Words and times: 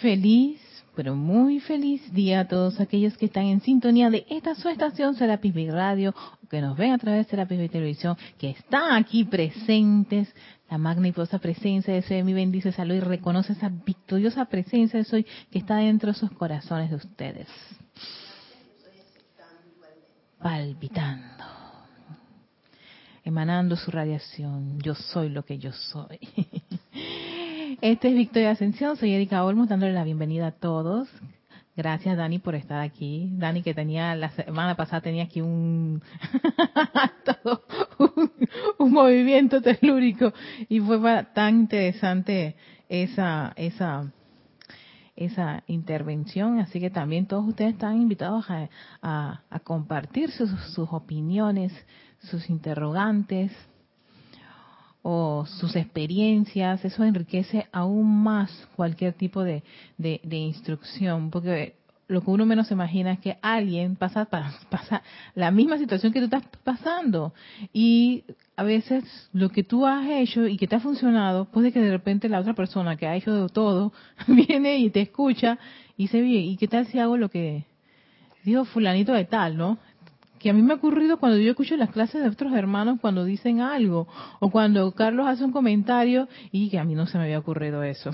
Feliz, 0.00 0.60
pero 0.94 1.16
muy 1.16 1.58
feliz 1.58 2.12
día 2.12 2.40
a 2.40 2.48
todos 2.48 2.78
aquellos 2.78 3.16
que 3.16 3.26
están 3.26 3.46
en 3.46 3.60
sintonía 3.60 4.10
de 4.10 4.26
esta 4.30 4.54
su 4.54 4.68
estación 4.68 5.16
Serapis 5.16 5.52
Bay 5.52 5.70
Radio, 5.70 6.14
que 6.48 6.60
nos 6.60 6.76
ven 6.76 6.92
a 6.92 6.98
través 6.98 7.26
de 7.26 7.30
Serapis 7.30 7.58
Bay 7.58 7.68
Televisión, 7.68 8.16
que 8.38 8.50
están 8.50 8.92
aquí 8.92 9.24
presentes. 9.24 10.32
La 10.70 10.78
magnificosa 10.78 11.38
presencia 11.38 11.94
de 11.94 12.02
Soy 12.02 12.22
mi 12.22 12.32
bendice 12.32 12.72
salud 12.72 12.94
y 12.94 13.00
reconoce 13.00 13.54
esa 13.54 13.70
victoriosa 13.70 14.44
presencia 14.44 14.98
de 14.98 15.04
Soy 15.04 15.26
que 15.50 15.58
está 15.58 15.76
dentro 15.76 16.12
de 16.12 16.18
sus 16.18 16.30
corazones 16.32 16.90
de 16.90 16.96
ustedes. 16.96 17.48
Palpitando, 20.38 21.44
emanando 23.24 23.74
su 23.74 23.90
radiación. 23.90 24.78
Yo 24.80 24.94
soy 24.94 25.30
lo 25.30 25.44
que 25.44 25.58
yo 25.58 25.72
soy. 25.72 26.20
Este 27.80 28.08
es 28.08 28.14
Victoria 28.14 28.50
Ascensión, 28.50 28.96
soy 28.96 29.12
Erika 29.12 29.44
Olmos 29.44 29.68
dándole 29.68 29.92
la 29.92 30.02
bienvenida 30.02 30.48
a 30.48 30.50
todos. 30.50 31.08
Gracias 31.76 32.16
Dani 32.16 32.40
por 32.40 32.56
estar 32.56 32.80
aquí. 32.80 33.30
Dani 33.34 33.62
que 33.62 33.72
tenía 33.72 34.16
la 34.16 34.30
semana 34.30 34.74
pasada 34.74 35.00
tenía 35.02 35.22
aquí 35.22 35.40
un 35.40 36.02
un, 38.80 38.92
movimiento 38.92 39.62
telúrico 39.62 40.32
y 40.68 40.80
fue 40.80 40.98
tan 41.32 41.60
interesante 41.60 42.56
esa 42.88 43.52
esa 43.54 44.12
esa 45.14 45.62
intervención, 45.68 46.58
así 46.58 46.80
que 46.80 46.90
también 46.90 47.26
todos 47.26 47.46
ustedes 47.46 47.74
están 47.74 48.00
invitados 48.02 48.44
a, 48.50 49.40
compartir 49.62 50.32
sus, 50.32 50.50
sus 50.74 50.88
opiniones, 50.92 51.72
sus 52.18 52.50
interrogantes, 52.50 53.52
o 55.10 55.46
sus 55.46 55.74
experiencias, 55.74 56.84
eso 56.84 57.02
enriquece 57.02 57.66
aún 57.72 58.22
más 58.22 58.68
cualquier 58.76 59.14
tipo 59.14 59.42
de, 59.42 59.62
de, 59.96 60.36
instrucción, 60.36 61.30
porque 61.30 61.76
lo 62.08 62.20
que 62.20 62.30
uno 62.30 62.44
menos 62.44 62.70
imagina 62.70 63.12
es 63.12 63.18
que 63.18 63.38
alguien 63.40 63.96
pasa, 63.96 64.26
pasa 64.26 65.02
la 65.34 65.50
misma 65.50 65.78
situación 65.78 66.12
que 66.12 66.18
tú 66.18 66.26
estás 66.26 66.42
pasando 66.62 67.32
y 67.72 68.24
a 68.54 68.64
veces 68.64 69.30
lo 69.32 69.48
que 69.48 69.64
tú 69.64 69.86
has 69.86 70.06
hecho 70.10 70.46
y 70.46 70.58
que 70.58 70.66
te 70.66 70.76
ha 70.76 70.80
funcionado, 70.80 71.46
puede 71.46 71.72
que 71.72 71.80
de 71.80 71.90
repente 71.90 72.28
la 72.28 72.40
otra 72.40 72.52
persona 72.52 72.96
que 72.96 73.06
ha 73.06 73.16
hecho 73.16 73.48
todo 73.48 73.94
viene 74.26 74.76
y 74.76 74.90
te 74.90 75.00
escucha 75.00 75.58
y 75.96 76.02
dice, 76.02 76.20
bien, 76.20 76.44
¿y 76.44 76.58
qué 76.58 76.68
tal 76.68 76.86
si 76.86 76.98
hago 76.98 77.16
lo 77.16 77.30
que 77.30 77.64
dijo 78.44 78.66
fulanito 78.66 79.14
de 79.14 79.24
tal, 79.24 79.56
no? 79.56 79.78
Que 80.38 80.50
a 80.50 80.52
mí 80.52 80.62
me 80.62 80.72
ha 80.72 80.76
ocurrido 80.76 81.18
cuando 81.18 81.38
yo 81.38 81.50
escucho 81.50 81.76
las 81.76 81.90
clases 81.90 82.22
de 82.22 82.28
otros 82.28 82.52
hermanos 82.52 82.98
cuando 83.00 83.24
dicen 83.24 83.60
algo, 83.60 84.06
o 84.40 84.50
cuando 84.50 84.92
Carlos 84.92 85.26
hace 85.26 85.44
un 85.44 85.52
comentario 85.52 86.28
y 86.52 86.70
que 86.70 86.78
a 86.78 86.84
mí 86.84 86.94
no 86.94 87.06
se 87.06 87.18
me 87.18 87.24
había 87.24 87.38
ocurrido 87.38 87.82
eso. 87.82 88.10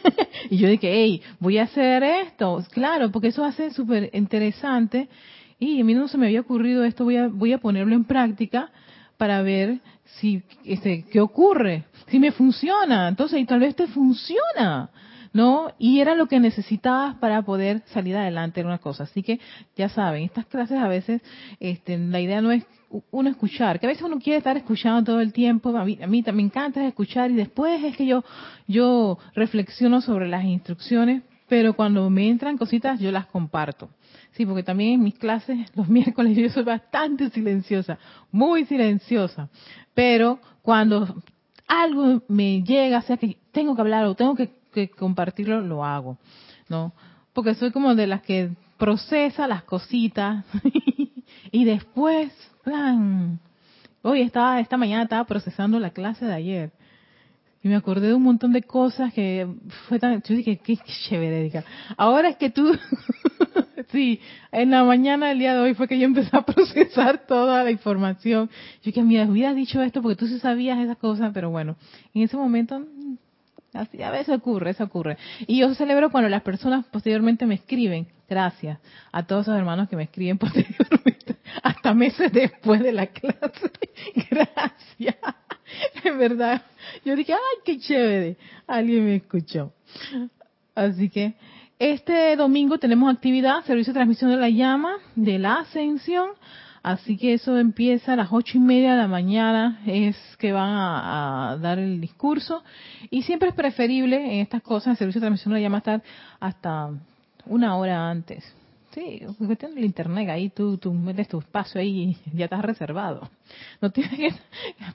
y 0.50 0.56
yo 0.56 0.68
dije, 0.68 0.90
hey, 0.92 1.22
voy 1.38 1.58
a 1.58 1.64
hacer 1.64 2.02
esto, 2.02 2.64
claro, 2.70 3.10
porque 3.10 3.28
eso 3.28 3.44
hace 3.44 3.70
súper 3.70 4.10
interesante 4.12 5.08
y 5.58 5.80
a 5.80 5.84
mí 5.84 5.94
no 5.94 6.08
se 6.08 6.18
me 6.18 6.26
había 6.26 6.40
ocurrido 6.40 6.84
esto, 6.84 7.04
voy 7.04 7.16
a, 7.16 7.28
voy 7.28 7.52
a 7.52 7.58
ponerlo 7.58 7.94
en 7.94 8.04
práctica 8.04 8.70
para 9.16 9.42
ver 9.42 9.80
si, 10.18 10.42
este, 10.64 11.04
qué 11.10 11.20
ocurre, 11.20 11.84
si 12.08 12.18
me 12.18 12.32
funciona, 12.32 13.08
entonces, 13.08 13.40
y 13.40 13.44
tal 13.46 13.60
vez 13.60 13.74
te 13.74 13.86
funciona. 13.86 14.90
¿No? 15.36 15.70
Y 15.78 16.00
era 16.00 16.14
lo 16.14 16.28
que 16.28 16.40
necesitabas 16.40 17.16
para 17.16 17.42
poder 17.42 17.82
salir 17.92 18.16
adelante 18.16 18.62
en 18.62 18.68
una 18.68 18.78
cosa. 18.78 19.04
Así 19.04 19.22
que 19.22 19.38
ya 19.76 19.90
saben, 19.90 20.22
estas 20.24 20.46
clases 20.46 20.78
a 20.78 20.88
veces, 20.88 21.20
este, 21.60 21.98
la 21.98 22.20
idea 22.20 22.40
no 22.40 22.50
es 22.50 22.64
uno 23.10 23.28
escuchar, 23.28 23.78
que 23.78 23.84
a 23.84 23.90
veces 23.90 24.02
uno 24.02 24.18
quiere 24.18 24.38
estar 24.38 24.56
escuchando 24.56 25.04
todo 25.04 25.20
el 25.20 25.34
tiempo, 25.34 25.76
a 25.76 25.84
mí, 25.84 25.98
a 26.02 26.32
me 26.32 26.42
encanta 26.42 26.86
escuchar 26.86 27.30
y 27.30 27.34
después 27.34 27.84
es 27.84 27.98
que 27.98 28.06
yo, 28.06 28.24
yo 28.66 29.18
reflexiono 29.34 30.00
sobre 30.00 30.26
las 30.26 30.42
instrucciones, 30.42 31.22
pero 31.48 31.74
cuando 31.74 32.08
me 32.08 32.30
entran 32.30 32.56
cositas 32.56 32.98
yo 32.98 33.12
las 33.12 33.26
comparto. 33.26 33.90
Sí, 34.32 34.46
porque 34.46 34.62
también 34.62 34.94
en 34.94 35.02
mis 35.02 35.18
clases 35.18 35.70
los 35.76 35.86
miércoles 35.86 36.34
yo 36.34 36.48
soy 36.48 36.64
bastante 36.64 37.28
silenciosa, 37.28 37.98
muy 38.32 38.64
silenciosa, 38.64 39.50
pero 39.92 40.38
cuando 40.62 41.22
algo 41.68 42.22
me 42.28 42.62
llega, 42.62 43.02
sea 43.02 43.18
que 43.18 43.36
tengo 43.52 43.74
que 43.74 43.82
hablar 43.82 44.06
o 44.06 44.14
tengo 44.14 44.34
que 44.34 44.56
que 44.76 44.90
compartirlo, 44.90 45.60
lo 45.62 45.84
hago, 45.84 46.18
¿no? 46.68 46.92
Porque 47.32 47.54
soy 47.54 47.72
como 47.72 47.94
de 47.94 48.06
las 48.06 48.22
que 48.22 48.50
procesa 48.76 49.48
las 49.48 49.64
cositas 49.64 50.44
y 51.50 51.64
después, 51.64 52.30
plan, 52.62 53.40
hoy 54.02 54.20
estaba, 54.20 54.60
esta 54.60 54.76
mañana 54.76 55.04
estaba 55.04 55.24
procesando 55.24 55.80
la 55.80 55.90
clase 55.90 56.26
de 56.26 56.34
ayer 56.34 56.72
y 57.62 57.68
me 57.68 57.74
acordé 57.74 58.08
de 58.08 58.14
un 58.14 58.22
montón 58.22 58.52
de 58.52 58.62
cosas 58.62 59.12
que 59.12 59.44
fue 59.88 59.98
tan, 59.98 60.22
yo 60.22 60.34
dije, 60.36 60.58
qué 60.58 60.76
chévere, 61.08 61.64
Ahora 61.96 62.28
es 62.28 62.36
que 62.36 62.50
tú, 62.50 62.78
sí, 63.90 64.20
en 64.52 64.70
la 64.70 64.84
mañana 64.84 65.28
del 65.28 65.40
día 65.40 65.54
de 65.54 65.60
hoy 65.60 65.74
fue 65.74 65.88
que 65.88 65.98
yo 65.98 66.04
empecé 66.04 66.36
a 66.36 66.42
procesar 66.42 67.26
toda 67.26 67.64
la 67.64 67.72
información. 67.72 68.50
Yo 68.84 68.92
que 68.92 69.02
me 69.02 69.28
hubieras 69.28 69.56
dicho 69.56 69.82
esto 69.82 70.00
porque 70.00 70.14
tú 70.14 70.28
sí 70.28 70.38
sabías 70.38 70.78
esas 70.78 70.98
cosas, 70.98 71.32
pero 71.34 71.50
bueno, 71.50 71.74
en 72.14 72.22
ese 72.22 72.36
momento 72.36 72.86
Así, 73.72 74.02
a 74.02 74.10
veces 74.10 74.34
ocurre, 74.34 74.70
eso 74.70 74.84
ocurre. 74.84 75.18
Y 75.46 75.58
yo 75.58 75.74
celebro 75.74 76.10
cuando 76.10 76.28
las 76.28 76.42
personas 76.42 76.84
posteriormente 76.86 77.46
me 77.46 77.56
escriben, 77.56 78.06
gracias 78.28 78.78
a 79.12 79.26
todos 79.26 79.42
esos 79.42 79.56
hermanos 79.56 79.88
que 79.88 79.96
me 79.96 80.04
escriben 80.04 80.38
posteriormente, 80.38 81.36
hasta 81.62 81.94
meses 81.94 82.32
después 82.32 82.80
de 82.82 82.92
la 82.92 83.06
clase. 83.06 83.70
gracias. 84.30 85.16
En 86.04 86.18
verdad, 86.18 86.62
yo 87.04 87.16
dije, 87.16 87.32
ay, 87.32 87.58
qué 87.64 87.78
chévere, 87.78 88.36
alguien 88.66 89.04
me 89.04 89.16
escuchó. 89.16 89.72
Así 90.74 91.08
que 91.08 91.34
este 91.78 92.36
domingo 92.36 92.78
tenemos 92.78 93.12
actividad, 93.12 93.64
servicio 93.64 93.92
de 93.92 93.98
transmisión 93.98 94.30
de 94.30 94.38
la 94.38 94.48
llama, 94.48 94.94
de 95.14 95.38
la 95.38 95.60
ascensión. 95.60 96.30
Así 96.86 97.16
que 97.16 97.34
eso 97.34 97.58
empieza 97.58 98.12
a 98.12 98.16
las 98.16 98.28
ocho 98.30 98.58
y 98.58 98.60
media 98.60 98.92
de 98.92 98.98
la 98.98 99.08
mañana, 99.08 99.80
es 99.86 100.16
que 100.38 100.52
van 100.52 100.70
a, 100.70 101.58
dar 101.60 101.80
el 101.80 102.00
discurso. 102.00 102.62
Y 103.10 103.22
siempre 103.22 103.48
es 103.48 103.56
preferible 103.56 104.34
en 104.34 104.40
estas 104.42 104.62
cosas, 104.62 104.92
el 104.92 104.98
servicio 104.98 105.20
de 105.20 105.24
transmisión 105.24 105.52
la 105.52 105.58
llama 105.58 105.78
estar 105.78 106.00
hasta 106.38 106.90
una 107.44 107.76
hora 107.76 108.08
antes. 108.08 108.44
Sí, 108.92 109.20
cuestión 109.36 109.76
el 109.76 109.84
internet, 109.84 110.28
ahí 110.28 110.48
tú, 110.48 110.78
tú 110.78 110.94
metes 110.94 111.26
tu 111.26 111.40
espacio 111.40 111.80
ahí 111.80 112.16
y 112.24 112.36
ya 112.36 112.44
estás 112.44 112.62
reservado. 112.62 113.28
No 113.82 113.90
tienes 113.90 114.16
que, 114.16 114.32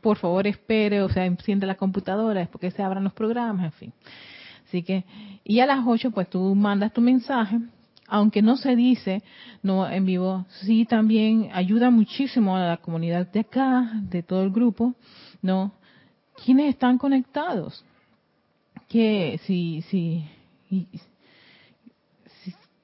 por 0.02 0.18
favor, 0.18 0.48
espere, 0.48 1.02
o 1.02 1.10
sea, 1.10 1.26
enciende 1.26 1.68
la 1.68 1.76
computadora, 1.76 2.42
es 2.42 2.48
porque 2.48 2.72
se 2.72 2.82
abran 2.82 3.04
los 3.04 3.12
programas, 3.12 3.66
en 3.66 3.72
fin. 3.74 3.94
Así 4.66 4.82
que, 4.82 5.04
y 5.44 5.60
a 5.60 5.66
las 5.66 5.86
ocho, 5.86 6.10
pues 6.12 6.30
tú 6.30 6.56
mandas 6.56 6.94
tu 6.94 7.02
mensaje 7.02 7.60
aunque 8.12 8.42
no 8.42 8.58
se 8.58 8.76
dice 8.76 9.24
no 9.64 9.90
en 9.90 10.06
vivo, 10.06 10.46
sí 10.66 10.86
también 10.86 11.50
ayuda 11.54 11.90
muchísimo 11.90 12.58
a 12.58 12.60
la 12.60 12.78
comunidad 12.78 13.32
de 13.32 13.40
acá, 13.40 13.90
de 14.10 14.22
todo 14.22 14.44
el 14.44 14.52
grupo, 14.52 14.94
¿no? 15.42 15.72
¿Quiénes 16.44 16.74
están 16.74 16.98
conectados? 16.98 17.86
Que 18.90 19.40
si, 19.46 19.82
si, 19.84 20.26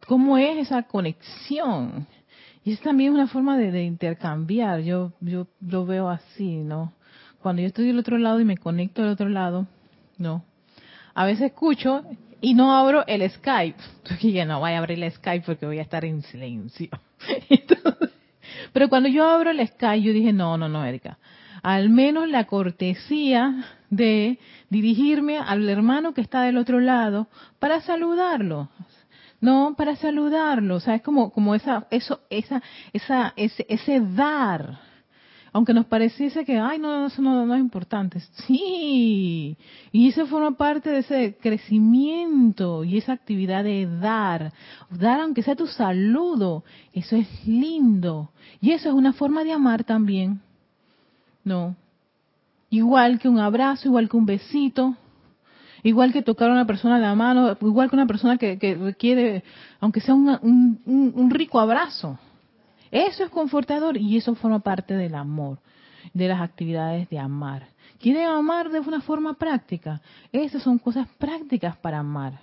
¿cómo 0.08 0.38
es 0.38 0.60
esa 0.60 0.84
conexión? 0.84 2.08
Y 2.64 2.72
es 2.72 2.80
también 2.80 3.14
una 3.14 3.28
forma 3.28 3.58
de, 3.58 3.84
intercambiar, 3.84 4.80
yo, 4.80 5.12
yo 5.20 5.48
lo 5.60 5.86
veo 5.86 6.08
así, 6.08 6.56
¿no? 6.56 6.94
Cuando 7.42 7.62
yo 7.62 7.68
estoy 7.68 7.88
del 7.88 8.00
otro 8.00 8.18
lado 8.18 8.40
y 8.40 8.46
me 8.46 8.58
conecto 8.58 9.02
del 9.02 9.12
otro 9.12 9.28
lado, 9.28 9.68
¿no? 10.18 10.46
A 11.14 11.26
veces 11.26 11.48
escucho 11.48 12.04
y 12.42 12.54
no 12.54 12.76
abro 12.76 13.06
el 13.08 13.30
Skype. 13.30 13.78
Dije, 14.22 14.46
no 14.46 14.60
voy 14.60 14.72
a 14.72 14.80
abrir 14.80 15.04
el 15.04 15.12
Skype 15.12 15.46
porque 15.46 15.66
voy 15.66 15.80
a 15.80 15.84
estar 15.84 16.06
en 16.06 16.22
silencio. 16.24 16.90
pero 18.74 18.90
cuando 18.90 19.10
yo 19.10 19.26
abro 19.26 19.52
el 19.52 19.66
Skype, 19.68 20.02
yo 20.02 20.14
dije, 20.14 20.34
no, 20.34 20.58
no, 20.58 20.70
no, 20.70 20.86
Erika. 20.86 21.18
Al 21.64 21.90
menos 21.90 22.30
la 22.30 22.46
cortesía 22.46 23.66
de 23.90 24.40
dirigirme 24.70 25.40
al 25.40 25.68
hermano 25.68 26.14
que 26.14 26.22
está 26.22 26.44
del 26.44 26.58
otro 26.58 26.80
lado 26.80 27.28
para 27.60 27.82
saludarlo. 27.82 28.70
No, 29.42 29.76
para 29.78 29.96
saludarlo. 29.96 30.76
O 30.76 30.80
sea, 30.80 30.96
es 30.96 31.02
como, 31.02 31.32
como 31.32 31.56
esa, 31.56 31.88
eso, 31.92 32.22
esa, 32.30 32.62
esa, 32.94 33.34
ese, 33.36 33.66
ese 33.70 34.00
dar 34.02 34.87
aunque 35.58 35.74
nos 35.74 35.88
pareciese 35.88 36.46
que, 36.46 36.60
ay, 36.60 36.78
no, 36.78 37.08
eso 37.08 37.20
no, 37.20 37.52
es 37.52 37.60
importante. 37.60 38.20
Sí, 38.46 39.58
y 39.92 40.08
eso 40.08 40.28
forma 40.28 40.56
parte 40.56 40.92
de 40.92 41.00
ese 41.00 41.36
crecimiento 41.42 42.84
y 42.84 43.00
esa 43.00 43.14
actividad 43.14 43.64
de 43.64 43.88
dar. 43.88 44.54
Dar 44.92 45.20
aunque 45.20 45.42
sea 45.42 45.56
tu 45.56 45.66
saludo, 45.66 46.64
eso 46.94 47.16
es 47.16 47.28
lindo. 47.48 48.30
Y 48.62 48.74
eso 48.74 48.90
es 48.90 48.94
una 48.94 49.14
forma 49.14 49.44
de 49.44 49.54
amar 49.54 49.84
también. 49.84 50.42
No. 51.44 51.76
Igual 52.70 53.18
que 53.18 53.28
un 53.28 53.40
abrazo, 53.40 53.88
igual 53.88 54.10
que 54.10 54.18
un 54.18 54.28
besito, 54.28 54.96
igual 55.82 56.14
que 56.14 56.22
tocar 56.22 56.52
a 56.52 56.54
una 56.54 56.68
persona 56.68 57.00
la 57.00 57.16
mano, 57.16 57.58
igual 57.62 57.90
que 57.90 57.96
una 57.96 58.06
persona 58.06 58.38
que, 58.38 58.78
requiere, 58.80 59.44
aunque 59.80 60.02
sea 60.02 60.14
un 60.14 61.30
rico 61.32 61.60
abrazo. 61.60 62.20
Eso 62.92 63.24
es 63.24 63.30
confortador 63.30 63.98
y 63.98 64.18
eso 64.18 64.36
forma 64.36 64.60
parte 64.60 64.94
del 64.96 65.16
amor, 65.16 65.60
de 66.14 66.28
las 66.28 66.42
actividades 66.42 67.10
de 67.10 67.20
amar. 67.20 67.68
¿Quieren 68.00 68.28
amar 68.28 68.70
de 68.70 68.80
una 68.80 69.02
forma 69.02 69.34
práctica? 69.34 70.02
Esas 70.32 70.64
son 70.64 70.78
cosas 70.78 71.08
prácticas 71.18 71.76
para 71.78 72.00
amar. 72.00 72.40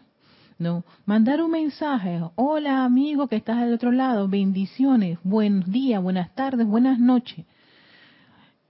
No, 0.59 0.85
mandar 1.05 1.43
un 1.43 1.51
mensaje. 1.51 2.21
Hola 2.37 2.85
amigo 2.85 3.27
que 3.29 3.37
estás 3.37 3.61
del 3.61 3.75
otro 3.75 3.91
lado, 3.91 4.29
bendiciones, 4.29 5.19
buenos 5.25 5.71
días, 5.71 6.03
buenas 6.03 6.33
tardes, 6.35 6.67
buenas 6.67 6.99
noches. 6.99 7.45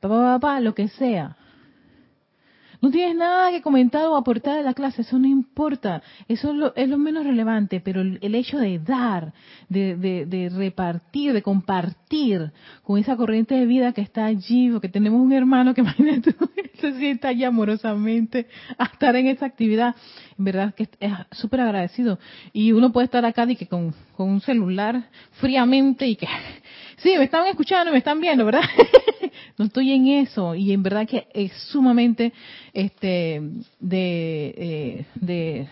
Papá, 0.01 0.39
papá, 0.39 0.61
lo 0.61 0.75
que 0.75 0.89
sea. 0.89 1.37
No 2.85 2.91
tienes 2.91 3.17
nada 3.17 3.51
que 3.51 3.63
comentar 3.63 4.05
o 4.09 4.15
aportar 4.15 4.59
a 4.59 4.63
la 4.63 4.75
clase, 4.75 5.01
eso 5.01 5.19
no 5.19 5.27
importa, 5.27 6.03
eso 6.29 6.51
es 6.51 6.55
lo, 6.55 6.77
es 6.77 6.87
lo 6.87 6.99
menos 6.99 7.25
relevante, 7.25 7.81
pero 7.81 8.03
el, 8.03 8.35
hecho 8.35 8.59
de 8.59 8.79
dar, 8.79 9.33
de, 9.71 9.97
de, 9.97 10.51
repartir, 10.51 11.33
de 11.33 11.41
compartir 11.41 12.53
con 12.83 12.99
esa 12.99 13.17
corriente 13.17 13.55
de 13.55 13.65
vida 13.65 13.95
que 13.95 14.03
está 14.03 14.27
allí, 14.27 14.69
porque 14.71 14.91
tenemos 14.91 15.19
un 15.19 15.33
hermano 15.33 15.73
que 15.73 15.81
imagínate, 15.81 16.35
se 16.79 16.93
sienta 16.99 17.29
allí 17.29 17.45
amorosamente 17.45 18.49
a 18.77 18.85
estar 18.85 19.17
en 19.17 19.29
esa 19.29 19.47
actividad, 19.47 19.97
en 20.39 20.45
verdad 20.45 20.75
que 20.75 20.87
es 21.01 21.13
súper 21.31 21.63
agradecido. 21.63 22.19
Y 22.53 22.73
uno 22.73 22.93
puede 22.93 23.07
estar 23.07 23.25
acá 23.25 23.51
y 23.51 23.57
que 23.57 23.67
con 23.67 23.95
un 24.19 24.43
celular 24.43 25.09
fríamente 25.41 26.07
y 26.07 26.17
que, 26.17 26.29
sí, 26.99 27.15
me 27.19 27.25
están 27.25 27.47
escuchando, 27.47 27.93
me 27.93 27.99
están 27.99 28.21
viendo, 28.21 28.45
¿verdad? 28.45 28.63
no 29.59 29.67
estoy 29.67 29.93
en 29.93 30.07
eso 30.09 30.55
y 30.55 30.73
en 30.73 30.83
verdad 30.83 31.07
que 31.07 31.27
es 31.33 31.53
sumamente 31.71 32.33
este 32.73 33.41
de, 33.81 34.55
eh, 34.57 35.07
de, 35.15 35.69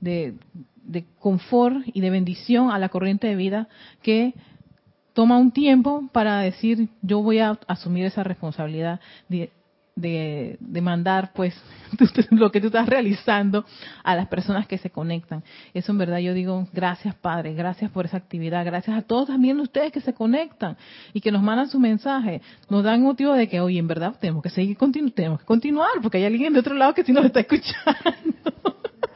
de, 0.00 0.34
de 0.82 1.04
confort 1.18 1.78
y 1.86 2.00
de 2.00 2.10
bendición 2.10 2.70
a 2.70 2.78
la 2.78 2.88
corriente 2.88 3.26
de 3.26 3.36
vida 3.36 3.68
que 4.02 4.34
toma 5.12 5.38
un 5.38 5.50
tiempo 5.50 6.08
para 6.12 6.40
decir 6.40 6.88
yo 7.02 7.22
voy 7.22 7.38
a 7.38 7.58
asumir 7.66 8.04
esa 8.04 8.22
responsabilidad 8.22 9.00
de, 10.00 10.58
mandar 10.82 11.32
pues 11.34 11.54
lo 12.30 12.50
que 12.50 12.60
tú 12.60 12.68
estás 12.68 12.88
realizando 12.88 13.64
a 14.02 14.14
las 14.16 14.28
personas 14.28 14.66
que 14.66 14.78
se 14.78 14.90
conectan. 14.90 15.42
Eso 15.74 15.92
en 15.92 15.98
verdad 15.98 16.18
yo 16.18 16.34
digo, 16.34 16.68
gracias 16.72 17.14
Padre, 17.14 17.54
gracias 17.54 17.90
por 17.90 18.06
esa 18.06 18.16
actividad, 18.16 18.64
gracias 18.64 18.96
a 18.96 19.02
todos 19.02 19.28
también 19.28 19.60
ustedes 19.60 19.92
que 19.92 20.00
se 20.00 20.14
conectan 20.14 20.76
y 21.12 21.20
que 21.20 21.30
nos 21.30 21.42
mandan 21.42 21.68
su 21.68 21.78
mensaje, 21.78 22.40
nos 22.68 22.84
dan 22.84 23.02
motivo 23.02 23.32
de 23.34 23.48
que, 23.48 23.60
oye, 23.60 23.78
en 23.78 23.88
verdad 23.88 24.14
tenemos 24.20 24.42
que 24.42 24.50
seguir, 24.50 24.76
tenemos 25.14 25.40
que 25.40 25.46
continuar, 25.46 25.90
porque 26.02 26.18
hay 26.18 26.24
alguien 26.24 26.52
de 26.52 26.60
otro 26.60 26.74
lado 26.74 26.94
que 26.94 27.04
sí 27.04 27.12
nos 27.12 27.24
está 27.24 27.40
escuchando. 27.40 28.40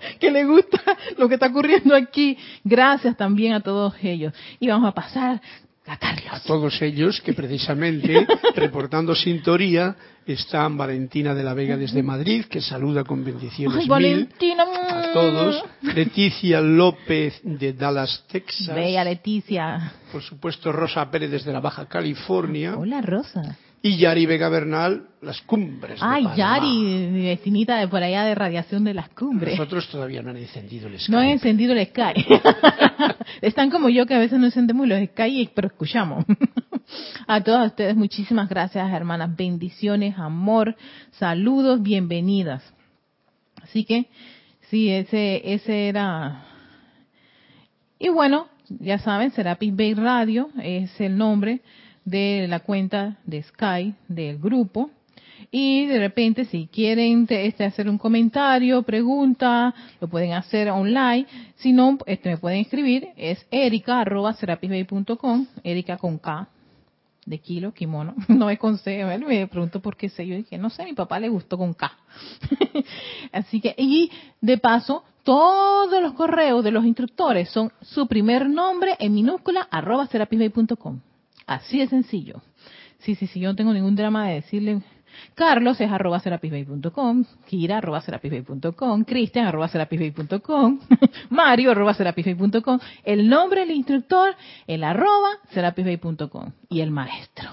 que 0.20 0.30
le 0.30 0.44
gusta 0.44 0.80
lo 1.18 1.28
que 1.28 1.34
está 1.34 1.46
ocurriendo 1.46 1.94
aquí. 1.94 2.36
Gracias 2.62 3.16
también 3.16 3.54
a 3.54 3.60
todos 3.60 3.94
ellos. 4.02 4.32
Y 4.60 4.68
vamos 4.68 4.88
a 4.88 4.92
pasar 4.92 5.40
a 5.86 6.40
todos 6.40 6.80
ellos 6.80 7.20
que 7.20 7.34
precisamente, 7.34 8.26
reportando 8.56 9.14
sintonía, 9.14 9.94
están 10.26 10.78
Valentina 10.78 11.34
de 11.34 11.42
la 11.42 11.52
Vega 11.52 11.76
desde 11.76 12.02
Madrid, 12.02 12.46
que 12.46 12.60
saluda 12.62 13.04
con 13.04 13.22
bendiciones 13.22 13.78
Ay, 13.80 13.88
Valentina. 13.88 14.64
a 14.88 15.12
todos. 15.12 15.62
Leticia 15.82 16.60
López 16.60 17.38
de 17.42 17.74
Dallas, 17.74 18.24
Texas. 18.30 18.74
Bella 18.74 19.04
Leticia. 19.04 19.92
Por 20.10 20.22
supuesto, 20.22 20.72
Rosa 20.72 21.10
Pérez 21.10 21.30
desde 21.30 21.52
la 21.52 21.60
Baja 21.60 21.86
California. 21.86 22.74
Hola, 22.76 23.02
Rosa. 23.02 23.58
Y 23.86 23.98
Yari 23.98 24.24
Vega 24.24 24.48
Bernal, 24.48 25.08
las 25.20 25.42
cumbres. 25.42 25.98
Ay, 26.00 26.26
Yari, 26.34 27.08
mi 27.12 27.26
vecinita 27.26 27.76
de 27.76 27.86
por 27.86 28.02
allá 28.02 28.24
de 28.24 28.34
radiación 28.34 28.82
de 28.82 28.94
las 28.94 29.10
cumbres. 29.10 29.58
Nosotros 29.58 29.86
todavía 29.90 30.22
no 30.22 30.30
han 30.30 30.38
encendido 30.38 30.88
el 30.88 30.98
Sky. 30.98 31.12
No 31.12 31.18
han 31.18 31.26
encendido 31.26 31.74
el 31.74 31.86
Sky. 31.88 32.14
Están 33.42 33.68
como 33.68 33.90
yo 33.90 34.06
que 34.06 34.14
a 34.14 34.18
veces 34.18 34.38
no 34.38 34.46
encendemos 34.46 34.88
los 34.88 34.98
Sky, 35.08 35.50
pero 35.54 35.68
escuchamos. 35.68 36.24
a 37.26 37.42
todas 37.42 37.72
ustedes, 37.72 37.94
muchísimas 37.94 38.48
gracias, 38.48 38.90
hermanas. 38.90 39.36
Bendiciones, 39.36 40.18
amor, 40.18 40.74
saludos, 41.10 41.82
bienvenidas. 41.82 42.62
Así 43.62 43.84
que, 43.84 44.06
sí, 44.70 44.88
ese, 44.88 45.42
ese 45.52 45.88
era. 45.88 46.46
Y 47.98 48.08
bueno, 48.08 48.48
ya 48.66 48.98
saben, 48.98 49.30
Serapis 49.32 49.76
Bay 49.76 49.92
Radio 49.92 50.48
es 50.62 50.98
el 51.02 51.18
nombre 51.18 51.60
de 52.04 52.46
la 52.48 52.60
cuenta 52.60 53.18
de 53.24 53.42
Sky 53.42 53.94
del 54.08 54.38
grupo. 54.38 54.90
Y 55.50 55.86
de 55.86 55.98
repente, 55.98 56.46
si 56.46 56.66
quieren 56.66 57.26
este, 57.28 57.64
hacer 57.64 57.88
un 57.88 57.98
comentario, 57.98 58.82
pregunta, 58.82 59.74
lo 60.00 60.08
pueden 60.08 60.32
hacer 60.32 60.70
online. 60.70 61.26
Si 61.56 61.72
no, 61.72 61.98
este, 62.06 62.30
me 62.30 62.38
pueden 62.38 62.60
escribir. 62.60 63.08
Es 63.16 63.46
erica 63.50 64.00
arroba 64.00 64.36
erica 65.62 65.96
con 65.96 66.18
K 66.18 66.48
de 67.26 67.38
kilo, 67.38 67.72
kimono, 67.72 68.14
no 68.28 68.50
es 68.50 68.58
con 68.58 68.78
C, 68.78 69.04
me 69.04 69.46
pregunto 69.46 69.80
por 69.80 69.96
qué 69.96 70.08
sé, 70.08 70.26
yo 70.26 70.36
dije, 70.36 70.58
no 70.58 70.70
sé, 70.70 70.84
mi 70.84 70.92
papá 70.92 71.18
le 71.18 71.28
gustó 71.28 71.56
con 71.56 71.72
K. 71.72 71.90
Así 73.32 73.60
que, 73.60 73.74
y 73.78 74.10
de 74.40 74.58
paso, 74.58 75.04
todos 75.22 76.02
los 76.02 76.12
correos 76.12 76.62
de 76.62 76.70
los 76.70 76.84
instructores 76.84 77.48
son 77.48 77.72
su 77.80 78.06
primer 78.06 78.48
nombre 78.48 78.94
en 78.98 79.14
minúscula 79.14 79.66
arroba. 79.70 80.06
Así 81.46 81.78
de 81.78 81.88
sencillo. 81.88 82.42
Sí, 83.00 83.14
sí, 83.14 83.26
sí, 83.26 83.40
yo 83.40 83.50
no 83.50 83.56
tengo 83.56 83.72
ningún 83.72 83.96
drama 83.96 84.28
de 84.28 84.34
decirle. 84.34 84.82
Carlos 85.34 85.80
es 85.80 85.90
arroba 85.90 86.20
serapisbay.com, 86.20 87.24
Kira 87.46 87.78
arroba 87.78 88.00
serapisbay.com, 88.00 89.04
Cristian 89.04 89.46
arroba 89.46 89.68
serapisbay.com, 89.68 90.80
Mario 91.30 91.70
arroba 91.70 91.94
serapisbay.com, 91.94 92.78
el 93.04 93.28
nombre 93.28 93.60
del 93.60 93.72
instructor, 93.72 94.34
el 94.66 94.82
arroba 94.82 95.30
serapisbay.com 95.50 96.52
y 96.68 96.80
el 96.80 96.90
maestro. 96.90 97.50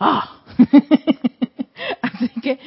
¡Ah! 0.00 0.42
Así 2.02 2.28
que 2.40 2.58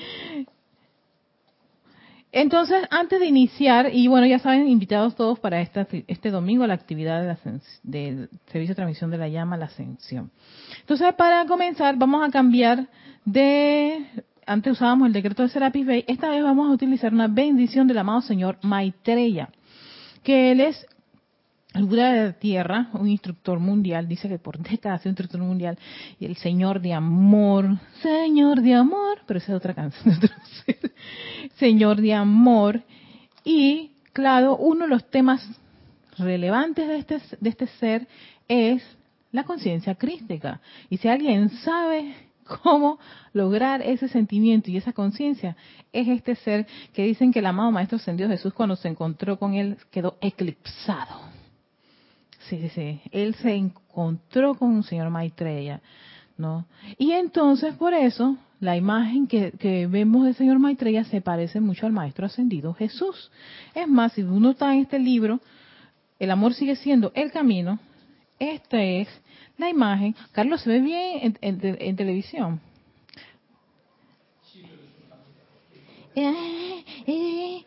entonces, 2.31 2.83
antes 2.91 3.19
de 3.19 3.25
iniciar, 3.25 3.89
y 3.93 4.07
bueno, 4.07 4.25
ya 4.25 4.39
saben, 4.39 4.69
invitados 4.69 5.15
todos 5.15 5.37
para 5.39 5.59
esta, 5.59 5.85
este 6.07 6.31
domingo 6.31 6.63
a 6.63 6.67
la 6.67 6.75
actividad 6.75 7.21
de 7.21 7.59
del 7.83 8.29
servicio 8.45 8.71
de 8.71 8.75
transmisión 8.75 9.11
de 9.11 9.17
la 9.17 9.27
llama, 9.27 9.57
la 9.57 9.65
ascensión. 9.65 10.31
Entonces, 10.79 11.13
para 11.15 11.45
comenzar, 11.45 11.97
vamos 11.97 12.25
a 12.25 12.31
cambiar 12.31 12.87
de, 13.25 14.05
antes 14.45 14.73
usábamos 14.73 15.07
el 15.07 15.13
decreto 15.13 15.43
de 15.43 15.49
Serapis 15.49 15.85
Bay, 15.85 16.05
esta 16.07 16.29
vez 16.29 16.41
vamos 16.41 16.69
a 16.69 16.73
utilizar 16.73 17.13
una 17.13 17.27
bendición 17.27 17.85
del 17.87 17.97
amado 17.97 18.21
Señor 18.21 18.57
Maitreya, 18.61 19.49
que 20.23 20.51
él 20.51 20.61
es 20.61 20.87
el 21.73 21.85
Buda 21.85 22.12
de 22.12 22.25
la 22.25 22.33
Tierra, 22.33 22.89
un 22.94 23.07
instructor 23.07 23.59
mundial, 23.59 24.07
dice 24.07 24.27
que 24.27 24.39
por 24.39 24.57
décadas 24.69 25.01
es 25.01 25.06
un 25.06 25.12
instructor 25.12 25.41
mundial, 25.41 25.77
y 26.19 26.25
el 26.25 26.35
Señor 26.35 26.81
de 26.81 26.94
Amor, 26.94 27.77
Señor 28.01 28.62
de 28.62 28.73
Amor, 28.73 29.19
pero 29.25 29.38
esa 29.38 29.53
es 29.53 29.57
otra 29.57 29.73
canción, 29.73 30.19
Señor 31.56 32.01
de 32.01 32.13
Amor, 32.13 32.81
y 33.44 33.91
claro, 34.13 34.57
uno 34.57 34.85
de 34.85 34.89
los 34.89 35.09
temas 35.09 35.47
relevantes 36.18 36.88
de 36.88 36.97
este, 36.97 37.21
de 37.39 37.50
este 37.50 37.67
ser 37.67 38.07
es 38.48 38.84
la 39.31 39.45
conciencia 39.45 39.95
crística. 39.95 40.60
Y 40.89 40.98
si 40.98 41.07
alguien 41.07 41.50
sabe 41.50 42.13
cómo 42.62 43.00
lograr 43.34 43.81
ese 43.81 44.10
sentimiento 44.10 44.69
y 44.69 44.77
esa 44.77 44.93
conciencia, 44.93 45.55
es 45.93 46.07
este 46.07 46.36
ser 46.36 46.67
que 46.93 47.03
dicen 47.03 47.31
que 47.31 47.39
el 47.39 47.45
amado 47.45 47.72
Maestro 47.72 47.95
Ascendido 47.95 48.29
Jesús 48.29 48.53
cuando 48.53 48.75
se 48.75 48.89
encontró 48.89 49.39
con 49.39 49.53
él 49.53 49.77
quedó 49.89 50.17
eclipsado 50.22 51.40
Sí, 52.50 52.60
sí, 52.60 52.69
sí. 52.69 53.01
Él 53.12 53.36
se 53.36 53.53
encontró 53.53 54.55
con 54.55 54.69
un 54.69 54.83
señor 54.83 55.10
Maitreya, 55.10 55.81
¿no? 56.38 56.65
Y 56.98 57.12
entonces, 57.12 57.75
por 57.75 57.93
eso, 57.93 58.38
la 58.60 58.75
imagen 58.75 59.27
que, 59.27 59.51
que, 59.51 59.88
vemos 59.88 60.25
del 60.25 60.36
señor 60.36 60.60
Maitreya 60.60 61.03
se 61.03 61.21
parece 61.21 61.60
mucho 61.60 61.86
al 61.86 61.91
Maestro 61.91 62.25
Ascendido 62.25 62.74
Jesús. 62.74 63.31
Es 63.75 63.88
más, 63.88 64.13
si 64.13 64.24
uno 64.24 64.51
está 64.51 64.74
en 64.74 64.81
este 64.81 65.00
libro, 65.00 65.39
el 66.19 66.31
amor 66.31 66.53
sigue 66.53 66.75
siendo 66.75 67.12
el 67.15 67.31
camino. 67.31 67.79
Esta 68.39 68.81
es 68.81 69.07
la 69.57 69.69
imagen. 69.69 70.15
Carlos, 70.31 70.62
¿se 70.62 70.69
ve 70.69 70.79
bien 70.79 71.38
en, 71.41 71.95
televisión? 71.95 72.60
Eh, 76.15 76.83
eh. 77.07 77.65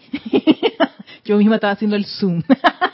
Yo 1.25 1.39
misma 1.39 1.55
estaba 1.55 1.73
haciendo 1.73 1.97
el 1.97 2.05
zoom. 2.05 2.43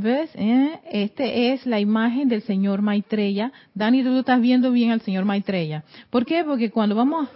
¿Ves? 0.00 0.30
Eh, 0.34 0.80
este 0.92 1.52
es 1.52 1.66
la 1.66 1.80
imagen 1.80 2.28
del 2.28 2.42
señor 2.42 2.82
Maitreya. 2.82 3.52
Dani, 3.74 4.04
tú 4.04 4.16
estás 4.16 4.40
viendo 4.40 4.70
bien 4.70 4.92
al 4.92 5.00
señor 5.00 5.24
Maitreya. 5.24 5.84
¿Por 6.10 6.24
qué? 6.24 6.44
Porque 6.44 6.70
cuando 6.70 6.94
vamos... 6.94 7.28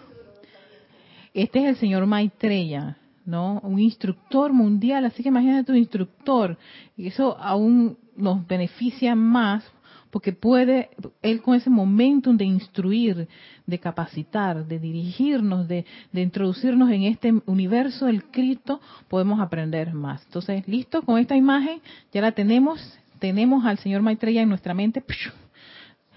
Este 1.34 1.60
es 1.60 1.64
el 1.64 1.76
señor 1.76 2.06
Maitreya, 2.06 2.98
¿no? 3.24 3.58
Un 3.64 3.80
instructor 3.80 4.52
mundial. 4.52 5.04
Así 5.06 5.22
que 5.22 5.30
imagínate 5.30 5.64
tu 5.64 5.74
instructor. 5.74 6.56
Eso 6.96 7.36
aún 7.38 7.96
nos 8.16 8.46
beneficia 8.46 9.14
más 9.14 9.64
porque 10.12 10.34
puede 10.34 10.90
él 11.22 11.40
con 11.40 11.54
ese 11.54 11.70
momentum 11.70 12.36
de 12.36 12.44
instruir, 12.44 13.28
de 13.66 13.78
capacitar, 13.78 14.66
de 14.66 14.78
dirigirnos, 14.78 15.66
de, 15.66 15.86
introducirnos 16.12 16.90
en 16.90 17.04
este 17.04 17.32
universo 17.46 18.04
del 18.04 18.24
Cristo, 18.24 18.78
podemos 19.08 19.40
aprender 19.40 19.94
más. 19.94 20.22
Entonces, 20.26 20.68
listo, 20.68 21.00
con 21.00 21.18
esta 21.18 21.34
imagen 21.34 21.80
ya 22.12 22.20
la 22.20 22.32
tenemos, 22.32 22.78
tenemos 23.20 23.64
al 23.64 23.78
Señor 23.78 24.02
Maitreya 24.02 24.42
en 24.42 24.50
nuestra 24.50 24.74
mente, 24.74 25.02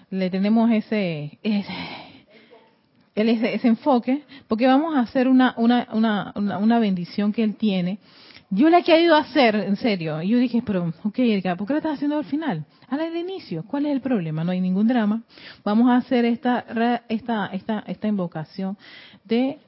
le 0.09 0.29
tenemos 0.29 0.69
ese, 0.71 1.39
ese 1.41 1.73
ese, 3.15 3.67
enfoque, 3.69 4.23
porque 4.49 4.67
vamos 4.67 4.93
a 4.97 4.99
hacer 4.99 5.29
una, 5.29 5.53
una, 5.55 5.87
una, 5.93 6.33
una 6.35 6.79
bendición 6.79 7.31
que 7.31 7.43
él 7.43 7.55
tiene 7.55 7.99
Yo 8.55 8.69
le 8.69 8.79
he 8.79 8.83
querido 8.83 9.15
hacer, 9.15 9.55
en 9.55 9.75
serio. 9.75 10.21
Y 10.21 10.29
yo 10.29 10.37
dije, 10.37 10.63
pero, 10.65 10.93
ok, 11.03 11.19
¿por 11.57 11.67
qué 11.67 11.73
lo 11.73 11.77
estás 11.77 11.95
haciendo 11.95 12.17
al 12.17 12.25
final? 12.25 12.65
Al 12.87 13.15
inicio. 13.15 13.65
¿Cuál 13.67 13.85
es 13.85 13.91
el 13.91 14.01
problema? 14.01 14.43
No 14.43 14.51
hay 14.51 14.61
ningún 14.61 14.87
drama. 14.87 15.23
Vamos 15.63 15.89
a 15.89 15.97
hacer 15.97 16.23
esta, 16.23 16.65
esta, 17.09 17.47
esta, 17.47 17.79
esta 17.85 18.07
invocación 18.07 18.77
de 19.25 19.59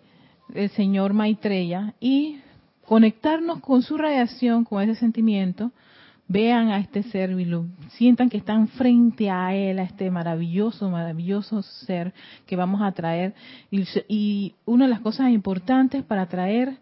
el 0.54 0.70
señor 0.70 1.14
Maitreya 1.14 1.96
y 2.00 2.40
conectarnos 2.86 3.60
con 3.60 3.82
su 3.82 3.98
radiación, 3.98 4.64
con 4.64 4.82
ese 4.82 4.96
sentimiento, 4.96 5.72
vean 6.30 6.70
a 6.70 6.80
este 6.80 7.04
ser, 7.04 7.36
sientan 7.90 8.30
que 8.30 8.38
están 8.38 8.68
frente 8.70 9.30
a 9.30 9.54
él, 9.54 9.80
a 9.80 9.84
este 9.84 10.12
maravilloso, 10.12 10.90
maravilloso 10.90 11.62
ser 11.62 12.14
que 12.46 12.56
vamos 12.56 12.82
a 12.82 12.92
traer. 12.92 13.34
Y, 13.72 14.56
una 14.66 14.86
de 14.86 14.92
las 14.92 15.00
cosas 15.02 15.30
importantes 15.32 16.04
para 16.04 16.28
traer 16.28 16.78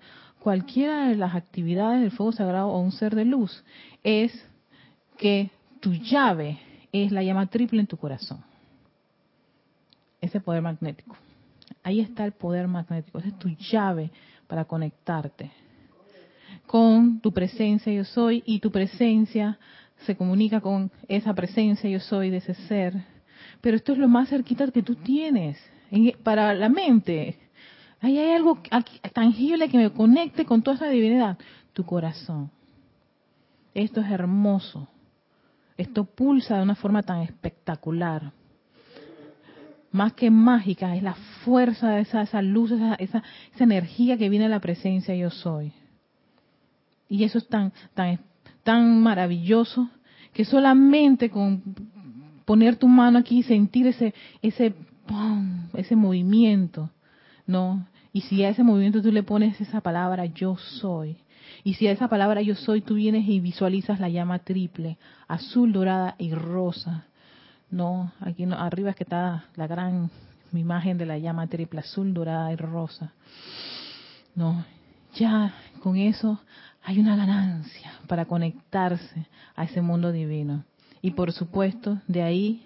cualquiera 0.46 1.08
de 1.08 1.16
las 1.16 1.34
actividades 1.34 2.02
del 2.02 2.12
fuego 2.12 2.32
sagrado 2.32 2.68
o 2.68 2.80
un 2.80 2.92
ser 2.92 3.16
de 3.16 3.26
luz 3.26 3.64
es 4.04 4.32
que 5.18 5.50
tu 5.80 5.92
llave 5.92 6.60
es 6.92 7.12
la 7.12 7.24
llama 7.24 7.48
triple 7.48 7.80
en 7.80 7.88
tu 7.88 7.98
corazón. 7.98 8.44
Ese 10.22 10.40
poder 10.40 10.62
magnético. 10.62 11.16
Ahí 11.82 12.00
está 12.00 12.26
el 12.26 12.34
poder 12.34 12.68
magnético. 12.68 13.18
Esa 13.18 13.30
es 13.30 13.40
tu 13.40 13.50
llave 13.50 14.12
para 14.46 14.66
conectarte 14.66 15.50
con 16.68 17.22
tu 17.22 17.32
presencia 17.32 17.92
yo 17.92 18.06
soy 18.06 18.44
y 18.46 18.60
tu 18.60 18.70
presencia 18.70 19.58
se 20.06 20.16
comunica 20.16 20.62
con 20.62 20.92
esa 21.08 21.34
presencia 21.34 21.90
yo 21.90 22.00
soy 22.00 22.30
de 22.30 22.38
ese 22.38 22.54
ser. 22.54 22.94
Pero 23.62 23.78
esto 23.78 23.94
es 23.94 23.98
lo 23.98 24.08
más 24.08 24.30
cerquita 24.30 24.70
que 24.70 24.84
tú 24.84 24.94
tienes 24.94 25.58
para 26.24 26.54
la 26.54 26.70
mente. 26.70 27.36
Ahí 28.06 28.20
hay 28.20 28.34
algo 28.34 28.60
tangible 29.14 29.68
que 29.68 29.80
me 29.80 29.90
conecte 29.90 30.46
con 30.46 30.62
toda 30.62 30.76
esa 30.76 30.90
divinidad. 30.90 31.40
Tu 31.74 31.84
corazón. 31.84 32.52
Esto 33.74 34.00
es 34.00 34.12
hermoso. 34.12 34.88
Esto 35.76 36.06
pulsa 36.06 36.58
de 36.58 36.62
una 36.62 36.76
forma 36.76 37.02
tan 37.02 37.22
espectacular. 37.22 38.32
Más 39.92 40.14
que 40.14 40.30
mágica, 40.30 40.96
es 40.96 41.02
la 41.02 41.16
fuerza 41.44 41.90
de 41.90 42.02
esa, 42.02 42.22
esa 42.22 42.44
luz, 42.44 42.70
esa, 42.70 42.94
esa, 42.94 43.24
esa 43.56 43.64
energía 43.64 44.20
que 44.20 44.30
viene 44.30 44.46
de 44.46 44.52
la 44.52 44.60
presencia 44.60 45.16
yo 45.16 45.32
soy. 45.32 45.74
Y 47.10 47.24
eso 47.24 47.40
es 47.40 47.48
tan, 47.48 47.74
tan, 47.96 48.20
tan 48.62 49.02
maravilloso 49.02 49.90
que 50.32 50.46
solamente 50.46 51.32
con 51.32 51.64
poner 52.46 52.76
tu 52.76 52.88
mano 52.88 53.18
aquí 53.18 53.40
y 53.40 53.44
sentir 53.44 53.88
ese, 53.88 54.14
ese, 54.44 54.76
ese 55.74 55.96
movimiento, 55.96 56.92
¿no? 57.48 57.88
Y 58.16 58.22
si 58.22 58.46
a 58.46 58.50
ese 58.50 58.64
movimiento 58.64 59.02
tú 59.02 59.12
le 59.12 59.24
pones 59.24 59.60
esa 59.60 59.82
palabra 59.82 60.26
yo 60.26 60.56
soy, 60.56 61.18
y 61.66 61.74
si 61.74 61.86
a 61.88 61.92
esa 61.92 62.08
palabra 62.08 62.42
yo 62.42 62.56
soy 62.56 62.80
tú 62.80 62.94
vienes 62.94 63.28
y 63.28 63.42
visualizas 63.42 64.00
la 64.00 64.08
llama 64.08 64.40
triple, 64.40 64.98
azul, 65.28 65.74
dorada 65.74 66.16
y 66.18 66.34
rosa, 66.34 67.08
¿no? 67.70 68.14
Aquí 68.22 68.46
arriba 68.46 68.92
es 68.92 68.96
que 68.96 69.04
está 69.04 69.48
la 69.58 69.68
gran 69.68 70.10
imagen 70.54 70.98
de 70.98 71.06
la 71.06 71.18
llama 71.18 71.48
triple, 71.48 71.82
azul, 71.82 72.14
dorada 72.14 72.54
y 72.54 72.56
rosa, 72.56 73.12
¿no? 74.34 74.64
Ya 75.16 75.54
con 75.84 75.98
eso 75.98 76.40
hay 76.86 77.02
una 77.02 77.18
ganancia 77.18 77.96
para 78.08 78.24
conectarse 78.24 79.28
a 79.58 79.66
ese 79.66 79.82
mundo 79.82 80.14
divino. 80.14 80.64
Y 81.02 81.12
por 81.12 81.34
supuesto, 81.34 82.00
de 82.08 82.24
ahí 82.24 82.66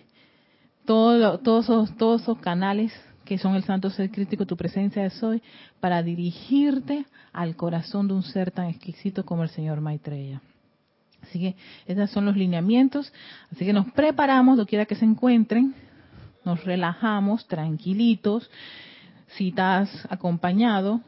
todos, 0.86 1.41
esos, 1.63 1.98
todos 1.98 2.22
esos 2.22 2.38
canales 2.38 2.94
que 3.30 3.38
son 3.38 3.54
el 3.54 3.64
santo 3.64 3.92
ser 3.92 4.10
crítico, 4.10 4.48
tu 4.48 4.58
presencia 4.58 5.04
de 5.04 5.12
soy, 5.12 5.44
para 5.80 6.02
dirigirte 6.02 7.06
al 7.32 7.56
corazón 7.56 8.08
de 8.08 8.16
un 8.16 8.24
ser 8.24 8.50
tan 8.50 8.66
exquisito 8.66 9.24
como 9.24 9.44
el 9.44 9.50
señor 9.50 9.82
Maitreya. 9.82 10.42
Así 11.22 11.40
que 11.40 11.56
esos 11.86 12.10
son 12.10 12.26
los 12.26 12.36
lineamientos. 12.36 13.14
Así 13.52 13.66
que 13.66 13.72
nos 13.72 13.92
preparamos, 13.92 14.58
lo 14.58 14.66
quiera 14.66 14.86
que 14.86 14.96
se 14.96 15.06
encuentren, 15.06 15.76
nos 16.44 16.64
relajamos, 16.66 17.48
tranquilitos. 17.48 18.50
Si 19.38 19.50
estás 19.50 20.08
acompañado, 20.10 21.02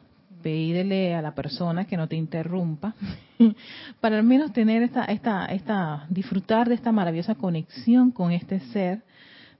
pídele 0.44 1.16
a 1.16 1.22
la 1.22 1.34
persona 1.34 1.86
que 1.86 1.96
no 1.96 2.06
te 2.06 2.14
interrumpa, 2.14 2.94
para 4.00 4.18
al 4.18 4.22
menos 4.22 4.52
tener 4.52 4.84
esta, 4.84 5.06
esta, 5.06 5.46
esta, 5.46 6.06
disfrutar 6.08 6.68
de 6.68 6.76
esta 6.76 6.92
maravillosa 6.92 7.34
conexión 7.34 8.12
con 8.12 8.30
este 8.30 8.60
ser, 8.60 9.02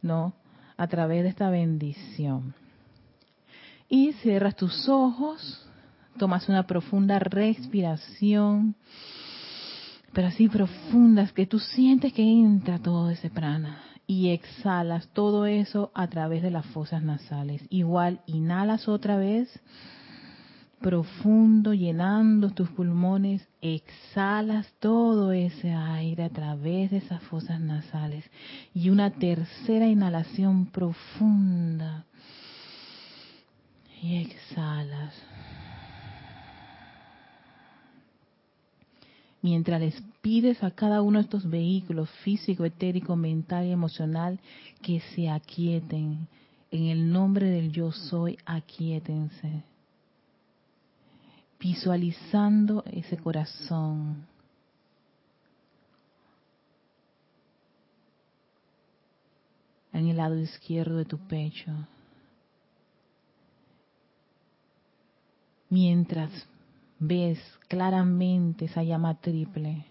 ¿no? 0.00 0.32
A 0.82 0.88
través 0.88 1.22
de 1.22 1.28
esta 1.28 1.48
bendición. 1.48 2.56
Y 3.88 4.14
cierras 4.14 4.56
tus 4.56 4.88
ojos, 4.88 5.64
tomas 6.18 6.48
una 6.48 6.66
profunda 6.66 7.20
respiración, 7.20 8.74
pero 10.12 10.26
así 10.26 10.48
profundas 10.48 11.32
que 11.32 11.46
tú 11.46 11.60
sientes 11.60 12.12
que 12.12 12.24
entra 12.24 12.80
todo 12.80 13.10
ese 13.10 13.30
prana 13.30 13.80
y 14.08 14.30
exhalas 14.30 15.06
todo 15.12 15.46
eso 15.46 15.92
a 15.94 16.08
través 16.08 16.42
de 16.42 16.50
las 16.50 16.66
fosas 16.66 17.00
nasales. 17.04 17.62
Igual 17.70 18.20
inhalas 18.26 18.88
otra 18.88 19.16
vez 19.16 19.60
profundo, 20.82 21.72
llenando 21.72 22.50
tus 22.50 22.68
pulmones, 22.70 23.48
exhalas 23.62 24.74
todo 24.80 25.32
ese 25.32 25.72
aire 25.72 26.24
a 26.24 26.28
través 26.28 26.90
de 26.90 26.98
esas 26.98 27.22
fosas 27.22 27.60
nasales. 27.60 28.28
Y 28.74 28.90
una 28.90 29.10
tercera 29.10 29.86
inhalación 29.86 30.66
profunda. 30.66 32.04
Y 34.02 34.16
exhalas. 34.16 35.14
Mientras 39.40 39.80
les 39.80 40.02
pides 40.20 40.62
a 40.62 40.70
cada 40.70 41.02
uno 41.02 41.18
de 41.18 41.24
estos 41.24 41.48
vehículos 41.48 42.10
físico, 42.22 42.64
etérico, 42.64 43.16
mental 43.16 43.66
y 43.66 43.70
emocional 43.70 44.38
que 44.82 45.00
se 45.14 45.30
aquieten. 45.30 46.28
En 46.70 46.84
el 46.84 47.10
nombre 47.10 47.46
del 47.46 47.72
yo 47.72 47.92
soy, 47.92 48.38
aquietense 48.44 49.71
visualizando 51.62 52.82
ese 52.90 53.16
corazón. 53.16 54.26
en 59.94 60.08
el 60.08 60.16
lado 60.16 60.38
izquierdo 60.38 60.96
de 60.96 61.04
tu 61.04 61.18
pecho. 61.18 61.70
Mientras 65.68 66.30
ves 66.98 67.38
claramente 67.68 68.64
esa 68.64 68.82
llama 68.82 69.20
triple, 69.20 69.84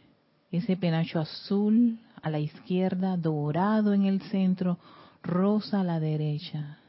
ese 0.52 0.76
penacho 0.76 1.20
azul 1.20 2.00
a 2.20 2.32
la 2.32 2.40
izquierda, 2.40 3.16
dorado 3.16 3.94
en 3.94 4.06
el 4.06 4.22
centro, 4.24 4.80
rosa 5.22 5.82
a 5.82 5.84
la 5.84 6.00
derecha. 6.00 6.81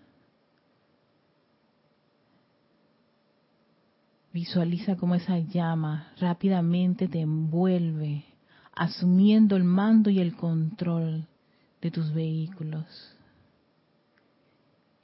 Visualiza 4.32 4.96
cómo 4.96 5.14
esa 5.14 5.38
llama 5.38 6.12
rápidamente 6.18 7.06
te 7.06 7.20
envuelve, 7.20 8.24
asumiendo 8.74 9.56
el 9.56 9.64
mando 9.64 10.08
y 10.08 10.20
el 10.20 10.34
control 10.36 11.26
de 11.82 11.90
tus 11.90 12.12
vehículos. 12.14 12.86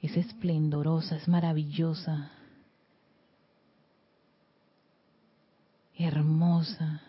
Es 0.01 0.17
esplendorosa, 0.17 1.17
es 1.17 1.27
maravillosa, 1.27 2.31
hermosa. 5.95 7.01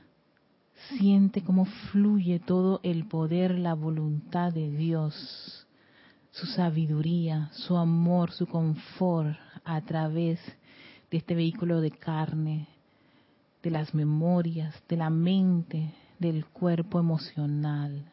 Siente 0.99 1.43
cómo 1.43 1.65
fluye 1.91 2.39
todo 2.41 2.81
el 2.83 3.07
poder, 3.07 3.59
la 3.59 3.75
voluntad 3.75 4.53
de 4.53 4.71
Dios, 4.71 5.67
su 6.33 6.47
sabiduría, 6.47 7.49
su 7.53 7.79
amor, 7.79 8.33
su 8.33 8.47
confort 8.47 9.39
a 9.65 9.81
través 9.83 10.39
de 10.45 10.60
de 11.11 11.19
este 11.19 11.35
vehículo 11.35 11.81
de 11.81 11.91
carne, 11.91 12.69
de 13.63 13.71
las 13.71 13.95
memorias, 13.95 14.75
de 14.89 14.97
la 14.97 15.11
mente, 15.11 15.93
del 16.19 16.47
cuerpo 16.47 16.99
emocional. 16.99 18.05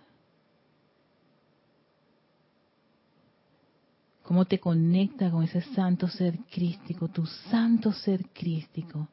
Cómo 4.23 4.45
te 4.45 4.59
conecta 4.59 5.31
con 5.31 5.43
ese 5.43 5.61
santo 5.61 6.07
ser 6.09 6.37
crístico, 6.51 7.07
tu 7.07 7.25
santo 7.25 7.93
ser 7.93 8.25
crístico, 8.31 9.07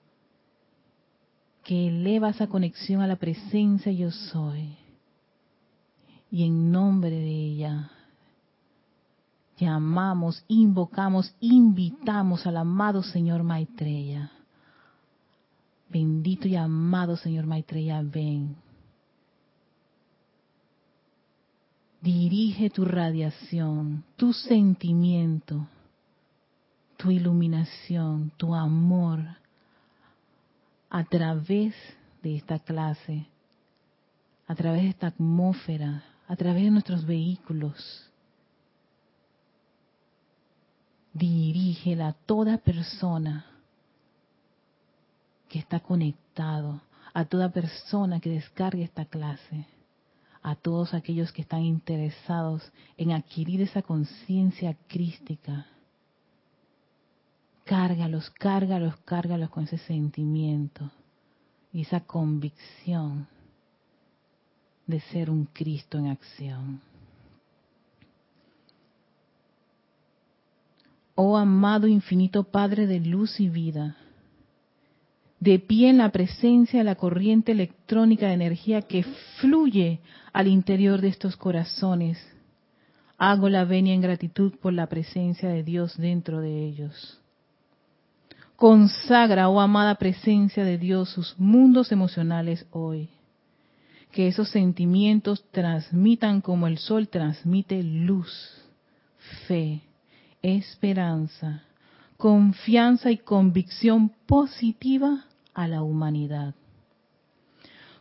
que 1.62 1.88
eleva 1.88 2.31
esa 2.31 2.49
conexión 2.49 3.00
a 3.00 3.07
la 3.07 3.17
presencia 3.17 3.93
yo 3.93 4.11
soy. 4.11 4.76
Y 6.31 6.45
en 6.45 6.73
nombre 6.73 7.11
de 7.11 7.31
ella 7.31 7.91
llamamos, 9.58 10.44
invocamos, 10.49 11.34
invitamos 11.40 12.46
al 12.46 12.56
amado 12.56 13.02
Señor 13.02 13.42
Maitreya. 13.42 14.30
Bendito 15.88 16.49
y 16.49 16.56
amado 16.56 17.16
Señor 17.16 17.46
Maitreya, 17.46 18.02
ven. 18.02 18.56
Dirige 22.00 22.68
tu 22.68 22.84
radiación, 22.84 24.04
tu 24.16 24.32
sentimiento, 24.32 25.66
tu 26.96 27.11
iluminación, 27.11 28.30
tu 28.37 28.54
amor 28.54 29.20
a 30.90 31.04
través 31.04 31.75
de 32.23 32.37
esta 32.37 32.58
clase, 32.58 33.26
a 34.46 34.54
través 34.54 34.82
de 34.82 34.88
esta 34.90 35.06
atmósfera, 35.08 36.04
a 36.28 36.37
través 36.37 36.64
de 36.64 36.70
nuestros 36.70 37.06
vehículos. 37.06 38.11
Dirígela 41.14 42.09
a 42.09 42.12
toda 42.12 42.59
persona 42.59 43.47
que 45.49 45.61
está 45.61 45.78
conectado, 45.78 46.80
a 47.12 47.25
toda 47.25 47.49
persona 47.50 48.18
que 48.18 48.30
descargue 48.30 48.83
esta 48.83 49.04
clase, 49.04 49.66
a 50.42 50.56
todos 50.56 50.92
aquellos 50.92 51.30
que 51.30 51.42
están 51.42 51.62
interesados 51.62 52.68
en 52.97 53.12
adquirir 53.12 53.62
esa 53.62 53.80
conciencia 53.80 54.76
crística. 54.88 55.66
Cárgalos, 57.64 58.28
cárgalos, 58.30 58.97
cárgalos 59.04 59.49
con 59.50 59.64
ese 59.64 59.78
sentimiento 59.78 60.90
y 61.73 61.83
esa 61.83 62.00
convicción 62.00 63.28
de 64.87 65.00
ser 65.00 65.30
un 65.30 65.44
Cristo 65.47 65.97
en 65.99 66.09
acción. 66.09 66.80
Oh 71.14 71.37
amado 71.37 71.87
infinito 71.87 72.44
Padre 72.44 72.87
de 72.87 72.99
luz 73.00 73.38
y 73.38 73.49
vida, 73.49 73.97
de 75.38 75.59
pie 75.59 75.90
en 75.90 75.99
la 75.99 76.11
presencia 76.11 76.80
de 76.80 76.85
la 76.85 76.97
corriente 76.97 77.52
electrónica 77.52 78.26
de 78.26 78.35
energía 78.35 78.83
que 78.83 79.04
fluye 79.40 80.00
al 80.33 80.49
interior 80.49 81.00
de 81.00 81.09
estos 81.09 81.37
corazones, 81.37 82.18
hago 83.16 83.49
la 83.49 83.64
venia 83.64 83.94
en 83.94 84.00
gratitud 84.00 84.54
por 84.61 84.73
la 84.73 84.88
presencia 84.88 85.49
de 85.49 85.62
Dios 85.62 85.97
dentro 85.97 86.40
de 86.40 86.64
ellos. 86.64 87.21
Consagra, 88.56 89.49
oh 89.49 89.61
amada 89.61 89.97
presencia 89.97 90.64
de 90.64 90.78
Dios, 90.78 91.11
sus 91.11 91.38
mundos 91.38 91.92
emocionales 91.92 92.66
hoy. 92.71 93.09
Que 94.11 94.28
esos 94.28 94.49
sentimientos 94.49 95.44
transmitan 95.50 96.40
como 96.40 96.66
el 96.66 96.78
sol 96.78 97.09
transmite 97.09 97.83
luz, 97.83 98.30
fe, 99.47 99.83
esperanza, 100.45 101.63
confianza 102.19 103.11
y 103.11 103.17
convicción 103.17 104.11
positiva 104.27 105.25
a 105.55 105.67
la 105.67 105.83
humanidad. 105.83 106.55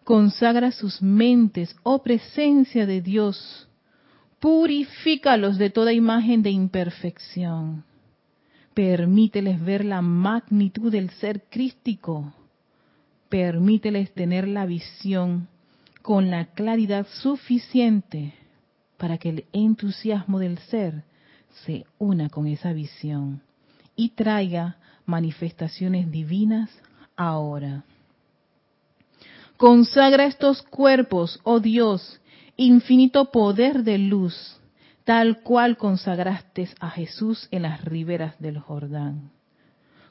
Consagra 0.04 0.72
sus 0.74 1.02
mentes, 1.02 1.74
oh 1.84 2.04
presencia 2.04 2.86
de 2.86 3.02
Dios, 3.02 3.70
purifícalos 4.42 5.58
de 5.58 5.70
toda 5.70 5.94
imagen 5.94 6.44
de 6.44 6.50
imperfección. 6.50 7.86
Permíteles 8.74 9.64
ver 9.64 9.86
la 9.86 10.02
magnitud 10.02 10.92
del 10.92 11.12
ser 11.12 11.44
crístico. 11.50 12.34
Permíteles 13.30 14.14
tener 14.14 14.50
la 14.50 14.66
visión 14.66 15.48
con 16.02 16.30
la 16.30 16.48
claridad 16.48 17.08
suficiente 17.22 18.34
para 18.98 19.18
que 19.18 19.30
el 19.30 19.46
entusiasmo 19.54 20.40
del 20.40 20.58
ser 20.58 21.06
se 21.66 21.86
una 22.00 22.30
con 22.30 22.48
esa 22.48 22.74
visión 22.74 23.42
y 23.96 24.10
traiga 24.10 24.78
manifestaciones 25.06 26.12
divinas 26.12 26.70
ahora. 27.16 27.84
Consagra 29.58 30.26
estos 30.26 30.62
cuerpos, 30.64 31.40
oh 31.44 31.60
Dios, 31.60 32.20
infinito 32.58 33.32
poder 33.32 33.84
de 33.84 33.98
luz, 33.98 34.60
tal 35.04 35.42
cual 35.42 35.78
consagraste 35.78 36.70
a 36.80 36.90
Jesús 36.90 37.48
en 37.52 37.64
las 37.64 37.84
riberas 37.84 38.40
del 38.40 38.60
Jordán. 38.60 39.32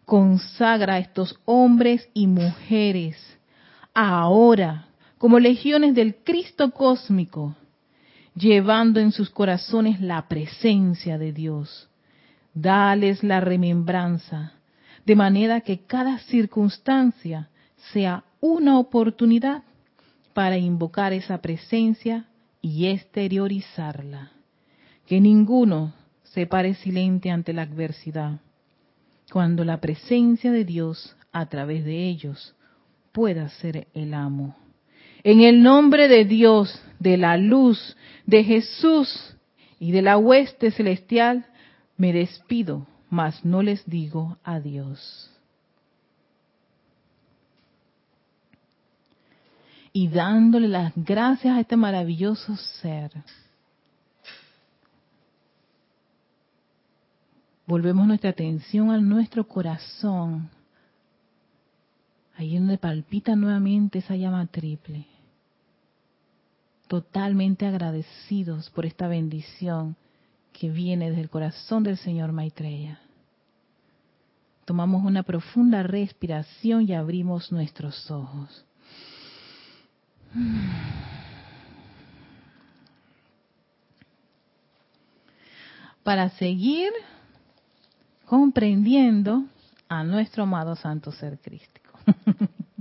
Consagra 0.05 0.95
a 0.95 0.99
estos 0.99 1.39
hombres 1.45 2.09
y 2.15 2.27
mujeres 2.27 3.17
ahora 3.95 4.87
como 5.19 5.39
legiones 5.39 5.95
del 5.95 6.17
Cristo 6.17 6.73
cósmico, 6.73 7.55
llevando 8.35 9.01
en 9.01 9.13
sus 9.13 9.31
corazones 9.31 10.01
la 10.01 10.29
presencia 10.29 11.19
de 11.19 11.33
Dios. 11.33 11.89
Dales 12.55 13.23
la 13.23 13.41
remembranza, 13.41 14.55
de 15.07 15.17
manera 15.17 15.61
que 15.61 15.81
cada 15.81 16.19
circunstancia 16.19 17.49
sea 17.93 18.25
una 18.41 18.79
oportunidad 18.79 19.63
para 20.35 20.57
invocar 20.59 21.13
esa 21.13 21.39
presencia 21.39 22.27
y 22.61 22.87
exteriorizarla. 22.87 24.33
Que 25.07 25.21
ninguno 25.21 25.93
se 26.23 26.47
pare 26.47 26.75
silente 26.75 27.31
ante 27.31 27.53
la 27.53 27.63
adversidad, 27.63 28.41
cuando 29.31 29.65
la 29.65 29.81
presencia 29.81 30.53
de 30.53 30.65
Dios 30.65 31.17
a 31.33 31.47
través 31.47 31.85
de 31.85 32.09
ellos 32.09 32.55
pueda 33.13 33.49
ser 33.49 33.89
el 33.95 34.15
amo. 34.15 34.62
En 35.25 35.41
el 35.41 35.63
nombre 35.63 36.09
de 36.09 36.25
Dios, 36.25 36.81
de 36.99 37.17
la 37.17 37.37
luz, 37.37 37.97
de 38.27 38.43
Jesús 38.43 39.37
y 39.79 39.93
de 39.93 40.03
la 40.03 40.17
hueste 40.17 40.71
celestial, 40.71 41.47
me 41.97 42.13
despido, 42.13 42.87
mas 43.09 43.45
no 43.45 43.63
les 43.63 43.85
digo 43.89 44.39
adiós. 44.43 45.31
Y 49.93 50.09
dándole 50.09 50.69
las 50.69 50.93
gracias 50.97 51.55
a 51.55 51.61
este 51.61 51.77
maravilloso 51.77 52.57
ser, 52.57 53.13
volvemos 57.67 58.07
nuestra 58.07 58.31
atención 58.31 58.91
a 58.91 58.99
nuestro 58.99 59.47
corazón, 59.47 60.51
ahí 62.37 62.57
donde 62.57 62.79
palpita 62.79 63.37
nuevamente 63.37 63.99
esa 63.99 64.17
llama 64.17 64.47
triple. 64.47 65.12
Totalmente 66.93 67.65
agradecidos 67.67 68.69
por 68.69 68.85
esta 68.85 69.09
bendición 69.09 69.97
que 70.53 70.69
viene 70.69 71.09
desde 71.09 71.23
el 71.23 71.31
corazón 71.31 71.85
del 71.85 71.97
Señor 71.97 72.33
Maitreya. 72.33 73.01
Tomamos 74.67 75.03
una 75.03 75.23
profunda 75.23 75.83
respiración 75.83 76.87
y 76.87 76.93
abrimos 76.93 77.51
nuestros 77.51 78.11
ojos. 78.11 78.67
Para 86.03 86.29
seguir 86.29 86.93
comprendiendo 88.27 89.47
a 89.89 90.05
nuestro 90.05 90.43
amado 90.43 90.77
Santo 90.77 91.11
Ser 91.11 91.39
Crístico. 91.39 91.99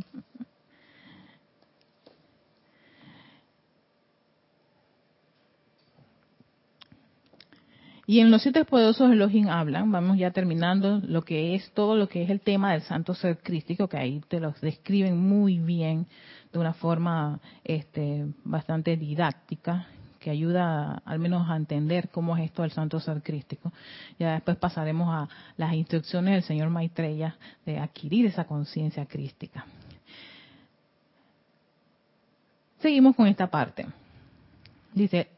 Y 8.12 8.19
en 8.19 8.30
los 8.30 8.41
siete 8.41 8.65
poderosos 8.65 9.10
Elohim 9.10 9.47
hablan, 9.47 9.89
vamos 9.89 10.17
ya 10.17 10.32
terminando 10.32 11.00
lo 11.02 11.21
que 11.21 11.56
es 11.56 11.71
todo 11.71 11.95
lo 11.95 12.10
que 12.10 12.24
es 12.24 12.30
el 12.30 12.41
tema 12.41 12.74
del 12.74 12.82
santo 12.82 13.13
ser 13.13 13.38
crístico, 13.38 13.88
que 13.88 13.95
ahí 13.95 14.21
te 14.28 14.41
los 14.41 14.60
describen 14.60 15.17
muy 15.17 15.60
bien 15.60 16.08
de 16.52 16.60
una 16.60 16.74
forma 16.74 17.39
este, 17.63 18.26
bastante 18.43 18.97
didáctica, 18.97 19.88
que 20.19 20.30
ayuda 20.30 21.02
al 21.06 21.19
menos 21.19 21.50
a 21.50 21.56
entender 21.56 22.10
cómo 22.10 22.36
es 22.36 22.43
esto 22.43 22.63
del 22.63 22.71
santo 22.71 23.00
ser 23.00 23.24
crístico. 23.24 23.71
Ya 24.19 24.34
después 24.34 24.58
pasaremos 24.58 25.08
a 25.08 25.30
las 25.56 25.74
instrucciones 25.74 26.34
del 26.34 26.43
señor 26.43 26.69
Maitreya 26.69 27.38
de 27.65 27.80
adquirir 27.80 28.26
esa 28.26 28.43
conciencia 28.43 29.06
crística. 29.06 29.65
Seguimos 32.82 33.15
con 33.15 33.28
esta 33.28 33.47
parte. 33.47 33.86
Dice, 34.93 35.30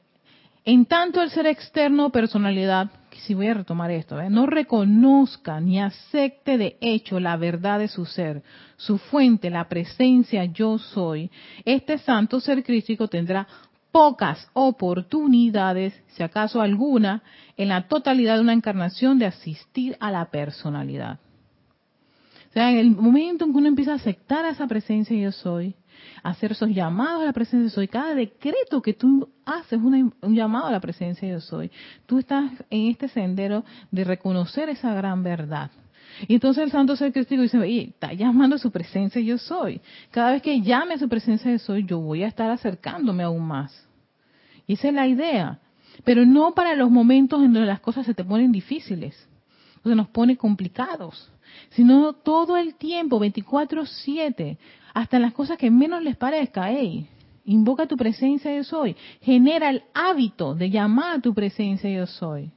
en 0.66 0.86
tanto 0.86 1.22
el 1.22 1.30
ser 1.30 1.46
externo 1.46 2.10
personalidad, 2.10 2.90
si 3.12 3.34
voy 3.34 3.48
a 3.48 3.54
retomar 3.54 3.92
esto, 3.92 4.20
¿eh? 4.20 4.30
no 4.30 4.46
reconozca 4.46 5.60
ni 5.60 5.82
acepte 5.82 6.58
de 6.58 6.78
hecho 6.82 7.20
la 7.20 7.38
verdad 7.38 7.80
de 7.80 7.88
su 7.88 8.06
ser, 8.06 8.44
su 8.78 8.98
fuente, 8.98 9.50
la 9.50 9.68
presencia 9.68 10.46
yo 10.46 10.78
soy, 10.78 11.30
este 11.66 11.98
santo 11.98 12.40
ser 12.40 12.64
crístico 12.64 13.08
tendrá 13.08 13.48
pocas 13.92 14.50
oportunidades, 14.54 15.94
si 16.08 16.24
acaso 16.24 16.62
alguna, 16.62 17.22
en 17.58 17.70
la 17.70 17.88
totalidad 17.88 18.36
de 18.36 18.42
una 18.42 18.54
encarnación 18.54 19.20
de 19.20 19.28
asistir 19.28 19.96
a 20.00 20.10
la 20.12 20.32
personalidad. 20.32 21.20
O 22.50 22.54
sea, 22.54 22.72
en 22.72 22.78
el 22.78 22.92
momento 22.92 23.46
en 23.46 23.52
que 23.52 23.58
uno 23.58 23.68
empieza 23.68 23.94
a 23.94 23.96
aceptar 23.96 24.46
esa 24.46 24.68
presencia 24.68 25.16
yo 25.16 25.32
soy, 25.32 25.76
hacer 26.24 26.52
esos 26.54 26.70
llamados 26.70 27.22
a 27.22 27.26
la 27.26 27.34
presencia 27.34 27.64
de 27.64 27.70
soy. 27.70 27.88
Cada 27.88 28.16
decreto 28.16 28.82
que 28.82 28.94
tú 28.94 29.30
haces 29.46 29.80
un 29.82 30.36
llamado 30.36 30.68
a 30.68 30.72
la 30.72 30.80
presencia 30.80 31.34
de 31.34 31.42
soy. 31.42 31.72
Tú 32.06 32.20
estás 32.20 32.52
en 32.70 32.88
este 32.90 33.08
sendero 33.08 33.64
de 33.92 34.04
reconocer 34.04 34.70
esa 34.70 34.94
gran 34.94 35.24
verdad. 35.24 35.72
Y 36.28 36.36
entonces 36.36 36.64
el 36.64 36.72
santo 36.72 36.96
ser 36.96 37.12
cristiano 37.12 37.44
dice, 37.44 37.58
está 37.88 38.14
llamando 38.14 38.56
a 38.56 38.60
su 38.60 38.70
presencia 38.72 39.20
yo 39.22 39.38
soy. 39.38 39.82
Cada 40.12 40.32
vez 40.32 40.42
que 40.42 40.62
llame 40.62 40.94
a 40.94 41.00
su 41.00 41.10
presencia 41.10 41.52
yo 41.52 41.60
soy, 41.60 41.86
yo 41.86 42.00
voy 42.00 42.24
a 42.24 42.28
estar 42.28 42.52
acercándome 42.52 43.24
aún 43.24 43.46
más. 43.46 43.88
Y 44.68 44.74
esa 44.74 44.90
es 44.90 44.94
la 44.94 45.08
idea. 45.08 45.60
Pero 46.04 46.26
no 46.26 46.54
para 46.54 46.76
los 46.76 46.90
momentos 46.90 47.44
en 47.44 47.54
donde 47.54 47.68
las 47.68 47.80
cosas 47.80 48.06
se 48.06 48.14
te 48.14 48.24
ponen 48.24 48.52
difíciles, 48.52 49.28
se 49.84 49.96
nos 49.96 50.08
pone 50.08 50.38
complicados, 50.38 51.32
sino 51.72 52.14
todo 52.14 52.58
el 52.58 52.76
tiempo, 52.76 53.20
24/7, 53.20 54.58
hasta 54.94 55.18
en 55.18 55.24
las 55.24 55.34
cosas 55.34 55.58
que 55.58 55.72
menos 55.72 56.04
les 56.04 56.16
parezca, 56.16 56.70
hey, 56.70 57.08
invoca 57.46 57.88
tu 57.88 57.98
presencia 57.98 58.56
yo 58.56 58.64
soy, 58.64 58.96
genera 59.22 59.70
el 59.70 59.84
hábito 59.94 60.56
de 60.56 60.70
llamar 60.70 61.18
a 61.18 61.22
tu 61.22 61.34
presencia 61.34 61.90
yo 61.90 62.08
soy. 62.08 62.52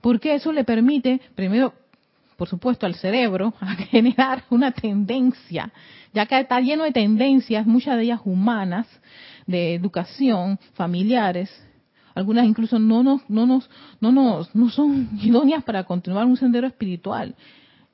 Porque 0.00 0.34
eso 0.34 0.52
le 0.52 0.64
permite, 0.64 1.20
primero, 1.34 1.74
por 2.36 2.48
supuesto, 2.48 2.86
al 2.86 2.94
cerebro 2.94 3.54
a 3.60 3.74
generar 3.74 4.44
una 4.50 4.70
tendencia, 4.72 5.72
ya 6.12 6.26
que 6.26 6.38
está 6.38 6.60
lleno 6.60 6.84
de 6.84 6.92
tendencias, 6.92 7.66
muchas 7.66 7.96
de 7.96 8.04
ellas 8.04 8.20
humanas, 8.24 8.86
de 9.46 9.74
educación, 9.74 10.58
familiares, 10.74 11.50
algunas 12.14 12.46
incluso 12.46 12.78
no 12.78 13.02
nos, 13.02 13.28
no 13.30 13.46
nos, 13.46 13.70
no 14.00 14.10
nos, 14.12 14.54
no 14.54 14.70
son 14.70 15.08
idóneas 15.22 15.64
para 15.64 15.84
continuar 15.84 16.26
un 16.26 16.36
sendero 16.36 16.66
espiritual. 16.66 17.34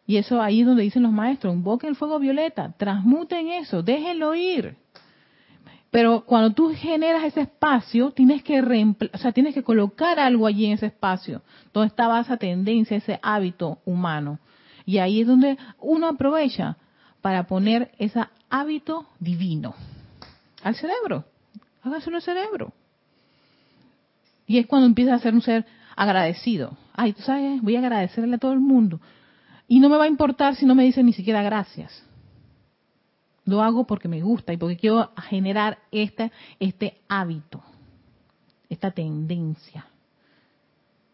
Y 0.06 0.16
eso 0.16 0.40
ahí 0.40 0.60
es 0.60 0.66
donde 0.66 0.82
dicen 0.82 1.02
los 1.02 1.12
maestros, 1.12 1.54
invoquen 1.54 1.90
el 1.90 1.96
fuego 1.96 2.18
violeta, 2.18 2.74
transmuten 2.76 3.48
eso, 3.48 3.82
déjenlo 3.82 4.34
ir. 4.34 4.76
Pero 5.90 6.24
cuando 6.26 6.52
tú 6.52 6.72
generas 6.74 7.22
ese 7.22 7.42
espacio, 7.42 8.10
tienes 8.10 8.42
que 8.42 8.60
o 8.60 9.18
sea, 9.18 9.32
tienes 9.32 9.54
que 9.54 9.62
colocar 9.62 10.18
algo 10.18 10.46
allí 10.46 10.66
en 10.66 10.72
ese 10.72 10.86
espacio, 10.86 11.42
donde 11.72 11.86
estaba 11.86 12.20
esa 12.20 12.36
tendencia, 12.36 12.96
ese 12.96 13.20
hábito 13.22 13.78
humano. 13.84 14.40
Y 14.84 14.98
ahí 14.98 15.20
es 15.20 15.26
donde 15.26 15.56
uno 15.78 16.08
aprovecha 16.08 16.76
para 17.22 17.46
poner 17.46 17.92
ese 17.98 18.24
hábito 18.50 19.06
divino 19.20 19.74
al 20.64 20.74
cerebro. 20.74 21.24
Hágaselo 21.82 22.16
al 22.16 22.22
cerebro. 22.22 22.72
Y 24.46 24.58
es 24.58 24.66
cuando 24.66 24.86
empieza 24.86 25.14
a 25.14 25.20
ser 25.20 25.32
un 25.32 25.42
ser 25.42 25.64
agradecido. 25.96 26.76
Ay, 26.92 27.12
tú 27.12 27.22
sabes, 27.22 27.62
voy 27.62 27.76
a 27.76 27.78
agradecerle 27.78 28.34
a 28.34 28.38
todo 28.38 28.52
el 28.52 28.60
mundo. 28.60 29.00
Y 29.66 29.80
no 29.80 29.88
me 29.88 29.96
va 29.96 30.04
a 30.04 30.08
importar 30.08 30.56
si 30.56 30.66
no 30.66 30.74
me 30.74 30.84
dicen 30.84 31.06
ni 31.06 31.12
siquiera 31.12 31.42
gracias. 31.42 32.04
Lo 33.44 33.62
hago 33.62 33.86
porque 33.86 34.08
me 34.08 34.22
gusta 34.22 34.52
y 34.52 34.56
porque 34.56 34.76
quiero 34.76 35.10
generar 35.28 35.78
este, 35.90 36.32
este 36.58 36.98
hábito, 37.08 37.62
esta 38.68 38.90
tendencia. 38.90 39.86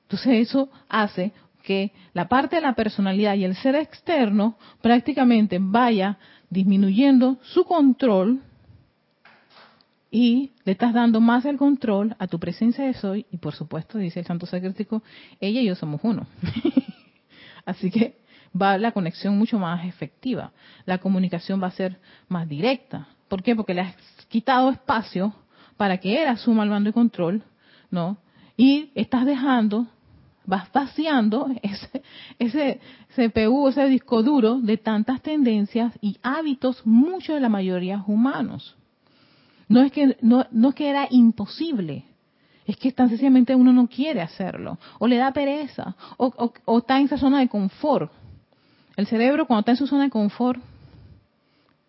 Entonces 0.03 0.49
eso 0.49 0.69
hace 0.89 1.33
que 1.63 1.93
la 2.15 2.29
parte 2.29 2.57
de 2.57 2.63
la 2.63 2.75
personalidad 2.75 3.35
y 3.35 3.45
el 3.45 3.55
ser 3.57 3.75
externo 3.75 4.57
prácticamente 4.81 5.59
vaya 5.61 6.19
disminuyendo 6.49 7.39
su 7.43 7.65
control 7.65 8.41
y 10.11 10.51
le 10.65 10.73
estás 10.73 10.93
dando 10.93 11.21
más 11.21 11.45
el 11.45 11.57
control 11.57 12.17
a 12.19 12.27
tu 12.27 12.41
presencia 12.41 12.85
de 12.85 12.95
soy 12.95 13.27
y 13.31 13.37
por 13.37 13.55
supuesto 13.55 13.99
dice 13.99 14.21
el 14.21 14.27
santo 14.27 14.47
sacrístico 14.47 15.03
ella 15.41 15.61
y 15.61 15.67
yo 15.67 15.77
somos 15.77 16.01
uno 16.03 16.27
así 17.65 17.91
que 17.91 18.17
va 18.61 18.79
la 18.79 18.93
conexión 18.93 19.37
mucho 19.39 19.59
más 19.59 19.87
efectiva 19.87 20.53
la 20.87 20.99
comunicación 20.99 21.63
va 21.63 21.69
a 21.69 21.73
ser 21.73 21.99
más 22.29 22.49
directa 22.49 23.09
¿por 23.29 23.43
qué? 23.43 23.55
porque 23.55 23.75
le 23.75 23.83
has 23.83 23.97
quitado 24.29 24.71
espacio 24.71 25.35
para 25.77 25.99
que 25.99 26.23
él 26.23 26.29
asuma 26.29 26.63
el 26.63 26.71
mando 26.71 26.91
y 26.91 26.93
control 26.93 27.43
no 27.91 28.19
y 28.57 28.91
estás 28.95 29.25
dejando 29.25 29.87
vas 30.51 30.71
vaciando 30.73 31.49
ese, 31.63 32.03
ese 32.39 32.81
CPU, 33.15 33.69
ese 33.69 33.87
disco 33.87 34.23
duro 34.23 34.61
de 34.61 34.77
tantas 34.77 35.23
tendencias 35.23 35.93
y 36.01 36.19
hábitos, 36.23 36.85
muchos 36.85 37.37
de 37.37 37.41
la 37.41 37.49
mayoría 37.49 38.05
humanos. 38.07 38.77
No 39.69 39.81
es 39.83 39.93
que, 39.93 40.17
no, 40.21 40.47
no 40.51 40.71
es 40.71 40.75
que 40.75 40.91
era 40.91 41.07
imposible, 41.11 42.05
es 42.67 42.77
que 42.77 42.91
tan 42.93 43.09
sencillamente 43.09 43.55
uno 43.55 43.73
no 43.73 43.87
quiere 43.87 44.21
hacerlo, 44.21 44.79
o 44.99 45.07
le 45.07 45.17
da 45.17 45.33
pereza, 45.33 45.95
o, 46.17 46.53
o, 46.65 46.79
está 46.79 46.99
en 46.99 47.07
esa 47.07 47.17
zona 47.17 47.39
de 47.39 47.49
confort. 47.49 48.13
El 48.97 49.07
cerebro 49.07 49.47
cuando 49.47 49.61
está 49.61 49.73
en 49.73 49.77
su 49.77 49.87
zona 49.87 50.05
de 50.05 50.11
confort, 50.11 50.61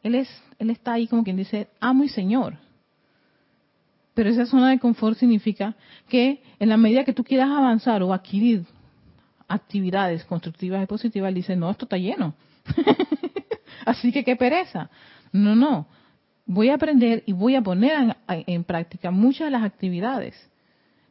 él, 0.03 0.15
es, 0.15 0.29
él 0.59 0.69
está 0.69 0.93
ahí 0.93 1.07
como 1.07 1.23
quien 1.23 1.37
dice, 1.37 1.67
amo 1.79 2.03
y 2.03 2.09
señor. 2.09 2.55
Pero 4.13 4.29
esa 4.29 4.45
zona 4.45 4.69
de 4.69 4.79
confort 4.79 5.17
significa 5.17 5.75
que 6.09 6.41
en 6.59 6.69
la 6.69 6.77
medida 6.77 7.03
que 7.03 7.13
tú 7.13 7.23
quieras 7.23 7.49
avanzar 7.49 8.03
o 8.03 8.13
adquirir 8.13 8.65
actividades 9.47 10.23
constructivas 10.25 10.83
y 10.83 10.85
positivas, 10.85 11.29
él 11.29 11.35
dice, 11.35 11.55
no, 11.55 11.69
esto 11.69 11.85
está 11.85 11.97
lleno. 11.97 12.33
Así 13.85 14.11
que 14.11 14.23
qué 14.23 14.35
pereza. 14.35 14.89
No, 15.31 15.55
no 15.55 15.87
voy 16.45 16.69
a 16.69 16.75
aprender 16.75 17.23
y 17.25 17.33
voy 17.33 17.55
a 17.55 17.61
poner 17.61 18.15
en, 18.27 18.63
práctica 18.63 19.11
muchas 19.11 19.47
de 19.47 19.51
las 19.51 19.63
actividades. 19.63 20.35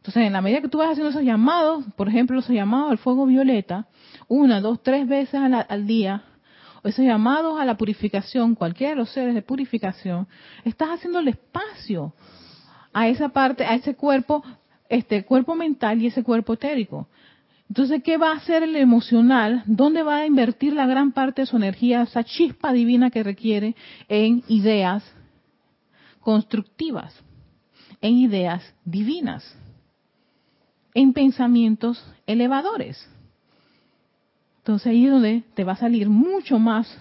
Entonces, 0.01 0.27
en 0.27 0.33
la 0.33 0.41
medida 0.41 0.63
que 0.63 0.69
tú 0.69 0.79
vas 0.79 0.93
haciendo 0.93 1.11
esos 1.11 1.23
llamados, 1.23 1.85
por 1.95 2.09
ejemplo, 2.09 2.41
esos 2.41 2.55
llamados 2.55 2.91
al 2.91 2.97
fuego 2.97 3.27
violeta, 3.27 3.87
una, 4.29 4.63
dos, 4.63 4.83
tres 4.83 5.07
veces 5.07 5.35
al 5.35 5.87
día, 5.87 6.25
o 6.83 6.89
esos 6.89 7.05
llamados 7.05 7.61
a 7.61 7.67
la 7.67 7.77
purificación, 7.77 8.55
cualquiera 8.55 8.93
de 8.93 8.97
los 8.97 9.11
seres 9.11 9.35
de 9.35 9.43
purificación, 9.43 10.27
estás 10.65 10.89
haciendo 10.89 11.19
el 11.19 11.29
espacio 11.29 12.15
a 12.95 13.09
esa 13.09 13.29
parte, 13.29 13.67
a 13.67 13.75
ese 13.75 13.95
cuerpo, 13.95 14.43
este 14.89 15.23
cuerpo 15.27 15.55
mental 15.55 16.01
y 16.01 16.07
ese 16.07 16.23
cuerpo 16.23 16.55
etérico. 16.55 17.07
Entonces, 17.69 18.03
¿qué 18.03 18.17
va 18.17 18.31
a 18.31 18.37
hacer 18.37 18.63
el 18.63 18.77
emocional? 18.77 19.63
¿Dónde 19.67 20.03
va 20.03 20.17
a 20.17 20.27
invertir 20.27 20.73
la 20.73 20.87
gran 20.87 21.13
parte 21.13 21.43
de 21.43 21.47
su 21.47 21.59
energía, 21.59 22.03
esa 22.03 22.25
chispa 22.25 22.73
divina 22.73 23.11
que 23.11 23.23
requiere 23.23 23.77
en 24.09 24.43
ideas, 24.49 25.05
constructivas, 26.21 27.15
en 28.01 28.17
ideas 28.17 28.75
divinas, 28.87 29.60
en 30.95 31.13
pensamientos 31.13 32.05
elevadores. 32.27 33.09
Entonces 34.59 34.89
ahí 34.89 35.07
es 35.07 35.13
donde 35.13 35.43
te 35.55 35.65
va 35.65 35.73
a 35.73 35.77
salir 35.77 36.09
mucho 36.09 36.59
más, 36.59 36.97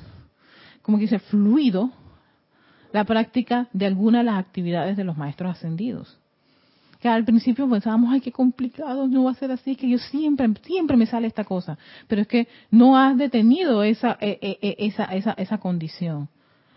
como 0.82 0.98
que 0.98 1.04
dice, 1.04 1.20
fluido 1.20 1.92
la 2.92 3.04
práctica 3.04 3.68
de 3.74 3.86
alguna 3.86 4.20
de 4.20 4.24
las 4.26 4.40
actividades 4.40 4.98
de 4.98 5.04
los 5.04 5.18
maestros 5.18 5.52
ascendidos. 5.52 6.18
Que 7.00 7.08
al 7.08 7.24
principio 7.24 7.70
pensábamos, 7.70 8.12
ay, 8.12 8.20
qué 8.20 8.32
complicado, 8.32 9.08
no 9.08 9.24
va 9.24 9.32
a 9.32 9.36
ser 9.36 9.52
así, 9.52 9.76
que 9.76 9.90
yo 9.90 9.98
siempre, 9.98 10.50
siempre 10.64 10.98
me 10.98 11.06
sale 11.06 11.28
esta 11.28 11.46
cosa. 11.46 11.78
Pero 12.08 12.22
es 12.22 12.28
que 12.28 12.48
no 12.72 12.98
has 12.98 13.18
detenido 13.18 13.84
esa, 13.84 14.18
eh, 14.20 14.38
eh, 14.42 14.58
eh, 14.62 14.76
esa, 14.80 15.06
esa, 15.06 15.32
esa 15.34 15.60
condición. 15.60 16.28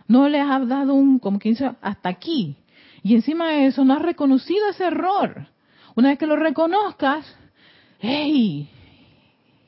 No 0.06 0.28
les 0.28 0.42
has 0.42 0.68
dado 0.68 0.94
un, 0.94 1.18
como 1.18 1.38
quien 1.38 1.54
dice, 1.54 1.72
hasta 1.80 2.08
aquí. 2.08 2.56
Y 3.02 3.14
encima 3.16 3.48
de 3.48 3.66
eso, 3.66 3.84
no 3.84 3.94
has 3.94 4.02
reconocido 4.02 4.68
ese 4.68 4.84
error. 4.84 5.48
Una 5.94 6.10
vez 6.10 6.18
que 6.18 6.26
lo 6.26 6.36
reconozcas, 6.36 7.26
hey, 8.00 8.68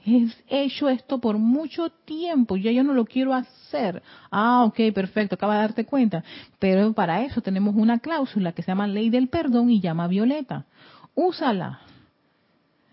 he 0.07 0.65
hecho 0.65 0.89
esto 0.89 1.19
por 1.19 1.39
mucho 1.39 1.91
tiempo, 1.91 2.57
ya 2.57 2.71
yo 2.71 2.83
no 2.83 2.93
lo 2.93 3.05
quiero 3.05 3.35
hacer. 3.35 4.03
Ah, 4.31 4.65
ok, 4.65 4.93
perfecto, 4.95 5.35
acaba 5.35 5.55
de 5.55 5.61
darte 5.61 5.85
cuenta. 5.85 6.23
Pero 6.59 6.93
para 6.93 7.23
eso 7.23 7.41
tenemos 7.41 7.75
una 7.75 7.99
cláusula 7.99 8.53
que 8.53 8.63
se 8.63 8.71
llama 8.71 8.87
ley 8.87 9.11
del 9.11 9.29
perdón 9.29 9.71
y 9.71 9.81
llama 9.81 10.09
violeta. 10.09 10.67
Úsala. 11.15 11.81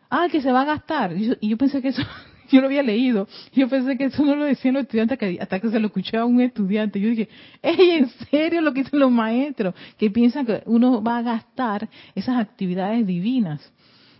Ah, 0.10 0.28
que 0.32 0.42
se 0.42 0.52
va 0.52 0.62
a 0.62 0.66
gastar. 0.66 1.14
y 1.16 1.50
yo 1.50 1.58
pensé 1.58 1.82
que 1.82 1.90
eso 1.90 2.02
yo 2.52 2.62
lo 2.62 2.68
había 2.68 2.84
leído. 2.84 3.28
Yo 3.54 3.68
pensé 3.70 3.98
que 3.98 4.06
eso 4.06 4.24
no 4.26 4.36
lo 4.36 4.46
decían 4.46 4.74
los 4.74 4.84
estudiantes 4.84 5.18
hasta 5.40 5.60
que 5.60 5.70
se 5.70 5.80
lo 5.80 5.88
escuché 5.88 6.18
a 6.18 6.26
un 6.26 6.42
estudiante. 6.42 7.00
Yo 7.00 7.10
dije, 7.10 7.30
¡ey, 7.62 7.92
en 7.92 8.10
serio 8.30 8.62
lo 8.62 8.74
que 8.74 8.84
dicen 8.84 9.00
los 9.00 9.12
maestros! 9.12 9.74
Que 9.98 10.10
piensan 10.10 10.46
que 10.46 10.64
uno 10.66 11.02
va 11.02 11.18
a 11.18 11.22
gastar 11.22 11.90
esas 12.16 12.38
actividades 12.38 13.06
divinas. 13.06 13.62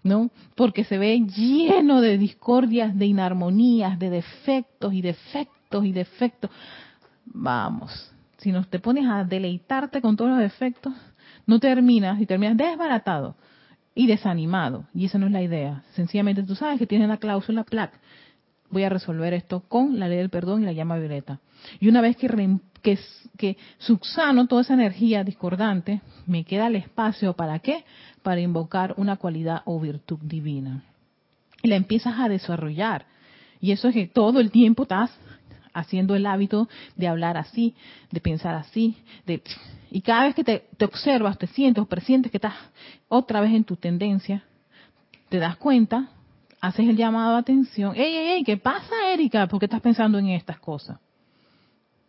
¿no? 0.04 0.32
Porque 0.56 0.84
se 0.84 0.98
ve 0.98 1.20
lleno 1.20 2.02
de 2.02 2.18
discordias, 2.18 2.98
de 2.98 3.06
inarmonías, 3.06 4.00
de 4.00 4.10
defectos 4.10 4.94
y 4.94 5.02
defectos 5.02 5.86
y 5.86 5.92
defectos. 5.92 6.50
Vamos, 7.26 8.12
si 8.38 8.52
no 8.52 8.64
te 8.64 8.80
pones 8.80 9.06
a 9.08 9.24
deleitarte 9.24 10.02
con 10.02 10.18
todos 10.18 10.32
los 10.32 10.40
defectos, 10.40 10.94
no 11.46 11.60
terminas 11.60 12.20
y 12.20 12.26
terminas 12.26 12.58
desbaratado 12.58 13.36
y 13.94 14.08
desanimado. 14.08 14.86
Y 14.94 15.06
esa 15.06 15.18
no 15.18 15.28
es 15.28 15.32
la 15.32 15.42
idea. 15.42 15.84
Sencillamente 15.94 16.44
tú 16.44 16.56
sabes 16.56 16.80
que 16.80 16.88
tienes 16.88 17.08
la 17.08 17.18
cláusula 17.18 17.64
PLAC. 17.64 17.92
Voy 18.70 18.84
a 18.84 18.90
resolver 18.90 19.34
esto 19.34 19.62
con 19.68 20.00
la 20.00 20.08
ley 20.08 20.18
del 20.18 20.30
perdón 20.30 20.64
y 20.64 20.66
la 20.66 20.72
llama 20.72 20.98
violeta. 20.98 21.40
Y 21.80 21.90
una 21.90 22.00
vez 22.00 22.16
que, 22.16 22.30
que, 22.82 22.98
que 23.38 23.58
subsano 23.80 24.48
toda 24.48 24.62
esa 24.62 24.76
energía 24.76 25.24
discordante, 25.24 26.02
me 26.26 26.46
queda 26.46 26.68
el 26.68 26.78
espacio 26.78 27.34
para 27.34 27.60
qué? 27.60 27.84
Para 28.24 28.40
invocar 28.40 28.94
una 28.98 29.18
cualidad 29.18 29.62
o 29.66 29.80
virtud 29.80 30.20
divina. 30.22 30.84
Y 31.62 31.68
la 31.68 31.76
empiezas 31.76 32.18
a 32.18 32.30
desarrollar. 32.30 33.06
Y 33.60 33.74
eso 33.74 33.90
es 33.90 33.94
que 33.94 34.08
todo 34.08 34.40
el 34.40 34.52
tiempo 34.52 34.84
estás 34.84 35.12
haciendo 35.74 36.16
el 36.16 36.26
hábito 36.26 36.70
de 36.96 37.08
hablar 37.08 37.38
así, 37.38 37.76
de 38.10 38.22
pensar 38.22 38.56
así, 38.56 38.96
de 39.26 39.42
y 39.94 40.02
cada 40.02 40.24
vez 40.24 40.36
que 40.36 40.44
te, 40.46 40.86
observas, 40.86 41.38
te 41.38 41.48
sientes 41.48 41.84
o 41.84 41.86
presientes 41.86 42.32
que 42.32 42.38
estás 42.38 42.54
otra 43.10 43.42
vez 43.42 43.52
en 43.54 43.66
tu 43.66 43.76
tendencia, 43.76 44.42
te 45.28 45.38
das 45.38 45.58
cuenta, 45.58 46.10
haces 46.62 46.88
el 46.88 46.96
llamado 46.96 47.36
a 47.36 47.40
atención, 47.40 47.94
ey, 47.98 48.16
ey, 48.16 48.28
ey, 48.30 48.44
¿qué 48.46 48.56
pasa, 48.56 48.96
Erika? 49.14 49.48
¿Por 49.48 49.60
qué 49.60 49.66
estás 49.66 49.82
pensando 49.82 50.18
en 50.18 50.30
estas 50.30 50.60
cosas? 50.60 50.98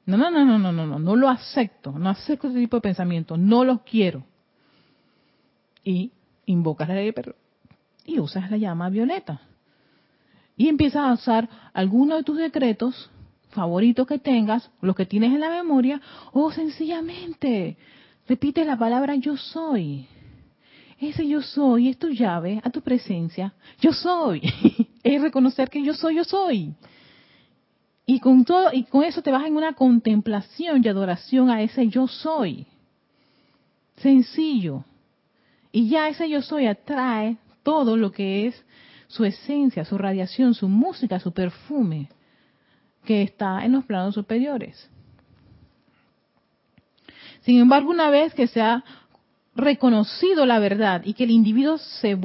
No, 0.07 0.17
no, 0.17 0.31
no, 0.31 0.45
no, 0.45 0.59
no, 0.59 0.73
no, 0.73 0.87
no, 0.87 0.99
no 1.01 1.17
lo 1.17 1.29
acepto, 1.29 1.91
no 1.91 2.09
acepto 2.09 2.49
ese 2.49 2.61
tipo 2.61 2.77
de 2.77 2.83
pensamiento, 2.83 3.37
no 3.37 3.65
los 3.65 3.83
quiero. 3.83 4.23
Y 5.83 6.13
invocas 6.47 6.89
la 6.89 6.95
ley 6.95 7.11
de 7.11 7.35
y 8.05 8.21
usas 8.21 8.49
la 8.49 8.59
llama 8.59 8.91
violeta. 8.91 9.41
Y 10.57 10.69
empiezas 10.69 11.03
a 11.03 11.13
usar 11.15 11.49
algunos 11.73 12.19
de 12.19 12.25
tus 12.25 12.37
decretos 12.37 13.11
favorito 13.53 14.07
que 14.07 14.19
tengas, 14.19 14.71
los 14.81 14.97
que 14.97 15.07
tienes 15.07 15.33
en 15.33 15.41
la 15.41 15.51
memoria, 15.51 16.01
o 16.33 16.51
sencillamente 16.51 17.77
repite 18.27 18.65
la 18.65 18.77
palabra 18.77 19.15
yo 19.15 19.37
soy. 19.37 20.07
Ese 20.99 21.27
yo 21.27 21.43
soy 21.43 21.89
es 21.89 21.99
tu 21.99 22.09
llave 22.09 22.61
a 22.65 22.71
tu 22.71 22.81
presencia. 22.81 23.55
Yo 23.81 23.93
soy. 23.93 24.41
es 25.03 25.21
reconocer 25.21 25.69
que 25.69 25.83
yo 25.83 25.95
soy, 25.95 26.17
yo 26.17 26.25
soy. 26.25 26.75
Y 28.07 28.21
con 28.21 28.45
todo, 28.45 28.73
y 28.73 28.85
con 28.85 29.05
eso 29.05 29.23
te 29.23 29.31
vas 29.31 29.47
en 29.47 29.57
una 29.57 29.75
contemplación 29.75 30.83
y 30.83 30.89
adoración 30.89 31.51
a 31.51 31.63
ese 31.63 31.89
yo 31.89 32.07
soy. 32.07 32.67
Sencillo. 33.97 34.85
Y 35.71 35.89
ya 35.89 36.09
ese 36.09 36.29
yo 36.29 36.43
soy 36.43 36.67
atrae 36.67 37.37
todo 37.63 37.97
lo 37.97 38.13
que 38.13 38.47
es 38.47 38.65
su 39.09 39.25
esencia, 39.25 39.85
su 39.85 39.99
radiación, 39.99 40.55
su 40.55 40.69
música, 40.69 41.21
su 41.21 41.33
perfume, 41.33 42.09
que 43.05 43.23
está 43.23 43.65
en 43.65 43.73
los 43.73 43.85
planos 43.85 44.15
superiores. 44.15 44.89
Sin 47.43 47.59
embargo, 47.59 47.91
una 47.91 48.11
vez 48.11 48.35
que 48.35 48.47
se 48.47 48.61
ha 48.61 48.85
reconocido 49.55 50.47
la 50.47 50.59
verdad 50.59 51.03
y 51.05 51.15
que 51.15 51.25
el 51.25 51.31
individuo 51.31 51.77
se, 51.77 52.17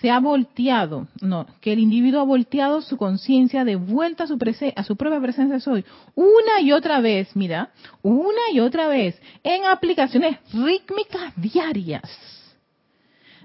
se 0.00 0.10
ha 0.10 0.18
volteado, 0.18 1.06
no, 1.20 1.46
que 1.60 1.72
el 1.72 1.78
individuo 1.78 2.20
ha 2.20 2.24
volteado 2.24 2.80
su 2.80 2.96
conciencia 2.96 3.64
de 3.64 3.76
vuelta 3.76 4.24
a 4.24 4.26
su, 4.26 4.38
a 4.74 4.82
su 4.82 4.96
propia 4.96 5.20
presencia 5.20 5.60
soy, 5.60 5.84
una 6.14 6.60
y 6.60 6.72
otra 6.72 7.00
vez, 7.00 7.36
mira, 7.36 7.70
una 8.02 8.50
y 8.52 8.60
otra 8.60 8.88
vez, 8.88 9.20
en 9.44 9.64
aplicaciones 9.66 10.38
rítmicas 10.52 11.32
diarias 11.36 12.35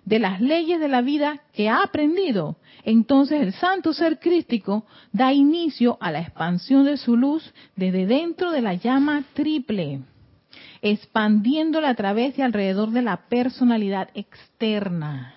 de 0.05 0.19
las 0.19 0.41
leyes 0.41 0.79
de 0.79 0.87
la 0.87 1.01
vida 1.01 1.41
que 1.53 1.69
ha 1.69 1.83
aprendido, 1.83 2.57
entonces 2.83 3.41
el 3.41 3.53
santo 3.53 3.93
ser 3.93 4.19
crístico 4.19 4.85
da 5.11 5.31
inicio 5.31 5.97
a 5.99 6.11
la 6.11 6.21
expansión 6.21 6.85
de 6.85 6.97
su 6.97 7.15
luz 7.15 7.53
desde 7.75 8.05
dentro 8.05 8.51
de 8.51 8.61
la 8.61 8.73
llama 8.73 9.23
triple, 9.33 10.01
expandiéndola 10.81 11.89
a 11.89 11.95
través 11.95 12.37
y 12.37 12.41
alrededor 12.41 12.91
de 12.91 13.03
la 13.03 13.17
personalidad 13.27 14.09
externa. 14.13 15.35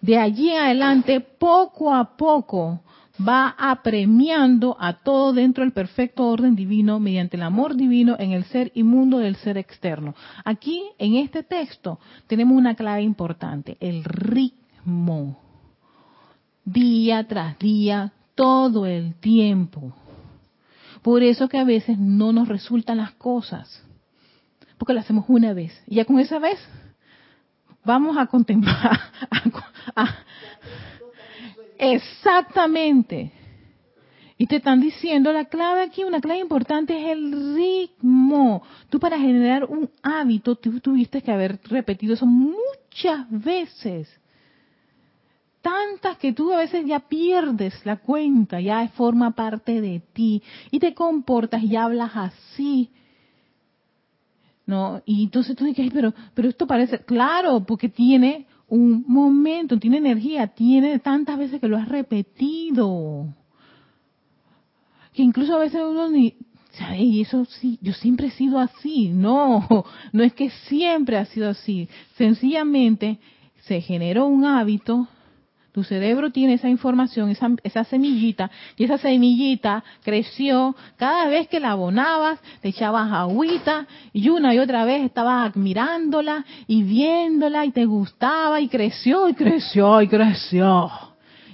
De 0.00 0.18
allí 0.18 0.52
adelante, 0.52 1.20
poco 1.20 1.94
a 1.94 2.16
poco, 2.16 2.80
va 3.20 3.54
apremiando 3.58 4.76
a 4.78 4.94
todo 4.94 5.32
dentro 5.32 5.64
del 5.64 5.72
perfecto 5.72 6.26
orden 6.26 6.54
divino 6.54 7.00
mediante 7.00 7.36
el 7.36 7.42
amor 7.42 7.76
divino 7.76 8.16
en 8.18 8.32
el 8.32 8.44
ser 8.44 8.72
inmundo 8.74 9.18
del 9.18 9.36
ser 9.36 9.58
externo. 9.58 10.14
Aquí, 10.44 10.82
en 10.98 11.16
este 11.16 11.42
texto, 11.42 11.98
tenemos 12.26 12.56
una 12.56 12.74
clave 12.74 13.02
importante, 13.02 13.76
el 13.80 14.04
ritmo. 14.04 15.38
Día 16.64 17.26
tras 17.26 17.58
día, 17.58 18.12
todo 18.34 18.86
el 18.86 19.14
tiempo. 19.14 19.94
Por 21.02 21.22
eso 21.22 21.48
que 21.48 21.58
a 21.58 21.64
veces 21.64 21.98
no 21.98 22.32
nos 22.32 22.48
resultan 22.48 22.96
las 22.98 23.12
cosas, 23.12 23.82
porque 24.76 24.92
lo 24.92 25.00
hacemos 25.00 25.24
una 25.28 25.52
vez. 25.52 25.72
Y 25.86 25.96
ya 25.96 26.04
con 26.04 26.18
esa 26.18 26.38
vez 26.38 26.58
vamos 27.84 28.18
a 28.18 28.26
contemplar, 28.26 28.98
a, 29.96 30.14
Exactamente. 31.78 33.32
Y 34.38 34.46
te 34.46 34.56
están 34.56 34.80
diciendo 34.80 35.32
la 35.32 35.46
clave 35.46 35.82
aquí, 35.82 36.04
una 36.04 36.20
clave 36.20 36.40
importante 36.40 36.98
es 36.98 37.08
el 37.16 37.54
ritmo. 37.54 38.62
Tú 38.90 39.00
para 39.00 39.18
generar 39.18 39.64
un 39.64 39.88
hábito 40.02 40.56
tú 40.56 40.78
tuviste 40.80 41.22
que 41.22 41.32
haber 41.32 41.58
repetido 41.64 42.14
eso 42.14 42.26
muchas 42.26 43.26
veces. 43.30 44.08
Tantas 45.62 46.18
que 46.18 46.32
tú 46.32 46.52
a 46.52 46.58
veces 46.58 46.84
ya 46.86 47.00
pierdes 47.00 47.84
la 47.84 47.96
cuenta, 47.96 48.60
ya 48.60 48.86
forma 48.88 49.30
parte 49.30 49.80
de 49.80 50.00
ti. 50.12 50.42
Y 50.70 50.78
te 50.80 50.94
comportas 50.94 51.62
y 51.62 51.74
hablas 51.74 52.12
así. 52.14 52.90
¿No? 54.66 55.00
Y 55.06 55.24
entonces 55.24 55.56
tú 55.56 55.64
dices, 55.64 55.90
pero, 55.94 56.12
pero 56.34 56.48
esto 56.48 56.66
parece, 56.66 56.98
claro, 57.04 57.64
porque 57.64 57.88
tiene 57.88 58.46
un 58.68 59.04
momento, 59.06 59.78
tiene 59.78 59.98
energía, 59.98 60.48
tiene 60.48 60.98
tantas 60.98 61.38
veces 61.38 61.60
que 61.60 61.68
lo 61.68 61.76
has 61.76 61.88
repetido. 61.88 63.26
Que 65.12 65.22
incluso 65.22 65.54
a 65.54 65.58
veces 65.58 65.80
uno 65.82 66.08
ni, 66.10 66.34
y 66.98 67.22
eso 67.22 67.44
sí, 67.44 67.78
yo 67.80 67.92
siempre 67.92 68.28
he 68.28 68.30
sido 68.30 68.58
así. 68.58 69.08
No, 69.08 69.66
no 70.12 70.22
es 70.22 70.32
que 70.34 70.50
siempre 70.68 71.16
ha 71.16 71.24
sido 71.26 71.48
así. 71.48 71.88
Sencillamente 72.16 73.18
se 73.62 73.80
generó 73.80 74.26
un 74.26 74.44
hábito 74.44 75.08
tu 75.76 75.84
cerebro 75.84 76.30
tiene 76.30 76.54
esa 76.54 76.70
información, 76.70 77.28
esa, 77.28 77.50
esa, 77.62 77.84
semillita, 77.84 78.50
y 78.78 78.84
esa 78.84 78.96
semillita 78.96 79.84
creció. 80.02 80.74
Cada 80.96 81.28
vez 81.28 81.48
que 81.48 81.60
la 81.60 81.72
abonabas, 81.72 82.40
te 82.62 82.68
echabas 82.68 83.12
agüita, 83.12 83.86
y 84.14 84.30
una 84.30 84.54
y 84.54 84.58
otra 84.58 84.86
vez 84.86 85.04
estabas 85.04 85.50
admirándola 85.50 86.46
y 86.66 86.82
viéndola, 86.82 87.66
y 87.66 87.72
te 87.72 87.84
gustaba, 87.84 88.58
y 88.58 88.68
creció, 88.68 89.28
y 89.28 89.34
creció, 89.34 90.00
y 90.00 90.08
creció. 90.08 90.90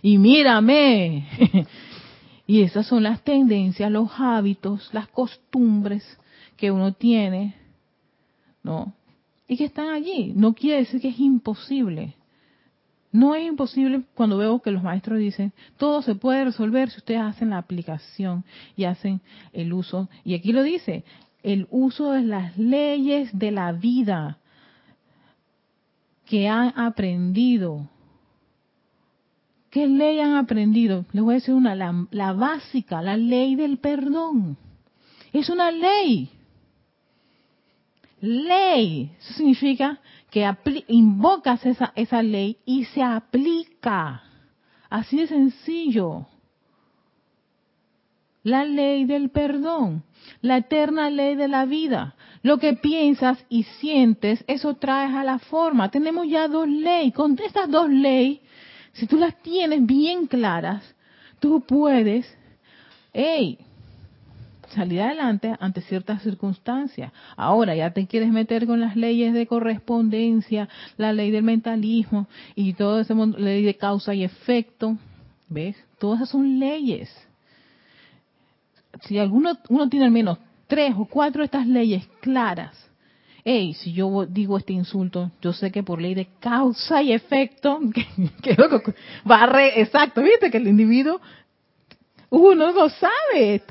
Y 0.03 0.19
mírame. 0.19 1.27
y 2.47 2.63
esas 2.63 2.87
son 2.87 3.03
las 3.03 3.25
tendencias, 3.25 3.91
los 3.91 4.09
hábitos, 4.21 4.89
las 4.93 5.09
costumbres 5.09 6.17
que 6.57 6.71
uno 6.71 6.93
tiene, 6.93 7.57
¿no? 8.63 8.93
Y 9.49 9.57
que 9.57 9.65
están 9.65 9.89
allí. 9.89 10.33
No 10.37 10.55
quiere 10.55 10.77
decir 10.77 11.01
que 11.01 11.09
es 11.09 11.19
imposible 11.19 12.15
no 13.13 13.35
es 13.35 13.47
imposible 13.47 14.03
cuando 14.15 14.39
veo 14.39 14.61
que 14.61 14.71
los 14.71 14.83
maestros 14.83 15.19
dicen, 15.19 15.53
todo 15.77 16.01
se 16.01 16.15
puede 16.15 16.47
resolver 16.47 16.91
si 16.91 16.97
ustedes 16.97 17.21
hacen 17.21 17.51
la 17.51 17.59
aplicación 17.59 18.45
y 18.75 18.85
hacen 18.85 19.21
el 19.53 19.75
uso. 19.75 20.09
Y 20.25 20.35
aquí 20.35 20.53
lo 20.53 20.63
dice, 20.63 21.05
el 21.43 21.67
uso 21.71 22.13
de 22.13 22.23
las 22.23 22.57
leyes 22.57 23.29
de 23.39 23.51
la 23.51 23.73
vida 23.73 24.39
que 26.25 26.49
han 26.49 26.73
aprendido. 26.79 27.89
¿Qué 29.69 29.87
ley 29.87 30.19
han 30.21 30.35
aprendido? 30.35 31.05
Les 31.13 31.23
voy 31.23 31.35
a 31.35 31.39
decir 31.39 31.55
una, 31.55 31.75
la, 31.75 32.07
la 32.11 32.33
básica, 32.33 33.03
la 33.03 33.19
ley 33.19 33.57
del 33.57 33.79
perdón. 33.79 34.57
Es 35.33 35.51
una 35.51 35.71
ley. 35.71 36.31
Ley. 38.23 39.11
Eso 39.19 39.35
significa 39.35 40.01
que 40.31 40.49
invocas 40.87 41.67
esa, 41.67 41.93
esa 41.97 42.23
ley 42.23 42.57
y 42.65 42.85
se 42.87 43.03
aplica. 43.03 44.23
Así 44.89 45.19
de 45.19 45.27
sencillo. 45.27 46.27
La 48.45 48.65
ley 48.65 49.05
del 49.05 49.31
perdón, 49.31 50.05
la 50.41 50.59
eterna 50.59 51.11
ley 51.11 51.35
de 51.35 51.49
la 51.49 51.65
vida. 51.65 52.15
Lo 52.43 52.59
que 52.59 52.75
piensas 52.75 53.45
y 53.49 53.65
sientes, 53.65 54.45
eso 54.47 54.75
traes 54.75 55.15
a 55.15 55.25
la 55.25 55.39
forma. 55.39 55.91
Tenemos 55.91 56.29
ya 56.29 56.49
dos 56.49 56.69
leyes. 56.69 57.15
Con 57.15 57.39
estas 57.39 57.71
dos 57.71 57.89
leyes, 57.91 58.41
si 58.93 59.07
tú 59.07 59.17
las 59.17 59.41
tienes 59.43 59.85
bien 59.85 60.27
claras, 60.27 60.95
tú 61.41 61.61
puedes, 61.61 62.27
hey, 63.13 63.59
salir 64.73 65.01
adelante 65.01 65.55
ante 65.61 65.81
ciertas 65.83 66.23
circunstancias. 66.23 67.13
Ahora 67.37 67.75
ya 67.75 67.93
te 67.93 68.07
quieres 68.07 68.31
meter 68.31 68.67
con 68.67 68.81
las 68.81 68.97
leyes 68.97 69.33
de 69.33 69.47
correspondencia, 69.47 70.69
la 70.97 71.13
ley 71.13 71.31
del 71.31 71.45
mentalismo 71.45 72.27
y 72.55 72.75
todo 72.75 73.01
ese 73.01 73.15
mundo, 73.15 73.39
ley 73.39 73.63
de 73.63 73.77
causa 73.77 74.15
y 74.15 74.25
efecto. 74.25 74.97
¿Ves? 75.49 75.77
Todas 75.99 76.21
esas 76.21 76.31
son 76.31 76.59
leyes. 76.59 77.11
Si 79.03 79.19
alguno 79.19 79.59
uno 79.69 79.89
tiene 79.89 80.07
al 80.07 80.13
menos 80.13 80.39
tres 80.67 80.95
o 80.97 81.05
cuatro 81.05 81.41
de 81.41 81.47
estas 81.47 81.67
leyes 81.67 82.07
claras, 82.21 82.91
hey, 83.45 83.75
si 83.75 83.93
yo 83.93 84.27
digo 84.27 84.57
este 84.57 84.73
insulto, 84.73 85.31
yo 85.41 85.53
sé 85.53 85.71
que 85.71 85.83
por 85.83 86.01
ley 86.01 86.15
de 86.15 86.29
causa 86.41 87.03
y 87.03 87.13
efecto, 87.13 87.81
que, 88.43 88.57
va 89.31 89.45
a 89.45 89.67
exacto, 89.69 90.23
viste 90.23 90.51
que 90.51 90.59
el 90.59 90.69
individuo 90.69 91.21
uno 92.33 92.73
no 92.73 92.89
sabe. 92.89 93.63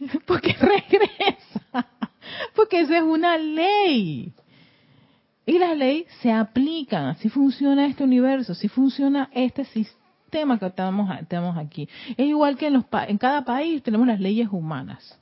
Porque 0.26 0.52
regresa. 0.52 1.86
Porque 2.54 2.80
esa 2.80 2.98
es 2.98 3.02
una 3.02 3.36
ley. 3.36 4.32
Y 5.44 5.58
las 5.58 5.76
leyes 5.76 6.06
se 6.22 6.30
aplican. 6.32 7.06
Así 7.06 7.28
funciona 7.28 7.86
este 7.86 8.04
universo, 8.04 8.52
así 8.52 8.68
funciona 8.68 9.28
este 9.32 9.64
sistema 9.64 10.58
que 10.58 10.70
tenemos, 10.70 11.10
tenemos 11.28 11.56
aquí. 11.58 11.88
Es 12.10 12.26
igual 12.26 12.56
que 12.56 12.68
en, 12.68 12.74
los, 12.74 12.84
en 13.08 13.18
cada 13.18 13.44
país 13.44 13.82
tenemos 13.82 14.06
las 14.06 14.20
leyes 14.20 14.48
humanas. 14.50 15.18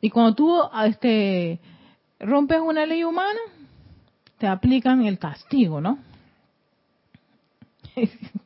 Y 0.00 0.10
cuando 0.10 0.34
tú 0.34 0.60
este, 0.84 1.58
rompes 2.20 2.60
una 2.60 2.86
ley 2.86 3.02
humana, 3.02 3.40
te 4.38 4.46
aplican 4.46 5.04
el 5.04 5.18
castigo, 5.18 5.80
¿no? 5.80 5.98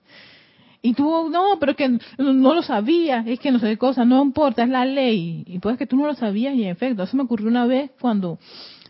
Y 0.88 0.94
tú, 0.94 1.28
no, 1.28 1.58
pero 1.60 1.72
es 1.72 1.76
que 1.76 1.98
no 2.16 2.54
lo 2.54 2.62
sabías, 2.62 3.26
es 3.26 3.38
que 3.40 3.50
no 3.50 3.58
sé 3.58 3.66
qué 3.66 3.76
cosa, 3.76 4.06
no 4.06 4.22
importa, 4.22 4.62
es 4.62 4.70
la 4.70 4.86
ley. 4.86 5.44
Y 5.46 5.58
pues 5.58 5.76
que 5.76 5.86
tú 5.86 5.98
no 5.98 6.06
lo 6.06 6.14
sabías 6.14 6.54
y 6.54 6.64
en 6.64 6.70
efecto, 6.70 7.02
eso 7.02 7.14
me 7.14 7.24
ocurrió 7.24 7.46
una 7.48 7.66
vez 7.66 7.90
cuando 8.00 8.38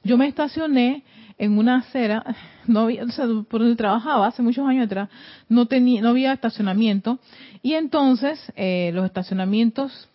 yo 0.04 0.16
me 0.16 0.28
estacioné 0.28 1.02
en 1.38 1.58
una 1.58 1.78
acera, 1.78 2.22
no 2.68 2.82
había, 2.82 3.02
o 3.02 3.08
sea, 3.08 3.26
por 3.50 3.62
donde 3.62 3.74
trabajaba 3.74 4.28
hace 4.28 4.42
muchos 4.42 4.64
años 4.64 4.87
atrás, 4.87 5.08
no 5.48 5.66
tenía, 5.66 6.00
no 6.00 6.11
había 6.11 6.32
estacionamiento 6.32 7.18
y 7.62 7.72
entonces 7.72 8.38
eh, 8.54 8.92
los 8.94 9.04
estacionamientos 9.04 10.08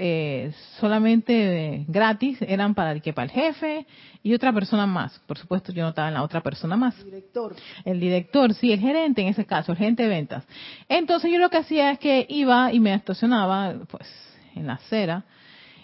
eh, 0.00 0.52
solamente 0.78 1.74
eh, 1.74 1.84
gratis 1.88 2.38
eran 2.42 2.74
para 2.76 2.92
el 2.92 3.02
que 3.02 3.12
para 3.12 3.24
el 3.24 3.32
jefe 3.32 3.84
y 4.22 4.32
otra 4.32 4.52
persona 4.52 4.86
más. 4.86 5.18
Por 5.26 5.38
supuesto, 5.38 5.72
yo 5.72 5.82
no 5.82 5.88
estaba 5.88 6.06
en 6.06 6.14
la 6.14 6.22
otra 6.22 6.40
persona 6.40 6.76
más. 6.76 6.96
El 7.00 7.06
director. 7.06 7.56
El 7.84 7.98
director, 7.98 8.54
sí, 8.54 8.72
el 8.72 8.78
gerente 8.78 9.22
en 9.22 9.28
ese 9.28 9.44
caso, 9.44 9.72
el 9.72 9.78
gerente 9.78 10.04
de 10.04 10.08
ventas. 10.08 10.46
Entonces 10.88 11.32
yo 11.32 11.38
lo 11.38 11.50
que 11.50 11.56
hacía 11.56 11.90
es 11.90 11.98
que 11.98 12.24
iba 12.28 12.72
y 12.72 12.78
me 12.78 12.94
estacionaba, 12.94 13.74
pues, 13.90 14.08
en 14.54 14.68
la 14.68 14.74
acera. 14.74 15.24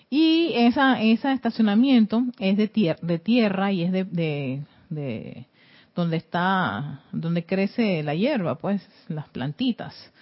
Y 0.09 0.53
esa, 0.55 1.03
ese 1.03 1.33
estacionamiento 1.33 2.23
es 2.39 2.57
de, 2.57 2.69
tierra, 2.69 3.01
de 3.03 3.19
tierra 3.19 3.73
y 3.73 3.83
es 3.83 3.91
de, 3.91 4.05
de, 4.05 4.63
de 4.91 5.47
donde 5.97 6.19
está, 6.19 7.01
donde 7.11 7.45
crece 7.45 8.01
la 8.05 8.15
hierba, 8.15 8.55
pues, 8.59 8.89
las 9.09 9.29
plantitas. 9.31 10.13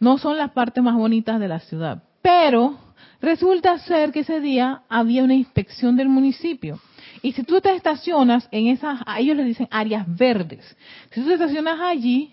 No 0.00 0.16
son 0.16 0.38
las 0.38 0.52
partes 0.52 0.82
más 0.82 0.94
bonitas 0.94 1.38
de 1.38 1.48
la 1.48 1.60
ciudad, 1.60 2.02
pero 2.24 2.78
resulta 3.20 3.78
ser 3.80 4.10
que 4.10 4.20
ese 4.20 4.40
día 4.40 4.80
había 4.88 5.22
una 5.22 5.34
inspección 5.34 5.94
del 5.94 6.08
municipio. 6.08 6.80
Y 7.20 7.32
si 7.32 7.42
tú 7.42 7.60
te 7.60 7.74
estacionas 7.74 8.48
en 8.50 8.68
esas, 8.68 9.00
a 9.04 9.20
ellos 9.20 9.36
les 9.36 9.44
dicen 9.44 9.68
áreas 9.70 10.06
verdes. 10.08 10.74
Si 11.10 11.20
tú 11.20 11.26
te 11.26 11.34
estacionas 11.34 11.78
allí, 11.80 12.32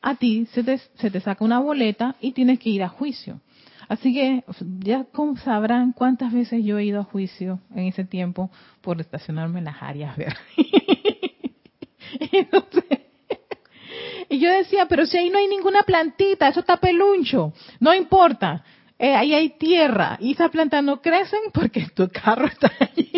a 0.00 0.14
ti 0.14 0.46
se 0.54 0.64
te, 0.64 0.78
se 0.78 1.10
te 1.10 1.20
saca 1.20 1.44
una 1.44 1.58
boleta 1.58 2.16
y 2.22 2.32
tienes 2.32 2.58
que 2.58 2.70
ir 2.70 2.82
a 2.82 2.88
juicio. 2.88 3.38
Así 3.86 4.14
que 4.14 4.44
ya 4.78 5.04
sabrán 5.44 5.92
cuántas 5.92 6.32
veces 6.32 6.64
yo 6.64 6.78
he 6.78 6.86
ido 6.86 7.00
a 7.00 7.04
juicio 7.04 7.60
en 7.74 7.88
ese 7.88 8.04
tiempo 8.04 8.50
por 8.80 8.98
estacionarme 8.98 9.58
en 9.58 9.66
las 9.66 9.82
áreas 9.82 10.16
verdes. 10.16 10.38
y 14.30 14.38
yo 14.38 14.50
decía, 14.50 14.86
pero 14.88 15.04
si 15.04 15.18
ahí 15.18 15.28
no 15.28 15.36
hay 15.36 15.48
ninguna 15.48 15.82
plantita, 15.82 16.48
eso 16.48 16.60
está 16.60 16.78
peluncho, 16.78 17.52
no 17.80 17.94
importa, 17.94 18.64
eh, 18.98 19.14
ahí 19.14 19.32
hay 19.32 19.50
tierra 19.50 20.16
y 20.20 20.32
esas 20.32 20.50
plantas 20.50 20.82
no 20.82 21.00
crecen 21.00 21.38
porque 21.52 21.86
tu 21.94 22.08
carro 22.08 22.46
está 22.52 22.70
allí. 22.80 23.12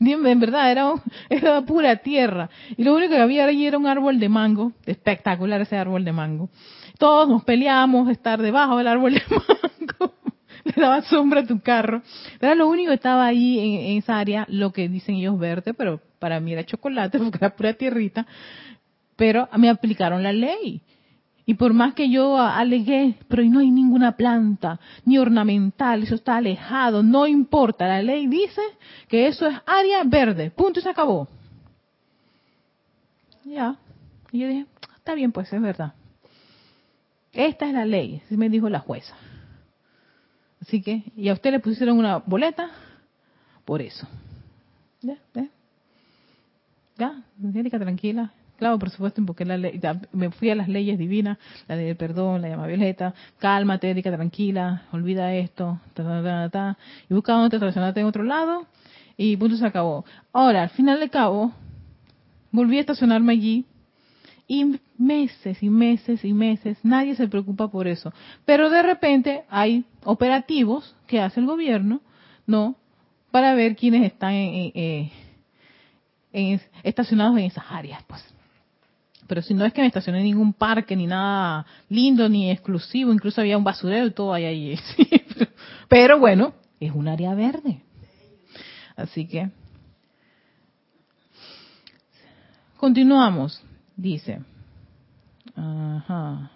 en 0.00 0.40
verdad, 0.40 0.70
era, 0.70 0.92
era 1.30 1.62
pura 1.62 1.96
tierra. 1.96 2.50
Y 2.76 2.82
lo 2.82 2.94
único 2.94 3.12
que 3.12 3.20
había 3.20 3.44
allí 3.44 3.66
era 3.66 3.78
un 3.78 3.86
árbol 3.86 4.18
de 4.18 4.28
mango, 4.28 4.72
espectacular 4.86 5.60
ese 5.60 5.76
árbol 5.76 6.04
de 6.04 6.12
mango. 6.12 6.50
Todos 6.98 7.28
nos 7.28 7.44
peleamos 7.44 8.08
estar 8.10 8.42
debajo 8.42 8.76
del 8.78 8.88
árbol 8.88 9.14
de 9.14 9.22
mango. 9.30 10.14
Le 10.64 10.82
daba 10.82 11.02
sombra 11.02 11.40
a 11.40 11.46
tu 11.46 11.60
carro. 11.60 12.02
Era 12.40 12.54
lo 12.54 12.66
único 12.68 12.88
que 12.88 12.96
estaba 12.96 13.26
ahí 13.26 13.58
en, 13.58 13.98
esa 13.98 14.18
área, 14.18 14.46
lo 14.48 14.72
que 14.72 14.88
dicen 14.88 15.16
ellos 15.16 15.38
verde, 15.38 15.74
pero 15.74 16.00
para 16.18 16.40
mí 16.40 16.52
era 16.52 16.64
chocolate 16.64 17.18
porque 17.20 17.38
era 17.38 17.54
pura 17.54 17.74
tierrita. 17.74 18.26
Pero 19.16 19.48
me 19.56 19.68
aplicaron 19.68 20.24
la 20.24 20.32
ley. 20.32 20.82
Y 21.46 21.54
por 21.54 21.74
más 21.74 21.94
que 21.94 22.08
yo 22.08 22.38
alegué, 22.38 23.16
pero 23.28 23.44
no 23.44 23.58
hay 23.58 23.70
ninguna 23.70 24.16
planta, 24.16 24.80
ni 25.04 25.18
ornamental, 25.18 26.02
eso 26.02 26.14
está 26.14 26.36
alejado, 26.36 27.02
no 27.02 27.26
importa, 27.26 27.86
la 27.86 28.02
ley 28.02 28.26
dice 28.26 28.62
que 29.08 29.26
eso 29.26 29.46
es 29.46 29.56
área 29.66 30.02
verde, 30.04 30.50
punto 30.50 30.80
y 30.80 30.82
se 30.82 30.88
acabó. 30.88 31.28
Ya, 33.44 33.76
y 34.32 34.38
yo 34.38 34.48
dije, 34.48 34.66
está 34.96 35.14
bien, 35.14 35.32
pues 35.32 35.52
es 35.52 35.60
verdad. 35.60 35.92
Esta 37.32 37.66
es 37.66 37.74
la 37.74 37.84
ley, 37.84 38.22
así 38.24 38.38
me 38.38 38.48
dijo 38.48 38.70
la 38.70 38.80
jueza. 38.80 39.14
Así 40.62 40.80
que, 40.80 41.02
y 41.14 41.28
a 41.28 41.34
usted 41.34 41.50
le 41.50 41.60
pusieron 41.60 41.98
una 41.98 42.18
boleta 42.18 42.70
por 43.66 43.82
eso. 43.82 44.08
Ya, 45.02 45.18
ya. 45.34 45.48
Ya, 46.96 47.22
tranquila. 47.78 48.32
Claro, 48.58 48.78
por 48.78 48.90
supuesto, 48.90 49.22
porque 49.26 49.44
la 49.44 49.56
ley, 49.56 49.80
me 50.12 50.30
fui 50.30 50.50
a 50.50 50.54
las 50.54 50.68
leyes 50.68 50.96
divinas, 50.96 51.38
la 51.66 51.76
ley 51.76 51.86
del 51.86 51.96
perdón, 51.96 52.40
la 52.40 52.48
llama 52.48 52.66
violeta, 52.66 53.14
cálmate, 53.38 53.90
Erika, 53.90 54.12
tranquila, 54.12 54.84
olvida 54.92 55.34
esto, 55.34 55.80
y 57.08 57.14
busca 57.14 57.32
donde 57.32 57.58
te 57.58 58.00
en 58.00 58.06
otro 58.06 58.22
lado, 58.22 58.66
y 59.16 59.36
punto 59.36 59.56
se 59.56 59.66
acabó. 59.66 60.04
Ahora, 60.32 60.62
al 60.62 60.70
final 60.70 61.00
de 61.00 61.10
cabo, 61.10 61.52
volví 62.52 62.78
a 62.78 62.80
estacionarme 62.80 63.32
allí, 63.32 63.64
y 64.46 64.78
meses 64.98 65.62
y 65.62 65.70
meses 65.70 66.24
y 66.24 66.32
meses, 66.32 66.78
nadie 66.82 67.16
se 67.16 67.28
preocupa 67.28 67.68
por 67.68 67.88
eso. 67.88 68.12
Pero 68.44 68.70
de 68.70 68.82
repente 68.82 69.44
hay 69.48 69.84
operativos 70.04 70.94
que 71.06 71.20
hace 71.20 71.40
el 71.40 71.46
gobierno, 71.46 72.00
¿no? 72.46 72.76
Para 73.30 73.54
ver 73.54 73.74
quiénes 73.74 74.04
están 74.04 74.32
en, 74.34 75.10
estacionados 76.82 77.38
en 77.38 77.44
esas 77.44 77.64
áreas, 77.68 78.02
pues. 78.06 78.22
Pero 79.26 79.42
si 79.42 79.54
no 79.54 79.64
es 79.64 79.72
que 79.72 79.80
me 79.80 79.86
estacioné 79.86 80.18
en 80.18 80.24
ningún 80.24 80.52
parque, 80.52 80.94
ni 80.96 81.06
nada 81.06 81.66
lindo, 81.88 82.28
ni 82.28 82.50
exclusivo, 82.50 83.12
incluso 83.12 83.40
había 83.40 83.56
un 83.56 83.64
basurero 83.64 84.06
y 84.06 84.10
todo 84.10 84.32
ahí 84.32 84.44
allí. 84.46 84.78
pero 85.88 86.18
bueno, 86.18 86.54
es 86.80 86.92
un 86.92 87.08
área 87.08 87.34
verde. 87.34 87.80
Así 88.96 89.26
que 89.26 89.50
continuamos. 92.76 93.62
Dice, 93.96 94.40
ajá. 95.54 96.50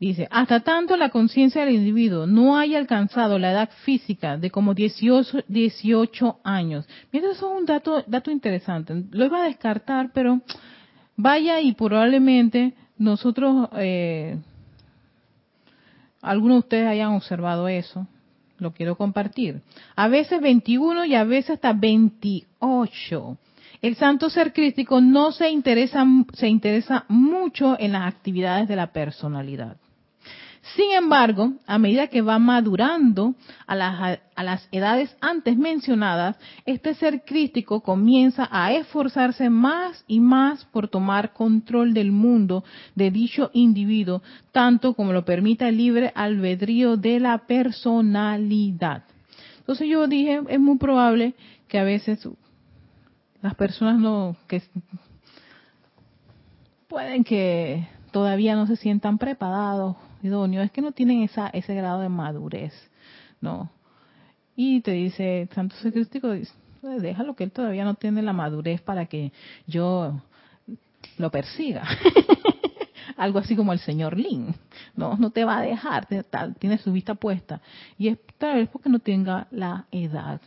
Dice, 0.00 0.28
hasta 0.30 0.60
tanto 0.60 0.96
la 0.96 1.08
conciencia 1.08 1.64
del 1.64 1.74
individuo 1.74 2.24
no 2.24 2.56
haya 2.56 2.78
alcanzado 2.78 3.36
la 3.36 3.50
edad 3.50 3.70
física 3.84 4.36
de 4.36 4.48
como 4.48 4.72
18, 4.72 5.44
18 5.48 6.38
años. 6.44 6.88
Mira, 7.10 7.32
eso 7.32 7.52
es 7.52 7.60
un 7.60 7.66
dato, 7.66 8.04
dato 8.06 8.30
interesante. 8.30 8.94
Lo 9.10 9.24
iba 9.24 9.42
a 9.42 9.48
descartar, 9.48 10.12
pero 10.12 10.40
vaya 11.16 11.60
y 11.60 11.72
probablemente 11.72 12.74
nosotros 12.96 13.70
eh, 13.76 14.38
algunos 16.22 16.56
de 16.56 16.60
ustedes 16.60 16.86
hayan 16.86 17.14
observado 17.14 17.66
eso, 17.66 18.06
lo 18.58 18.72
quiero 18.72 18.96
compartir. 18.96 19.62
A 19.96 20.06
veces 20.06 20.40
21 20.40 21.06
y 21.06 21.16
a 21.16 21.24
veces 21.24 21.50
hasta 21.52 21.72
28. 21.72 23.36
El 23.82 23.96
santo 23.96 24.30
ser 24.30 24.52
crístico 24.52 25.00
no 25.00 25.32
se 25.32 25.50
interesa, 25.50 26.06
se 26.34 26.46
interesa 26.46 27.04
mucho 27.08 27.76
en 27.80 27.92
las 27.92 28.06
actividades 28.06 28.68
de 28.68 28.76
la 28.76 28.92
personalidad. 28.92 29.76
Sin 30.74 30.92
embargo, 30.92 31.52
a 31.66 31.78
medida 31.78 32.08
que 32.08 32.20
va 32.20 32.38
madurando 32.38 33.34
a 33.66 33.74
las, 33.74 34.68
edades 34.70 35.16
antes 35.20 35.56
mencionadas, 35.56 36.36
este 36.66 36.94
ser 36.94 37.24
crítico 37.24 37.80
comienza 37.80 38.48
a 38.50 38.72
esforzarse 38.72 39.50
más 39.50 40.04
y 40.06 40.20
más 40.20 40.64
por 40.66 40.88
tomar 40.88 41.32
control 41.32 41.94
del 41.94 42.12
mundo 42.12 42.64
de 42.94 43.10
dicho 43.10 43.50
individuo, 43.54 44.22
tanto 44.52 44.94
como 44.94 45.12
lo 45.12 45.24
permita 45.24 45.68
el 45.68 45.78
libre 45.78 46.12
albedrío 46.14 46.96
de 46.96 47.20
la 47.20 47.38
personalidad. 47.46 49.04
Entonces 49.58 49.88
yo 49.88 50.06
dije, 50.06 50.40
es 50.48 50.60
muy 50.60 50.78
probable 50.78 51.34
que 51.66 51.78
a 51.78 51.84
veces 51.84 52.28
las 53.40 53.54
personas 53.54 53.98
no, 53.98 54.36
que 54.46 54.62
pueden 56.88 57.24
que 57.24 57.86
todavía 58.10 58.54
no 58.54 58.66
se 58.66 58.76
sientan 58.76 59.18
preparados 59.18 59.96
idóneo, 60.22 60.62
es 60.62 60.70
que 60.70 60.82
no 60.82 60.92
tienen 60.92 61.22
esa, 61.22 61.48
ese 61.48 61.74
grado 61.74 62.00
de 62.00 62.08
madurez, 62.08 62.72
¿no? 63.40 63.70
Y 64.56 64.80
te 64.80 64.92
dice, 64.92 65.48
Santo 65.54 65.76
Crístico, 65.92 66.30
déjalo 66.82 67.36
que 67.36 67.44
él 67.44 67.52
todavía 67.52 67.84
no 67.84 67.94
tiene 67.94 68.22
la 68.22 68.32
madurez 68.32 68.80
para 68.80 69.06
que 69.06 69.32
yo 69.66 70.20
lo 71.16 71.30
persiga. 71.30 71.84
Algo 73.16 73.38
así 73.38 73.56
como 73.56 73.72
el 73.72 73.78
señor 73.80 74.16
Lin, 74.16 74.54
¿no? 74.94 75.16
No 75.16 75.30
te 75.30 75.44
va 75.44 75.58
a 75.58 75.62
dejar, 75.62 76.06
tiene 76.58 76.78
su 76.78 76.92
vista 76.92 77.14
puesta. 77.14 77.60
Y 77.98 78.08
es 78.08 78.18
tal 78.38 78.56
vez 78.56 78.68
porque 78.68 78.88
no 78.88 79.00
tenga 79.00 79.48
la 79.50 79.86
edad 79.90 80.40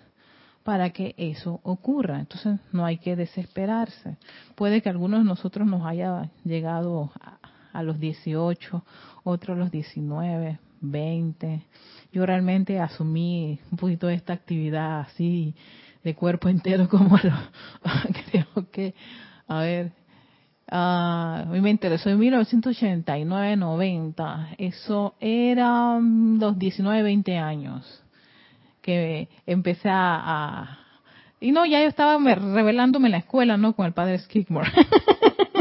para 0.64 0.92
que 0.92 1.16
eso 1.18 1.60
ocurra. 1.64 2.20
Entonces 2.20 2.60
no 2.72 2.86
hay 2.86 2.98
que 2.98 3.16
desesperarse. 3.16 4.18
Puede 4.56 4.82
que 4.82 4.90
algunos 4.90 5.22
de 5.22 5.26
nosotros 5.26 5.68
nos 5.68 5.86
haya 5.86 6.30
llegado 6.44 7.12
a, 7.20 7.40
a 7.74 7.84
los 7.84 8.00
18, 8.00 8.84
otros 9.24 9.56
a 9.56 9.60
los 9.60 9.72
19, 9.72 10.60
20. 10.82 11.62
Yo 12.12 12.26
realmente 12.26 12.80
asumí 12.80 13.60
un 13.72 13.78
poquito 13.78 14.08
de 14.08 14.16
esta 14.16 14.34
actividad 14.34 15.02
así 15.02 15.54
de 16.04 16.16
cuerpo 16.16 16.50
entero 16.50 16.90
como 16.90 17.16
lo, 17.24 17.34
creo 18.32 18.70
que, 18.72 18.96
a 19.48 19.60
ver, 19.60 19.92
a 20.68 21.46
mí 21.50 21.62
me 21.62 21.70
interesó 21.70 22.10
en 22.10 22.20
1989-90, 22.20 24.56
eso 24.58 25.14
era 25.20 26.00
los 26.00 26.58
19, 26.58 27.04
20 27.04 27.38
años 27.38 28.02
que 28.82 29.30
empecé 29.46 29.90
a, 29.92 30.80
y 31.40 31.52
no, 31.52 31.66
ya 31.66 31.82
yo 31.82 31.88
estaba 31.88 32.18
revelándome 32.18 33.08
en 33.08 33.14
la 33.14 33.18
escuela, 33.18 33.58
¿no? 33.58 33.76
Con 33.76 33.88
el 33.88 33.94
padre 33.94 34.20
Skidmore. 34.20 34.70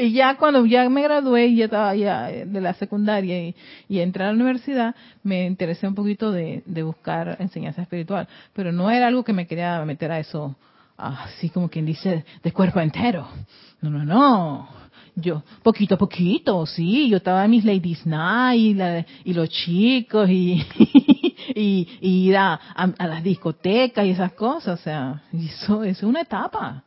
y 0.00 0.12
ya 0.12 0.36
cuando 0.36 0.64
ya 0.64 0.88
me 0.88 1.02
gradué, 1.02 1.54
ya 1.54 1.66
estaba 1.66 1.94
ya 1.94 2.28
de 2.28 2.60
la 2.60 2.72
secundaria 2.74 3.48
y, 3.48 3.54
y 3.88 4.00
entré 4.00 4.24
a 4.24 4.28
la 4.28 4.32
universidad, 4.32 4.94
me 5.22 5.46
interesé 5.46 5.86
un 5.86 5.94
poquito 5.94 6.32
de, 6.32 6.62
buscar 6.82 7.36
enseñanza 7.38 7.82
espiritual. 7.82 8.26
Pero 8.54 8.72
no 8.72 8.90
era 8.90 9.08
algo 9.08 9.22
que 9.22 9.32
me 9.32 9.46
quería 9.46 9.84
meter 9.84 10.10
a 10.10 10.18
eso 10.18 10.56
así 10.96 11.48
como 11.48 11.68
quien 11.68 11.86
dice, 11.86 12.24
de 12.42 12.52
cuerpo 12.52 12.80
entero. 12.80 13.28
No, 13.80 13.90
no, 13.90 14.04
no. 14.04 14.68
Yo, 15.16 15.42
poquito 15.62 15.96
a 15.96 15.98
poquito, 15.98 16.64
sí, 16.66 17.08
yo 17.08 17.18
estaba 17.18 17.44
en 17.44 17.50
mis 17.50 17.64
ladies 17.64 18.06
night 18.06 19.06
y, 19.24 19.34
los 19.34 19.48
chicos 19.48 20.30
y, 20.30 20.62
y, 21.54 21.98
ir 22.00 22.36
a, 22.36 22.60
las 22.98 23.22
discotecas 23.22 24.06
y 24.06 24.10
esas 24.10 24.32
cosas, 24.32 24.80
o 24.80 24.82
sea, 24.82 25.22
eso, 25.32 25.84
es 25.84 26.02
una 26.02 26.22
etapa, 26.22 26.84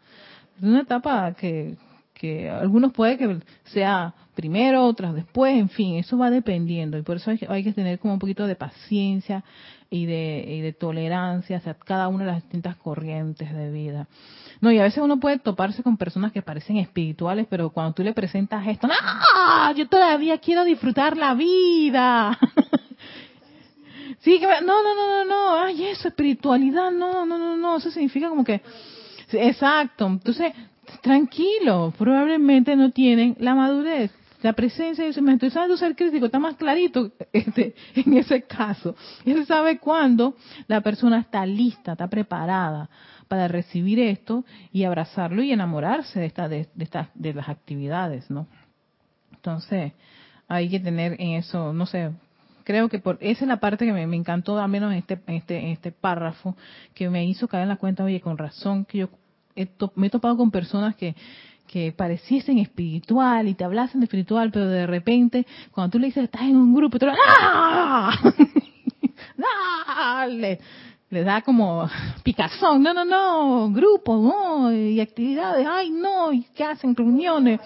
es 0.58 0.64
una 0.64 0.82
etapa 0.82 1.34
que, 1.34 1.76
que 2.14 2.50
algunos 2.50 2.94
puede 2.94 3.18
que 3.18 3.40
sea 3.66 4.14
primero, 4.36 4.86
otras 4.86 5.14
después, 5.14 5.56
en 5.56 5.70
fin, 5.70 5.96
eso 5.96 6.18
va 6.18 6.30
dependiendo 6.30 6.98
y 6.98 7.02
por 7.02 7.18
eso 7.18 7.32
hay 7.32 7.38
que, 7.38 7.48
hay 7.50 7.64
que 7.64 7.74
tener 7.74 8.00
como 8.00 8.14
un 8.14 8.20
poquito 8.20 8.48
de 8.48 8.56
paciencia 8.56 9.44
y 9.90 10.06
de, 10.06 10.46
y 10.48 10.62
de 10.62 10.74
tolerancia 10.74 11.58
hacia 11.58 11.76
cada 11.76 12.08
una 12.08 12.26
de 12.26 12.32
las 12.32 12.42
distintas 12.42 12.76
corrientes 12.78 13.54
de 13.54 13.72
vida. 13.72 14.08
No, 14.60 14.72
y 14.72 14.80
a 14.80 14.84
veces 14.84 15.04
uno 15.04 15.20
puede 15.20 15.40
toparse 15.40 15.84
con 15.84 15.98
personas 15.98 16.32
que 16.32 16.42
parecen 16.42 16.78
espirituales, 16.78 17.46
pero 17.50 17.70
cuando 17.70 17.94
tú 17.94 18.04
le 18.04 18.14
presentas 18.14 18.66
esto, 18.66 18.88
¡no! 18.88 18.94
Yo 19.76 19.88
todavía 19.88 20.38
quiero 20.38 20.64
disfrutar 20.64 21.18
la 21.18 21.36
vida. 21.36 22.40
sí, 24.20 24.40
que, 24.40 24.48
no, 24.48 24.84
no, 24.84 24.96
no, 24.96 25.10
no, 25.10 25.26
no, 25.26 25.64
ay, 25.64 25.86
eso, 25.86 26.08
espiritualidad, 26.08 26.92
no, 26.92 27.26
no, 27.26 27.38
no, 27.38 27.58
no, 27.58 27.78
eso 27.78 27.92
significa 27.92 28.30
como 28.30 28.44
que, 28.44 28.62
exacto, 29.32 30.08
entonces, 30.08 30.54
tranquilo, 31.02 31.94
probablemente 31.98 32.76
no 32.76 32.92
tienen 32.92 33.36
la 33.40 33.56
madurez 33.56 34.12
la 34.44 34.54
presencia 34.54 35.06
de 35.10 35.22
me 35.22 35.34
estoy 35.34 35.50
sabiendo 35.50 35.78
ser 35.78 35.96
crítico, 35.96 36.26
está 36.26 36.38
más 36.38 36.56
clarito 36.56 37.12
este, 37.32 37.74
en 37.96 38.18
ese 38.18 38.44
caso. 38.44 38.96
Él 39.26 39.46
sabe 39.46 39.80
cuándo 39.80 40.36
la 40.68 40.82
persona 40.82 41.20
está 41.20 41.46
lista, 41.46 41.94
está 41.94 42.08
preparada 42.08 42.90
para 43.30 43.48
recibir 43.48 44.00
esto 44.00 44.44
y 44.74 44.84
abrazarlo 44.84 45.42
y 45.42 45.54
enamorarse 45.54 46.20
de, 46.20 46.26
esta, 46.26 46.50
de, 46.50 46.68
de, 46.76 47.08
de 47.16 47.34
las 47.34 47.48
actividades, 47.48 48.30
¿no? 48.30 48.48
Entonces, 49.32 49.94
hay 50.50 50.70
que 50.70 50.80
tener 50.80 51.14
en 51.20 51.32
eso, 51.36 51.72
no 51.72 51.86
sé, 51.86 52.12
creo 52.66 52.90
que 52.90 53.00
por 53.00 53.18
esa 53.22 53.46
es 53.46 53.48
la 53.48 53.58
parte 53.58 53.86
que 53.86 53.94
me, 53.94 54.04
encantó, 54.16 54.60
al 54.60 54.70
menos 54.70 54.92
en 54.92 55.00
este, 55.00 55.20
en 55.26 55.36
este, 55.36 55.58
en 55.58 55.68
este 55.68 55.92
párrafo, 55.94 56.56
que 56.94 57.10
me 57.10 57.26
hizo 57.26 57.48
caer 57.48 57.64
en 57.64 57.70
la 57.70 57.78
cuenta, 57.78 58.04
oye, 58.04 58.20
con 58.20 58.38
razón, 58.38 58.86
que 58.86 59.00
yo 59.00 59.10
me 59.96 60.08
he 60.08 60.10
topado 60.10 60.38
con 60.38 60.52
personas 60.52 60.96
que 60.96 61.16
que 61.74 61.92
pareciesen 61.92 62.60
espiritual 62.60 63.48
y 63.48 63.56
te 63.56 63.64
hablasen 63.64 64.00
de 64.00 64.06
espiritual, 64.06 64.52
pero 64.52 64.68
de 64.68 64.86
repente, 64.86 65.48
cuando 65.72 65.94
tú 65.94 66.00
le 66.00 66.06
dices, 66.06 66.26
estás 66.26 66.44
en 66.44 66.56
un 66.56 66.76
grupo, 66.76 67.00
tú 67.00 67.08
le, 67.08 67.14
¡Ah! 67.28 68.12
¡Ah! 69.88 70.28
Le, 70.28 70.60
da 71.24 71.42
como 71.42 71.90
picazón, 72.24 72.84
no, 72.84 72.94
no, 72.94 73.06
no, 73.06 73.72
grupo, 73.72 74.16
no, 74.16 74.72
y 74.72 75.00
actividades, 75.00 75.66
ay, 75.68 75.90
no, 75.90 76.32
y 76.32 76.44
qué 76.56 76.64
hacen 76.64 76.96
reuniones. 76.96 77.60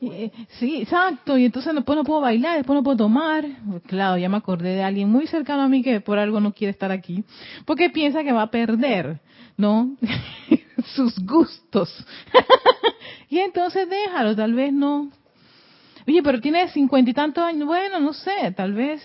Eh, 0.00 0.32
sí, 0.58 0.82
exacto, 0.82 1.38
y 1.38 1.44
entonces 1.44 1.72
después 1.72 1.96
no 1.96 2.02
puedo 2.02 2.20
bailar, 2.20 2.56
después 2.56 2.76
no 2.76 2.82
puedo 2.82 2.96
tomar. 2.96 3.44
Claro, 3.86 4.18
ya 4.18 4.28
me 4.28 4.38
acordé 4.38 4.70
de 4.70 4.82
alguien 4.82 5.08
muy 5.08 5.28
cercano 5.28 5.62
a 5.62 5.68
mí 5.68 5.82
que 5.82 6.00
por 6.00 6.18
algo 6.18 6.40
no 6.40 6.52
quiere 6.52 6.72
estar 6.72 6.90
aquí, 6.90 7.22
porque 7.64 7.90
piensa 7.90 8.24
que 8.24 8.32
va 8.32 8.42
a 8.42 8.50
perder, 8.50 9.20
¿no? 9.56 9.96
Sus 10.94 11.18
gustos. 11.24 11.92
Y 13.28 13.38
entonces 13.38 13.88
déjalo, 13.88 14.36
tal 14.36 14.54
vez 14.54 14.72
no. 14.72 15.10
Oye, 16.06 16.22
pero 16.22 16.40
tiene 16.40 16.68
cincuenta 16.68 17.10
y 17.10 17.14
tantos 17.14 17.42
años. 17.42 17.66
Bueno, 17.66 17.98
no 17.98 18.12
sé, 18.12 18.52
tal 18.56 18.72
vez 18.72 19.02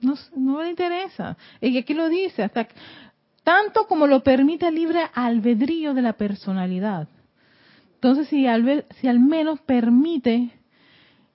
no, 0.00 0.14
no 0.36 0.62
le 0.62 0.70
interesa. 0.70 1.36
Y 1.60 1.76
aquí 1.78 1.94
lo 1.94 2.08
dice, 2.08 2.42
hasta 2.42 2.66
tanto 3.44 3.86
como 3.86 4.06
lo 4.06 4.22
permite 4.22 4.66
el 4.66 4.74
libre 4.74 5.00
albedrío 5.14 5.94
de 5.94 6.02
la 6.02 6.14
personalidad. 6.14 7.08
Entonces, 7.94 8.28
si 8.28 8.46
al, 8.46 8.84
si 9.00 9.08
al 9.08 9.20
menos 9.20 9.60
permite 9.60 10.50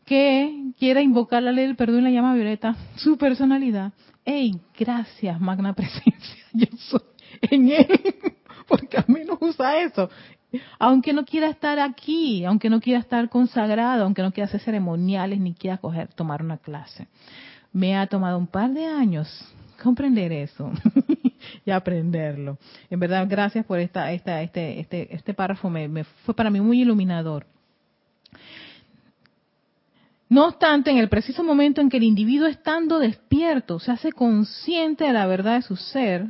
que 0.05 0.71
quiera 0.77 1.01
invocar 1.01 1.41
la 1.41 1.51
ley 1.51 1.67
del 1.67 1.75
perdón 1.75 2.01
y 2.01 2.03
la 2.03 2.11
llama 2.11 2.33
violeta, 2.33 2.75
su 2.95 3.17
personalidad, 3.17 3.93
hey, 4.25 4.59
gracias, 4.77 5.39
magna 5.39 5.73
presencia, 5.73 6.43
yo 6.53 6.67
soy 6.77 7.01
en 7.41 7.71
él, 7.71 7.99
porque 8.69 8.97
al 8.97 9.05
menos 9.07 9.37
usa 9.41 9.81
eso 9.81 10.09
aunque 10.79 11.13
no 11.13 11.25
quiera 11.25 11.49
estar 11.49 11.79
aquí, 11.79 12.43
aunque 12.45 12.69
no 12.69 12.79
quiera 12.79 12.99
estar 12.99 13.29
consagrado, 13.29 14.03
aunque 14.03 14.21
no 14.21 14.31
quiera 14.31 14.47
hacer 14.47 14.61
ceremoniales 14.61 15.39
ni 15.39 15.53
quiera 15.53 15.79
tomar 16.15 16.41
una 16.41 16.57
clase. 16.57 17.07
Me 17.71 17.97
ha 17.97 18.07
tomado 18.07 18.37
un 18.37 18.47
par 18.47 18.71
de 18.71 18.85
años 18.85 19.27
comprender 19.81 20.31
eso 20.31 20.71
y 21.65 21.71
aprenderlo. 21.71 22.57
En 22.89 22.99
verdad, 22.99 23.27
gracias 23.29 23.65
por 23.65 23.79
esta, 23.79 24.11
esta, 24.11 24.41
este, 24.41 24.79
este, 24.79 25.15
este 25.15 25.33
párrafo, 25.33 25.69
me, 25.69 26.03
fue 26.25 26.33
para 26.33 26.49
mí 26.49 26.59
muy 26.59 26.81
iluminador. 26.81 27.45
No 30.27 30.45
obstante, 30.45 30.91
en 30.91 30.97
el 30.97 31.09
preciso 31.09 31.43
momento 31.43 31.81
en 31.81 31.89
que 31.89 31.97
el 31.97 32.03
individuo 32.03 32.47
estando 32.47 32.99
despierto 32.99 33.79
se 33.79 33.91
hace 33.91 34.11
consciente 34.11 35.05
de 35.05 35.13
la 35.13 35.25
verdad 35.25 35.55
de 35.55 35.61
su 35.63 35.75
ser, 35.75 36.27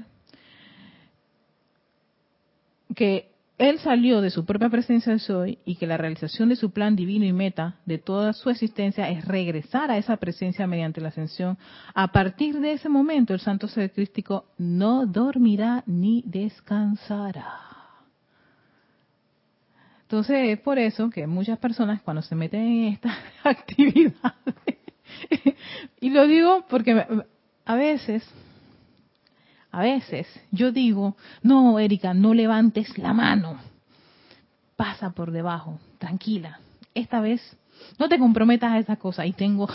que 2.95 3.29
él 3.59 3.77
salió 3.79 4.21
de 4.21 4.29
su 4.29 4.45
propia 4.45 4.69
presencia 4.69 5.11
de 5.11 5.19
soy 5.19 5.59
y 5.65 5.75
que 5.75 5.85
la 5.85 5.97
realización 5.97 6.47
de 6.47 6.55
su 6.55 6.71
plan 6.71 6.95
divino 6.95 7.25
y 7.25 7.33
meta 7.33 7.75
de 7.85 7.97
toda 7.97 8.31
su 8.31 8.49
existencia 8.49 9.09
es 9.09 9.25
regresar 9.25 9.91
a 9.91 9.97
esa 9.97 10.15
presencia 10.15 10.65
mediante 10.65 11.01
la 11.01 11.09
ascensión. 11.09 11.57
A 11.93 12.07
partir 12.13 12.61
de 12.61 12.71
ese 12.71 12.87
momento, 12.87 13.33
el 13.33 13.41
santo 13.41 13.67
ser 13.67 13.91
crístico 13.91 14.45
no 14.57 15.05
dormirá 15.05 15.83
ni 15.85 16.23
descansará. 16.25 17.69
Entonces 20.03 20.49
es 20.49 20.59
por 20.61 20.79
eso 20.79 21.09
que 21.09 21.27
muchas 21.27 21.59
personas 21.59 22.01
cuando 22.01 22.21
se 22.21 22.35
meten 22.35 22.61
en 22.61 22.93
esta 22.93 23.13
actividad, 23.43 24.35
y 25.99 26.09
lo 26.09 26.25
digo 26.27 26.65
porque 26.69 27.05
a 27.65 27.75
veces 27.75 28.27
a 29.72 29.82
veces 29.82 30.28
yo 30.51 30.72
digo, 30.72 31.15
no, 31.43 31.80
Erika, 31.80 32.13
no 32.13 32.34
levantes 32.34 32.97
la 32.97 33.13
mano. 33.13 33.59
Pasa 34.76 35.11
por 35.11 35.32
debajo, 35.32 35.80
tranquila. 35.99 36.59
Esta 36.95 37.20
vez 37.20 37.41
no 37.97 38.09
te 38.09 38.17
comprometas 38.17 38.72
a 38.72 38.80
esa 38.80 38.95
cosa. 38.95 39.26
Y 39.26 39.34
tengo, 39.34 39.70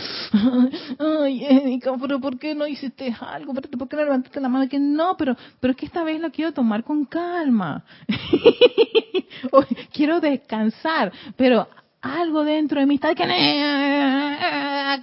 ay, 0.98 1.44
Erika, 1.44 1.92
pero 2.00 2.20
¿por 2.20 2.38
qué 2.38 2.54
no 2.54 2.66
hiciste 2.66 3.14
algo? 3.20 3.54
¿Por 3.54 3.88
qué 3.88 3.96
no 3.96 4.04
levantaste 4.04 4.40
la 4.40 4.48
mano? 4.48 4.68
Que 4.68 4.78
no, 4.78 5.16
pero, 5.16 5.36
pero 5.60 5.72
es 5.72 5.76
que 5.76 5.86
esta 5.86 6.02
vez 6.02 6.20
lo 6.20 6.30
quiero 6.30 6.52
tomar 6.52 6.84
con 6.84 7.04
calma. 7.04 7.84
quiero 9.92 10.20
descansar, 10.20 11.12
pero 11.36 11.68
algo 12.00 12.44
dentro 12.44 12.80
de 12.80 12.86
mí 12.86 12.96
está 12.96 13.14
que 13.14 13.24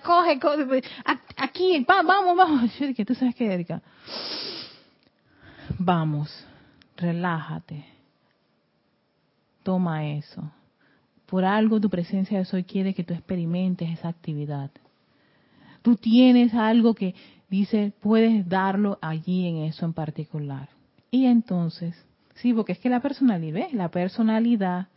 coge, 0.04 0.39
coge 0.39 0.84
aquí, 1.38 1.86
vamos, 1.88 2.36
vamos. 2.36 2.72
Yo 2.78 3.06
¿tú 3.06 3.16
sabes 3.16 3.36
qué, 3.36 3.54
Erika? 3.54 3.82
Vamos, 5.80 6.45
relájate. 6.97 7.86
Toma 9.63 10.05
eso. 10.07 10.51
Por 11.26 11.45
algo 11.45 11.80
tu 11.80 11.89
presencia 11.89 12.38
de 12.39 12.45
soy 12.45 12.63
quiere 12.63 12.93
que 12.93 13.03
tú 13.03 13.13
experimentes 13.13 13.89
esa 13.89 14.09
actividad. 14.09 14.72
Tú 15.82 15.95
tienes 15.95 16.53
algo 16.53 16.93
que 16.93 17.15
dice, 17.49 17.93
puedes 18.01 18.47
darlo 18.47 18.99
allí 19.01 19.47
en 19.47 19.57
eso 19.57 19.86
en 19.86 19.93
particular. 19.93 20.69
Y 21.09 21.26
entonces, 21.26 21.95
sí, 22.36 22.53
porque 22.53 22.74
es 22.74 22.80
que 22.80 22.89
la 22.89 22.99
personalidad, 22.99 23.72
la 23.72 23.89
personalidad 23.89 24.88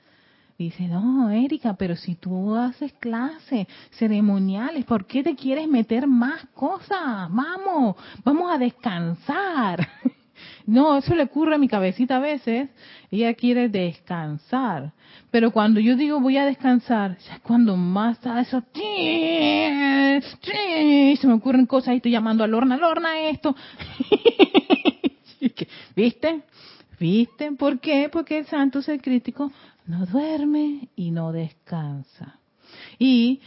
dice, 0.58 0.86
no, 0.86 1.30
Erika, 1.30 1.74
pero 1.74 1.96
si 1.96 2.14
tú 2.14 2.54
haces 2.54 2.92
clases 2.94 3.66
ceremoniales, 3.90 4.84
¿por 4.84 5.06
qué 5.06 5.22
te 5.22 5.34
quieres 5.34 5.68
meter 5.68 6.06
más 6.06 6.46
cosas? 6.54 7.28
Vamos, 7.30 7.96
vamos 8.24 8.52
a 8.52 8.58
descansar. 8.58 9.88
No, 10.66 10.96
eso 10.96 11.14
le 11.14 11.24
ocurre 11.24 11.54
a 11.54 11.58
mi 11.58 11.68
cabecita 11.68 12.16
a 12.16 12.20
veces. 12.20 12.70
Ella 13.10 13.34
quiere 13.34 13.68
descansar. 13.68 14.92
Pero 15.30 15.50
cuando 15.50 15.80
yo 15.80 15.96
digo 15.96 16.20
voy 16.20 16.36
a 16.36 16.46
descansar, 16.46 17.12
es 17.12 17.40
cuando 17.42 17.76
más 17.76 18.18
está 18.18 18.40
eso, 18.40 18.62
se 18.72 20.10
me 21.26 21.32
ocurren 21.32 21.66
cosas 21.66 21.94
y 21.94 21.96
estoy 21.96 22.12
llamando 22.12 22.44
a 22.44 22.46
Lorna, 22.46 22.76
Lorna 22.76 23.18
esto. 23.20 23.56
¿Viste? 25.96 26.42
¿Viste? 26.98 27.52
¿Por 27.52 27.80
qué? 27.80 28.08
Porque 28.10 28.38
el 28.38 28.46
santo 28.46 28.82
ser 28.82 29.00
crítico 29.00 29.52
no 29.86 30.06
duerme 30.06 30.88
y 30.96 31.10
no 31.10 31.32
descansa. 31.32 32.38
Y, 32.98 33.40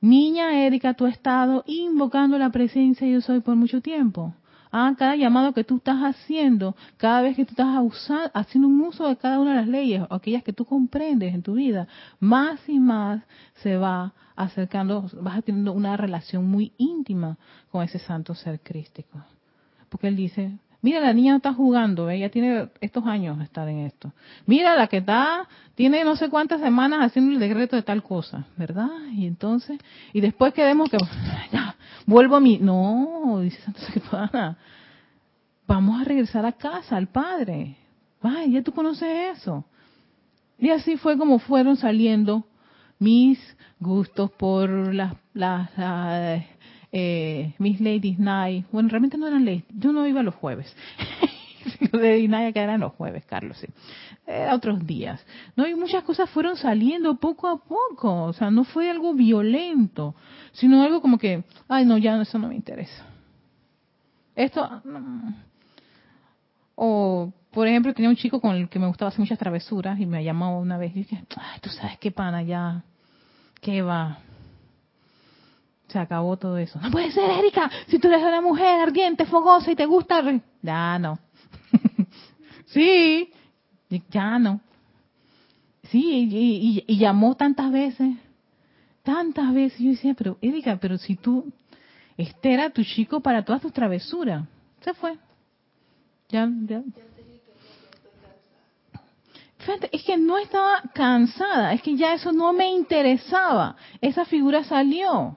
niña 0.00 0.64
Erika, 0.64 0.94
tú 0.94 1.06
has 1.06 1.12
estado 1.12 1.64
invocando 1.66 2.38
la 2.38 2.50
presencia 2.50 3.06
yo 3.06 3.20
soy 3.20 3.40
por 3.40 3.56
mucho 3.56 3.80
tiempo. 3.80 4.34
Ah, 4.78 4.94
cada 4.94 5.16
llamado 5.16 5.54
que 5.54 5.64
tú 5.64 5.78
estás 5.78 6.02
haciendo, 6.02 6.76
cada 6.98 7.22
vez 7.22 7.34
que 7.34 7.46
tú 7.46 7.52
estás 7.52 8.30
haciendo 8.34 8.68
un 8.68 8.82
uso 8.82 9.08
de 9.08 9.16
cada 9.16 9.40
una 9.40 9.52
de 9.52 9.56
las 9.56 9.68
leyes, 9.68 10.02
aquellas 10.10 10.42
que 10.42 10.52
tú 10.52 10.66
comprendes 10.66 11.32
en 11.32 11.42
tu 11.42 11.54
vida, 11.54 11.88
más 12.20 12.60
y 12.68 12.78
más 12.78 13.22
se 13.62 13.78
va 13.78 14.12
acercando, 14.36 15.08
vas 15.22 15.42
teniendo 15.44 15.72
una 15.72 15.96
relación 15.96 16.46
muy 16.46 16.74
íntima 16.76 17.38
con 17.70 17.84
ese 17.84 17.98
santo 17.98 18.34
ser 18.34 18.60
crístico. 18.60 19.24
Porque 19.88 20.08
él 20.08 20.16
dice, 20.16 20.58
Mira, 20.86 21.00
la 21.00 21.12
niña 21.12 21.34
está 21.34 21.52
jugando, 21.52 22.08
ella 22.10 22.30
tiene 22.30 22.68
estos 22.80 23.04
años 23.06 23.36
de 23.38 23.42
estar 23.42 23.68
en 23.68 23.80
esto. 23.80 24.12
Mira, 24.46 24.76
la 24.76 24.86
que 24.86 24.98
está, 24.98 25.48
tiene 25.74 26.04
no 26.04 26.14
sé 26.14 26.28
cuántas 26.28 26.60
semanas 26.60 27.00
haciendo 27.00 27.32
el 27.32 27.40
decreto 27.40 27.74
de 27.74 27.82
tal 27.82 28.04
cosa, 28.04 28.44
¿verdad? 28.56 28.88
Y 29.10 29.26
entonces, 29.26 29.80
y 30.12 30.20
después 30.20 30.54
queremos 30.54 30.88
que, 30.88 30.96
ya, 31.50 31.74
vuelvo 32.06 32.36
a 32.36 32.40
mi, 32.40 32.58
no, 32.58 33.40
dice 33.42 33.60
Santa 33.62 33.80
Sepana, 33.92 34.58
vamos 35.66 36.00
a 36.00 36.04
regresar 36.04 36.46
a 36.46 36.52
casa, 36.52 36.96
al 36.96 37.08
Padre. 37.08 37.76
Ay, 38.22 38.52
ya 38.52 38.62
tú 38.62 38.70
conoces 38.70 39.36
eso. 39.36 39.64
Y 40.56 40.70
así 40.70 40.96
fue 40.96 41.18
como 41.18 41.40
fueron 41.40 41.76
saliendo 41.76 42.46
mis 43.00 43.40
gustos 43.80 44.30
por 44.30 44.94
las, 44.94 45.14
las, 45.34 45.68
eh, 46.92 47.54
mis 47.58 47.80
Ladies 47.80 48.18
Night. 48.18 48.66
Bueno, 48.72 48.88
realmente 48.88 49.18
no 49.18 49.26
eran 49.26 49.44
ladies. 49.44 49.64
Yo 49.70 49.92
no 49.92 50.06
iba 50.06 50.22
los 50.22 50.34
jueves. 50.34 50.74
Lady 51.92 52.28
Night 52.28 52.54
que 52.54 52.60
eran 52.60 52.80
los 52.80 52.92
jueves, 52.92 53.24
Carlos, 53.26 53.56
sí. 53.58 53.66
Era 54.26 54.54
otros 54.54 54.86
días. 54.86 55.24
No, 55.56 55.66
y 55.66 55.74
muchas 55.74 56.02
cosas 56.04 56.28
fueron 56.30 56.56
saliendo 56.56 57.16
poco 57.16 57.48
a 57.48 57.58
poco. 57.58 58.24
O 58.24 58.32
sea, 58.32 58.50
no 58.50 58.64
fue 58.64 58.90
algo 58.90 59.14
violento, 59.14 60.14
sino 60.52 60.82
algo 60.82 61.00
como 61.00 61.18
que, 61.18 61.44
ay, 61.68 61.84
no, 61.84 61.98
ya 61.98 62.20
eso 62.20 62.38
no 62.38 62.48
me 62.48 62.54
interesa. 62.54 63.04
Esto, 64.34 64.82
o 66.74 67.32
por 67.50 67.66
ejemplo, 67.66 67.94
tenía 67.94 68.10
un 68.10 68.16
chico 68.16 68.38
con 68.38 68.54
el 68.54 68.68
que 68.68 68.78
me 68.78 68.86
gustaba 68.86 69.08
hacer 69.08 69.20
muchas 69.20 69.38
travesuras 69.38 69.98
y 69.98 70.04
me 70.04 70.22
llamó 70.22 70.60
una 70.60 70.76
vez 70.76 70.92
y 70.94 71.00
dije, 71.00 71.24
ay, 71.36 71.60
tú 71.62 71.70
sabes 71.70 71.96
qué 71.98 72.10
pana, 72.10 72.42
ya, 72.42 72.84
qué 73.62 73.80
va. 73.80 74.18
Se 75.88 75.98
acabó 75.98 76.36
todo 76.36 76.58
eso. 76.58 76.80
No 76.80 76.90
puede 76.90 77.12
ser, 77.12 77.30
Erika, 77.30 77.70
si 77.86 77.98
tú 77.98 78.08
eres 78.08 78.22
una 78.22 78.40
mujer 78.40 78.80
ardiente, 78.80 79.24
fogosa 79.24 79.70
y 79.70 79.76
te 79.76 79.86
gusta... 79.86 80.22
Ya 80.62 80.98
no. 80.98 81.18
sí, 82.66 83.30
ya 84.10 84.38
no. 84.38 84.60
Sí, 85.84 86.82
y, 86.86 86.96
llamó 86.96 87.36
tantas 87.36 87.70
veces, 87.70 88.16
tantas 89.04 89.54
veces. 89.54 89.78
Yo 89.78 89.90
decía, 89.90 90.14
pero 90.14 90.36
Erika, 90.40 90.76
pero 90.80 90.98
si 90.98 91.14
tú, 91.14 91.52
este 92.16 92.52
era 92.52 92.70
tu 92.70 92.82
chico 92.82 93.20
para 93.20 93.44
todas 93.44 93.62
tus 93.62 93.72
travesuras. 93.72 94.44
Se 94.80 94.92
fue. 94.94 95.16
Ya, 96.28 96.50
ya 96.66 96.82
es 99.90 100.04
que 100.04 100.16
no 100.16 100.38
estaba 100.38 100.82
cansada, 100.94 101.72
es 101.72 101.82
que 101.82 101.96
ya 101.96 102.14
eso 102.14 102.32
no 102.32 102.52
me 102.52 102.70
interesaba. 102.70 103.76
Esa 104.00 104.24
figura 104.24 104.64
salió. 104.64 105.36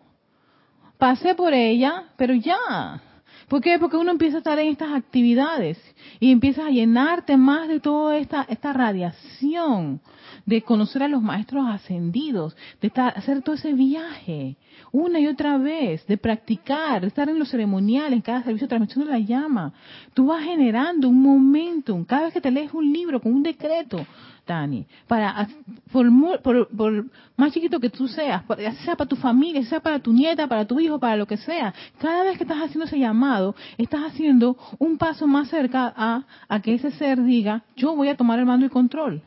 Pasé 1.00 1.34
por 1.34 1.54
ella, 1.54 2.10
pero 2.18 2.34
ya. 2.34 3.02
¿Por 3.48 3.62
qué? 3.62 3.80
Porque 3.80 3.96
uno 3.96 4.12
empieza 4.12 4.36
a 4.36 4.40
estar 4.40 4.60
en 4.60 4.68
estas 4.68 4.92
actividades 4.92 5.80
y 6.20 6.30
empieza 6.30 6.66
a 6.66 6.72
llenarte 6.72 7.38
más 7.38 7.70
de 7.70 7.80
toda 7.80 8.18
esta, 8.18 8.46
esta 8.50 8.74
radiación, 8.74 10.02
de 10.46 10.62
conocer 10.62 11.02
a 11.02 11.08
los 11.08 11.22
maestros 11.22 11.66
ascendidos, 11.68 12.58
de 12.82 12.92
hacer 13.16 13.42
todo 13.42 13.56
ese 13.56 13.72
viaje 13.72 14.58
una 14.92 15.20
y 15.20 15.28
otra 15.28 15.58
vez, 15.58 16.06
de 16.08 16.18
practicar, 16.18 17.02
de 17.02 17.08
estar 17.08 17.30
en 17.30 17.40
los 17.40 17.50
ceremoniales, 17.50 18.14
en 18.14 18.22
cada 18.22 18.44
servicio 18.44 18.68
de 18.68 19.06
la 19.06 19.20
llama. 19.20 19.74
Tú 20.14 20.28
vas 20.28 20.44
generando 20.44 21.08
un 21.10 21.22
momentum. 21.22 22.04
Cada 22.06 22.24
vez 22.24 22.34
que 22.34 22.42
te 22.42 22.52
lees 22.52 22.74
un 22.74 22.92
libro 22.92 23.22
con 23.22 23.34
un 23.34 23.44
decreto, 23.44 24.06
Dani, 24.50 24.88
para, 25.08 25.48
por, 25.92 26.42
por, 26.42 27.06
más 27.38 27.54
chiquito 27.54 27.80
que 27.80 27.92
tú 27.92 28.08
seas, 28.08 28.44
sea 28.84 28.96
para 28.96 29.08
tu 29.08 29.16
familia, 29.16 29.64
sea 29.66 29.80
para 29.80 30.00
tu 30.00 30.12
nieta, 30.12 30.48
para 30.48 30.66
tu 30.66 30.80
hijo, 30.80 31.00
para 31.00 31.16
lo 31.16 31.28
que 31.28 31.38
sea, 31.38 31.72
cada 32.00 32.24
vez 32.24 32.36
que 32.36 32.46
estás 32.46 32.58
haciendo 32.58 32.86
ese 32.86 32.98
llamado, 32.98 33.56
estás 33.78 34.02
haciendo 34.12 34.58
un 34.80 34.98
paso 34.98 35.28
más 35.28 35.50
cerca 35.50 35.94
a, 35.96 36.26
a 36.48 36.62
que 36.62 36.74
ese 36.74 36.90
ser 36.92 37.24
diga, 37.24 37.64
yo 37.76 37.96
voy 37.96 38.08
a 38.08 38.18
tomar 38.18 38.40
el 38.40 38.48
mando 38.48 38.66
y 38.66 38.70
control. 38.70 39.22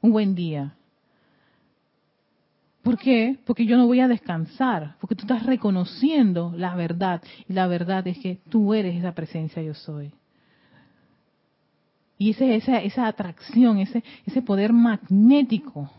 Un 0.00 0.10
buen 0.10 0.34
día. 0.34 0.74
¿Por 2.82 2.98
qué? 2.98 3.38
Porque 3.44 3.64
yo 3.64 3.76
no 3.76 3.86
voy 3.86 4.00
a 4.00 4.08
descansar, 4.08 4.96
porque 5.00 5.14
tú 5.14 5.22
estás 5.22 5.46
reconociendo 5.46 6.52
la 6.56 6.74
verdad. 6.74 7.22
Y 7.48 7.52
la 7.52 7.68
verdad 7.68 8.04
es 8.08 8.18
que 8.18 8.40
tú 8.48 8.74
eres 8.74 8.96
esa 8.96 9.12
presencia 9.12 9.62
yo 9.62 9.74
soy. 9.74 10.12
Y 12.18 12.30
ese, 12.30 12.56
esa, 12.56 12.82
esa 12.82 13.06
atracción, 13.06 13.78
ese, 13.78 14.02
ese 14.26 14.42
poder 14.42 14.72
magnético 14.72 15.90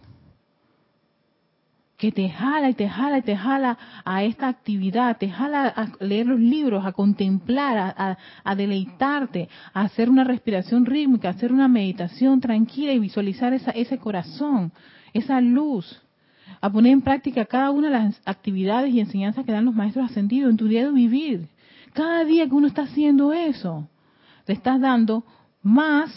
que 2.00 2.14
te 2.14 2.30
jala 2.30 2.70
y 2.70 2.74
te 2.74 2.88
jala 2.88 3.18
y 3.18 3.22
te 3.22 3.36
jala 3.36 3.78
a 4.06 4.24
esta 4.24 4.48
actividad, 4.48 5.18
te 5.18 5.30
jala 5.30 5.68
a 5.68 5.90
leer 6.00 6.28
los 6.28 6.40
libros, 6.40 6.86
a 6.86 6.94
contemplar, 6.94 8.18
a, 8.44 8.56
deleitarte, 8.56 9.50
a 9.74 9.82
hacer 9.82 10.10
una 10.10 10.24
respiración 10.24 10.86
rítmica, 10.86 11.28
a 11.28 11.32
hacer 11.32 11.52
una 11.52 11.68
meditación 11.68 12.40
tranquila 12.40 12.94
y 12.94 13.00
visualizar 13.00 13.52
esa, 13.54 13.72
ese 13.72 13.98
corazón, 13.98 14.72
esa 15.14 15.42
luz, 15.42 16.02
a 16.62 16.70
poner 16.70 16.94
en 16.94 17.02
práctica 17.02 17.44
cada 17.44 17.70
una 17.70 17.90
de 17.90 17.94
las 17.94 18.22
actividades 18.26 18.94
y 18.94 19.02
enseñanzas 19.02 19.46
que 19.46 19.52
dan 19.52 19.66
los 19.66 19.76
maestros 19.76 20.10
ascendidos 20.10 20.52
en 20.52 20.58
tu 20.58 20.70
día 20.70 20.86
de 20.86 20.92
vivir. 20.92 21.50
Cada 21.92 22.24
día 22.24 22.48
que 22.48 22.56
uno 22.56 22.68
está 22.68 22.84
haciendo 22.84 23.34
eso, 23.34 23.90
le 24.48 24.54
estás 24.54 24.80
dando 24.80 25.26
más 25.62 26.12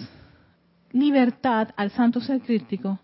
libertad 0.92 1.70
al 1.76 1.90
santo 1.90 2.20
ser 2.20 2.40
crítico 2.40 2.98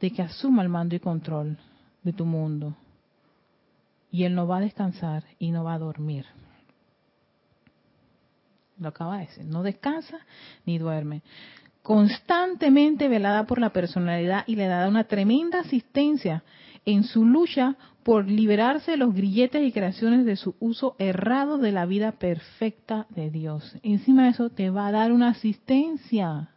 de 0.00 0.10
que 0.10 0.22
asuma 0.22 0.62
el 0.62 0.68
mando 0.68 0.94
y 0.94 1.00
control 1.00 1.58
de 2.02 2.12
tu 2.12 2.24
mundo. 2.24 2.76
Y 4.10 4.24
él 4.24 4.34
no 4.34 4.46
va 4.46 4.58
a 4.58 4.60
descansar 4.60 5.24
y 5.38 5.50
no 5.50 5.64
va 5.64 5.74
a 5.74 5.78
dormir. 5.78 6.26
Lo 8.78 8.88
acaba 8.88 9.18
de 9.18 9.26
decir, 9.26 9.44
no 9.44 9.62
descansa 9.62 10.18
ni 10.66 10.78
duerme. 10.78 11.22
Constantemente 11.82 13.08
velada 13.08 13.46
por 13.46 13.58
la 13.58 13.70
personalidad 13.70 14.44
y 14.46 14.56
le 14.56 14.66
da 14.66 14.88
una 14.88 15.04
tremenda 15.04 15.60
asistencia 15.60 16.42
en 16.84 17.04
su 17.04 17.24
lucha 17.24 17.76
por 18.02 18.28
liberarse 18.28 18.92
de 18.92 18.96
los 18.96 19.14
grilletes 19.14 19.62
y 19.62 19.72
creaciones 19.72 20.24
de 20.24 20.36
su 20.36 20.54
uso 20.58 20.96
errado 20.98 21.58
de 21.58 21.72
la 21.72 21.86
vida 21.86 22.12
perfecta 22.12 23.06
de 23.10 23.30
Dios. 23.30 23.76
Encima 23.82 24.24
de 24.24 24.30
eso 24.30 24.50
te 24.50 24.70
va 24.70 24.88
a 24.88 24.92
dar 24.92 25.12
una 25.12 25.28
asistencia. 25.28 26.48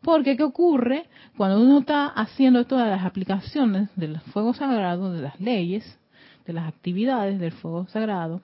Porque 0.00 0.36
¿qué 0.36 0.44
ocurre 0.44 1.06
cuando 1.36 1.60
uno 1.60 1.80
está 1.80 2.06
haciendo 2.06 2.64
todas 2.64 2.88
las 2.88 3.04
aplicaciones 3.04 3.90
del 3.96 4.20
fuego 4.20 4.54
sagrado, 4.54 5.12
de 5.12 5.22
las 5.22 5.38
leyes, 5.40 5.98
de 6.46 6.52
las 6.52 6.68
actividades 6.68 7.38
del 7.38 7.52
fuego 7.52 7.86
sagrado? 7.88 8.40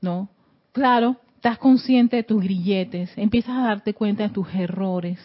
No, 0.00 0.30
claro, 0.72 1.16
estás 1.36 1.58
consciente 1.58 2.16
de 2.16 2.22
tus 2.22 2.42
grilletes, 2.42 3.12
empiezas 3.16 3.56
a 3.56 3.62
darte 3.62 3.94
cuenta 3.94 4.22
de 4.22 4.30
tus 4.30 4.48
errores, 4.54 5.18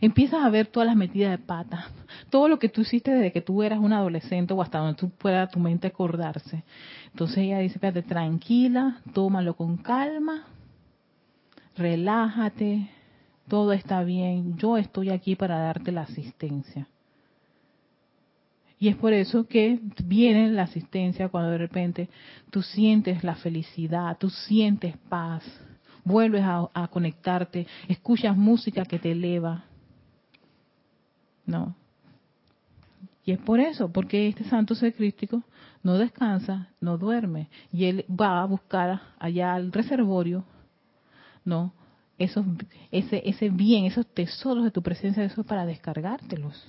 empiezas 0.00 0.44
a 0.44 0.50
ver 0.50 0.66
todas 0.66 0.86
las 0.86 0.96
metidas 0.96 1.30
de 1.30 1.38
pata, 1.38 1.88
todo 2.30 2.48
lo 2.48 2.58
que 2.58 2.68
tú 2.68 2.82
hiciste 2.82 3.10
desde 3.10 3.32
que 3.32 3.40
tú 3.40 3.62
eras 3.62 3.78
un 3.78 3.92
adolescente 3.92 4.54
o 4.54 4.62
hasta 4.62 4.78
donde 4.78 4.98
tú 4.98 5.10
pueda 5.10 5.48
tu 5.48 5.58
mente 5.58 5.86
acordarse. 5.86 6.64
Entonces 7.10 7.38
ella 7.38 7.58
dice, 7.58 7.74
espérate, 7.74 8.02
tranquila, 8.02 9.00
tómalo 9.12 9.54
con 9.54 9.76
calma, 9.76 10.44
relájate, 11.76 12.90
todo 13.48 13.72
está 13.72 14.02
bien, 14.02 14.56
yo 14.56 14.76
estoy 14.76 15.10
aquí 15.10 15.36
para 15.36 15.58
darte 15.58 15.92
la 15.92 16.02
asistencia. 16.02 16.88
Y 18.78 18.88
es 18.88 18.96
por 18.96 19.12
eso 19.12 19.46
que 19.46 19.80
viene 20.04 20.50
la 20.50 20.64
asistencia 20.64 21.28
cuando 21.28 21.50
de 21.50 21.58
repente 21.58 22.08
tú 22.50 22.62
sientes 22.62 23.24
la 23.24 23.34
felicidad, 23.36 24.18
tú 24.18 24.28
sientes 24.28 24.96
paz, 25.08 25.42
vuelves 26.06 26.42
a, 26.42 26.70
a 26.72 26.88
conectarte, 26.88 27.66
escuchas 27.88 28.34
música 28.34 28.86
que 28.86 28.98
te 28.98 29.12
eleva, 29.12 29.64
no. 31.46 31.76
Y 33.24 33.32
es 33.32 33.38
por 33.38 33.58
eso, 33.58 33.90
porque 33.90 34.28
este 34.28 34.44
santo 34.44 34.74
ser 34.74 34.94
crístico 34.94 35.42
no 35.82 35.98
descansa, 35.98 36.68
no 36.80 36.96
duerme. 36.96 37.48
Y 37.72 37.86
él 37.86 38.04
va 38.08 38.42
a 38.42 38.46
buscar 38.46 39.00
allá 39.18 39.54
al 39.54 39.72
reservorio, 39.72 40.44
¿no? 41.44 41.72
Esos, 42.18 42.46
ese, 42.90 43.50
bien, 43.50 43.84
esos 43.84 44.06
tesoros 44.06 44.64
de 44.64 44.70
tu 44.70 44.82
presencia, 44.82 45.24
eso 45.24 45.40
es 45.40 45.46
para 45.46 45.66
descargártelos. 45.66 46.66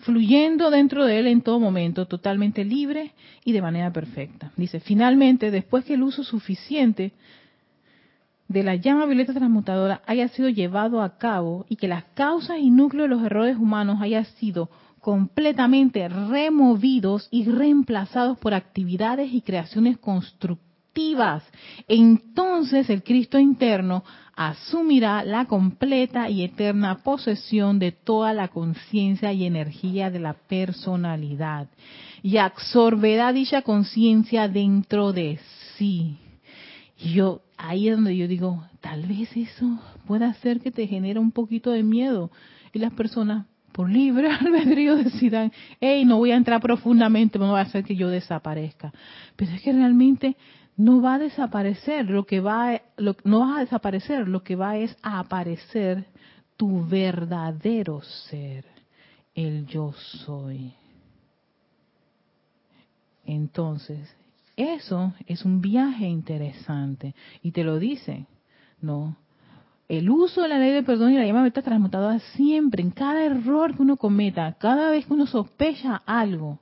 Fluyendo 0.00 0.70
dentro 0.70 1.04
de 1.04 1.18
él 1.18 1.26
en 1.26 1.42
todo 1.42 1.60
momento, 1.60 2.06
totalmente 2.06 2.64
libre 2.64 3.12
y 3.44 3.52
de 3.52 3.62
manera 3.62 3.92
perfecta. 3.92 4.52
Dice, 4.56 4.80
finalmente, 4.80 5.50
después 5.50 5.84
que 5.84 5.94
el 5.94 6.02
uso 6.02 6.24
suficiente 6.24 7.12
de 8.48 8.62
la 8.64 8.74
llama 8.74 9.06
violeta 9.06 9.32
transmutadora 9.32 10.02
haya 10.06 10.28
sido 10.28 10.48
llevado 10.48 11.02
a 11.02 11.18
cabo 11.18 11.66
y 11.68 11.76
que 11.76 11.86
las 11.86 12.04
causas 12.14 12.58
y 12.58 12.70
núcleos 12.70 13.08
de 13.08 13.14
los 13.14 13.24
errores 13.24 13.56
humanos 13.56 14.00
hayan 14.00 14.24
sido 14.24 14.70
completamente 15.00 16.08
removidos 16.08 17.28
y 17.30 17.44
reemplazados 17.44 18.38
por 18.38 18.52
actividades 18.54 19.32
y 19.32 19.40
creaciones 19.40 19.98
constructivas, 19.98 20.70
entonces 21.86 22.90
el 22.90 23.02
Cristo 23.02 23.38
interno 23.38 24.04
asumirá 24.40 25.22
la 25.22 25.44
completa 25.44 26.30
y 26.30 26.42
eterna 26.42 27.02
posesión 27.02 27.78
de 27.78 27.92
toda 27.92 28.32
la 28.32 28.48
conciencia 28.48 29.34
y 29.34 29.44
energía 29.44 30.10
de 30.10 30.18
la 30.18 30.32
personalidad 30.32 31.68
y 32.22 32.38
absorberá 32.38 33.34
dicha 33.34 33.60
conciencia 33.60 34.48
dentro 34.48 35.12
de 35.12 35.38
sí. 35.76 36.16
Y 36.98 37.12
yo, 37.12 37.42
ahí 37.58 37.90
es 37.90 37.96
donde 37.96 38.16
yo 38.16 38.26
digo, 38.28 38.64
tal 38.80 39.02
vez 39.02 39.28
eso 39.36 39.78
pueda 40.06 40.30
hacer 40.30 40.60
que 40.60 40.70
te 40.70 40.86
genere 40.86 41.18
un 41.18 41.32
poquito 41.32 41.72
de 41.72 41.82
miedo. 41.82 42.30
Y 42.72 42.78
las 42.78 42.94
personas, 42.94 43.44
por 43.72 43.90
libre 43.90 44.30
albedrío, 44.40 44.96
decidan, 44.96 45.52
hey, 45.82 46.06
no 46.06 46.16
voy 46.16 46.30
a 46.30 46.36
entrar 46.36 46.62
profundamente, 46.62 47.38
no 47.38 47.52
va 47.52 47.58
a 47.58 47.64
hacer 47.64 47.84
que 47.84 47.94
yo 47.94 48.08
desaparezca. 48.08 48.90
Pero 49.36 49.52
es 49.52 49.60
que 49.60 49.74
realmente 49.74 50.34
no 50.80 51.02
va 51.02 51.14
a 51.14 51.18
desaparecer, 51.18 52.08
lo 52.08 52.24
que 52.24 52.40
va, 52.40 52.80
lo, 52.96 53.14
no 53.24 53.40
va 53.40 53.58
a 53.58 53.60
desaparecer, 53.60 54.26
lo 54.26 54.42
que 54.42 54.56
va 54.56 54.78
es 54.78 54.96
a 55.02 55.18
aparecer 55.18 56.06
tu 56.56 56.86
verdadero 56.86 58.00
ser, 58.30 58.64
el 59.34 59.66
yo 59.66 59.92
soy. 60.24 60.72
Entonces, 63.26 64.10
eso 64.56 65.12
es 65.26 65.44
un 65.44 65.60
viaje 65.60 66.06
interesante 66.06 67.14
y 67.42 67.50
te 67.50 67.62
lo 67.62 67.78
dice, 67.78 68.24
¿no? 68.80 69.16
El 69.86 70.08
uso 70.08 70.40
de 70.40 70.48
la 70.48 70.58
ley 70.58 70.72
de 70.72 70.82
perdón 70.82 71.12
y 71.12 71.18
la 71.18 71.26
llama 71.26 71.42
meta 71.42 71.60
transmutada 71.60 72.20
siempre, 72.36 72.82
en 72.82 72.90
cada 72.90 73.22
error 73.22 73.76
que 73.76 73.82
uno 73.82 73.98
cometa, 73.98 74.56
cada 74.58 74.90
vez 74.90 75.04
que 75.04 75.12
uno 75.12 75.26
sospecha 75.26 76.00
algo, 76.06 76.58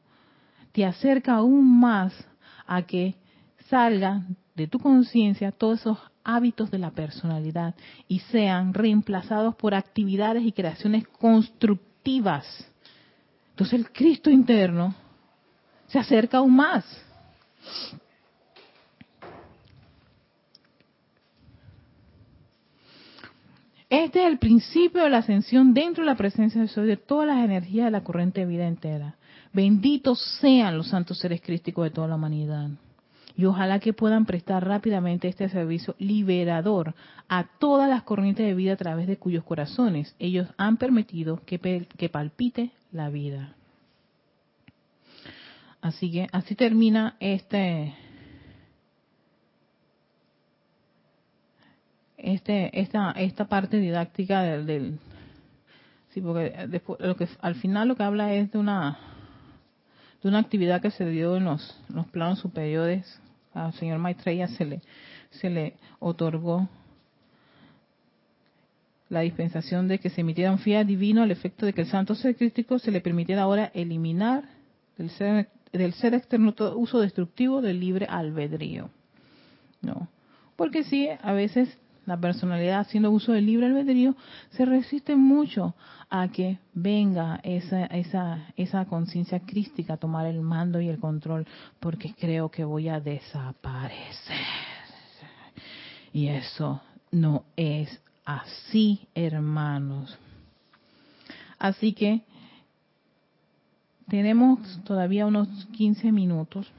te 0.73 0.85
acerca 0.85 1.37
aún 1.37 1.79
más 1.79 2.12
a 2.66 2.83
que 2.83 3.14
salga 3.69 4.23
de 4.55 4.66
tu 4.66 4.79
conciencia 4.79 5.53
todos 5.53 5.81
esos 5.81 5.99
hábitos 6.25 6.71
de 6.71 6.79
la 6.79 6.91
personalidad 6.91 7.75
y 8.07 8.19
sean 8.21 8.75
reemplazados 8.75 9.55
por 9.55 9.75
actividades 9.75 10.45
y 10.45 10.53
creaciones 10.53 11.07
constructivas. 11.09 12.45
Entonces 13.51 13.79
el 13.79 13.91
Cristo 13.91 14.31
interno 14.31 14.95
se 15.87 15.99
acerca 15.99 16.39
aún 16.39 16.55
más. 16.55 16.85
Este 23.91 24.21
es 24.21 24.27
el 24.27 24.39
principio 24.39 25.03
de 25.03 25.11
la 25.11 25.19
ascensión 25.19 25.73
dentro 25.73 26.05
de 26.05 26.11
la 26.11 26.16
presencia 26.16 26.61
de 26.61 26.69
Soy 26.69 26.87
de 26.87 26.99
todas 26.99 27.27
las 27.27 27.39
energías 27.39 27.87
de 27.87 27.91
la 27.91 28.05
corriente 28.05 28.41
de 28.41 28.47
vida 28.47 28.66
entera. 28.66 29.16
Benditos 29.55 30.21
sean 30.41 30.77
los 30.77 30.89
santos 30.89 31.19
seres 31.19 31.41
crísticos 31.41 31.85
de 31.85 31.91
toda 31.91 32.07
la 32.07 32.16
humanidad. 32.16 32.69
Y 33.39 33.45
ojalá 33.45 33.78
que 33.78 33.93
puedan 33.93 34.26
prestar 34.26 34.66
rápidamente 34.66 35.28
este 35.28 35.49
servicio 35.49 35.95
liberador 36.01 36.97
a 37.28 37.45
todas 37.61 37.89
las 37.89 38.03
corrientes 38.03 38.45
de 38.45 38.53
vida 38.53 38.72
a 38.72 38.76
través 38.76 39.07
de 39.07 39.16
cuyos 39.16 39.45
corazones 39.45 40.16
ellos 40.18 40.49
han 40.57 40.76
permitido 40.76 41.41
que, 41.47 41.86
que 41.86 42.09
palpite 42.09 42.72
la 42.91 43.11
vida. 43.11 43.55
Así 45.80 46.11
que 46.11 46.26
así 46.32 46.57
termina 46.57 47.16
este 47.20 47.95
este 52.16 52.80
esta 52.80 53.12
esta 53.12 53.45
parte 53.45 53.76
didáctica 53.76 54.43
del, 54.43 54.99
sí 56.09 56.20
porque 56.20 56.66
después 56.68 56.99
lo 56.99 57.14
que 57.14 57.28
al 57.41 57.55
final 57.55 57.86
lo 57.86 57.95
que 57.95 58.03
habla 58.03 58.34
es 58.34 58.51
de 58.51 58.59
una 58.59 58.99
de 60.24 60.28
una 60.28 60.41
actividad 60.41 60.82
que 60.82 60.91
se 60.91 61.09
dio 61.09 61.36
en 61.36 61.45
los, 61.45 61.80
los 61.89 62.09
planos 62.09 62.41
superiores 62.41 63.20
al 63.55 63.72
señor 63.74 63.99
Maitreya 63.99 64.49
se 64.49 64.64
le 64.64 64.80
se 65.30 65.51
le 65.51 65.74
otorgó 65.99 66.68
la 69.09 69.20
dispensación 69.20 69.88
de 69.88 69.99
que 69.99 70.11
se 70.11 70.20
emitiera 70.20 70.53
un 70.53 70.59
fiat 70.59 70.86
divino 70.86 71.22
al 71.22 71.30
efecto 71.30 71.66
de 71.66 71.72
que 71.72 71.82
el 71.82 71.86
santo 71.86 72.14
ser 72.14 72.36
crítico 72.36 72.78
se 72.78 72.90
le 72.90 73.01
permitiera 73.01 73.42
ahora 73.42 73.70
eliminar 73.74 74.44
del 74.96 75.11
ser 75.11 75.49
del 75.72 75.92
ser 75.94 76.14
externo 76.14 76.55
todo 76.55 76.78
uso 76.78 77.01
destructivo 77.01 77.61
del 77.61 77.80
libre 77.80 78.07
albedrío. 78.07 78.90
No, 79.82 80.09
porque 80.57 80.82
sí, 80.82 81.09
a 81.22 81.32
veces 81.32 81.78
la 82.09 82.18
personalidad 82.18 82.80
haciendo 82.80 83.11
uso 83.11 83.32
del 83.32 83.44
libre 83.44 83.66
albedrío 83.66 84.16
se 84.52 84.64
resiste 84.64 85.14
mucho 85.14 85.74
a 86.09 86.28
que 86.28 86.59
venga 86.72 87.38
esa 87.42 87.84
esa 87.84 88.46
esa 88.56 88.86
conciencia 88.86 89.40
crística 89.40 89.92
a 89.92 89.96
tomar 89.98 90.24
el 90.24 90.40
mando 90.40 90.80
y 90.80 90.88
el 90.88 90.98
control 90.98 91.46
porque 91.78 92.14
creo 92.18 92.50
que 92.50 92.64
voy 92.64 92.88
a 92.88 92.98
desaparecer. 92.98 94.46
Y 96.14 96.28
eso 96.28 96.80
no 97.12 97.44
es 97.56 98.00
así, 98.24 99.06
hermanos. 99.14 100.18
Así 101.59 101.92
que 101.92 102.22
tenemos 104.09 104.82
todavía 104.84 105.26
unos 105.26 105.66
15 105.72 106.11
minutos 106.11 106.72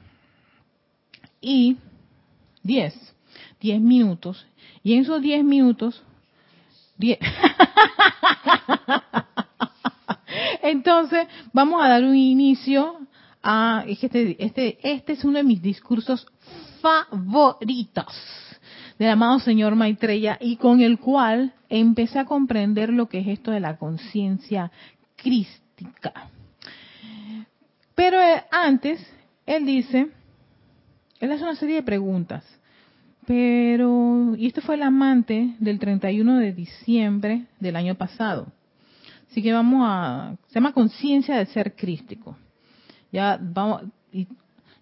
y 1.40 1.76
10, 2.64 3.14
10 3.60 3.80
minutos. 3.80 4.46
Y 4.82 4.94
en 4.94 5.02
esos 5.02 5.20
10 5.20 5.44
minutos, 5.44 6.02
10. 6.98 7.18
Entonces, 10.62 11.26
vamos 11.52 11.82
a 11.82 11.88
dar 11.88 12.04
un 12.04 12.16
inicio 12.16 12.96
a 13.42 13.84
este, 13.86 14.36
este, 14.44 14.78
este 14.82 15.12
es 15.12 15.24
uno 15.24 15.38
de 15.38 15.44
mis 15.44 15.62
discursos 15.62 16.26
favoritos 16.80 18.06
del 18.98 19.08
amado 19.08 19.38
señor 19.38 19.74
Maitreya 19.76 20.36
y 20.40 20.56
con 20.56 20.80
el 20.80 20.98
cual 20.98 21.54
empecé 21.70 22.18
a 22.18 22.26
comprender 22.26 22.90
lo 22.90 23.08
que 23.08 23.20
es 23.20 23.28
esto 23.28 23.50
de 23.50 23.60
la 23.60 23.78
conciencia 23.78 24.70
crística. 25.16 26.28
Pero 27.94 28.20
eh, 28.20 28.44
antes, 28.50 29.00
él 29.46 29.64
dice, 29.64 30.10
él 31.18 31.32
hace 31.32 31.42
una 31.42 31.56
serie 31.56 31.76
de 31.76 31.82
preguntas. 31.82 32.44
Pero, 33.30 34.34
y 34.36 34.48
este 34.48 34.60
fue 34.60 34.74
el 34.74 34.82
amante 34.82 35.54
del 35.60 35.78
31 35.78 36.38
de 36.38 36.52
diciembre 36.52 37.46
del 37.60 37.76
año 37.76 37.94
pasado. 37.94 38.48
Así 39.30 39.40
que 39.40 39.52
vamos 39.52 39.86
a, 39.88 40.34
se 40.48 40.54
llama 40.54 40.72
conciencia 40.72 41.36
de 41.36 41.46
ser 41.46 41.76
crístico. 41.76 42.36
Ya 43.12 43.38
vamos, 43.40 43.84
y 44.12 44.26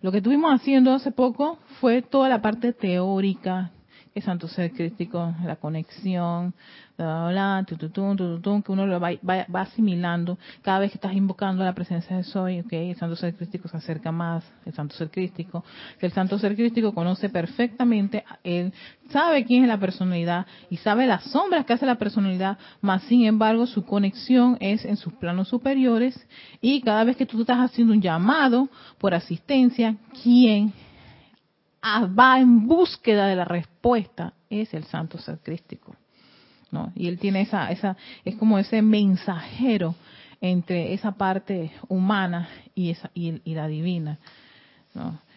lo 0.00 0.10
que 0.10 0.16
estuvimos 0.16 0.50
haciendo 0.58 0.94
hace 0.94 1.12
poco 1.12 1.58
fue 1.78 2.00
toda 2.00 2.30
la 2.30 2.40
parte 2.40 2.72
teórica, 2.72 3.70
que 4.18 4.24
santo 4.24 4.48
ser 4.48 4.72
crítico, 4.72 5.32
la 5.44 5.54
conexión, 5.54 6.52
bla, 6.96 7.64
que 7.64 8.72
uno 8.72 8.84
lo 8.84 8.98
va, 8.98 9.10
va, 9.22 9.60
asimilando 9.60 10.38
cada 10.62 10.80
vez 10.80 10.90
que 10.90 10.96
estás 10.96 11.12
invocando 11.12 11.62
la 11.62 11.72
presencia 11.72 12.16
de 12.16 12.24
Soy, 12.24 12.58
okay, 12.58 12.90
el 12.90 12.96
santo 12.96 13.14
ser 13.14 13.36
crístico 13.36 13.68
se 13.68 13.76
acerca 13.76 14.10
más, 14.10 14.42
el 14.66 14.72
santo 14.72 14.96
ser 14.96 15.08
crístico, 15.10 15.64
el 16.00 16.10
santo 16.10 16.36
ser 16.40 16.56
crístico 16.56 16.92
conoce 16.92 17.28
perfectamente, 17.28 18.24
él 18.42 18.72
sabe 19.10 19.44
quién 19.44 19.62
es 19.62 19.68
la 19.68 19.78
personalidad 19.78 20.46
y 20.68 20.78
sabe 20.78 21.06
las 21.06 21.22
sombras 21.30 21.64
que 21.64 21.74
hace 21.74 21.86
la 21.86 21.94
personalidad, 21.94 22.58
más 22.80 23.04
sin 23.04 23.24
embargo 23.24 23.66
su 23.66 23.84
conexión 23.84 24.56
es 24.58 24.84
en 24.84 24.96
sus 24.96 25.12
planos 25.12 25.46
superiores 25.46 26.26
y 26.60 26.80
cada 26.80 27.04
vez 27.04 27.16
que 27.16 27.26
tú 27.26 27.42
estás 27.42 27.58
haciendo 27.58 27.92
un 27.92 28.02
llamado 28.02 28.68
por 28.98 29.14
asistencia, 29.14 29.94
¿quién 30.24 30.72
va 31.82 32.40
en 32.40 32.66
búsqueda 32.66 33.26
de 33.26 33.36
la 33.36 33.44
respuesta? 33.44 34.32
Es 34.50 34.74
el 34.74 34.84
santo 34.84 35.18
ser 35.18 35.38
crístico. 35.38 35.94
Y 36.94 37.08
él 37.08 37.18
tiene 37.18 37.42
esa, 37.42 37.70
esa, 37.70 37.96
es 38.24 38.36
como 38.36 38.58
ese 38.58 38.82
mensajero 38.82 39.94
entre 40.40 40.92
esa 40.92 41.12
parte 41.12 41.72
humana 41.88 42.48
y, 42.74 42.90
esa, 42.90 43.10
y, 43.14 43.40
la 43.54 43.66
divina, 43.66 44.18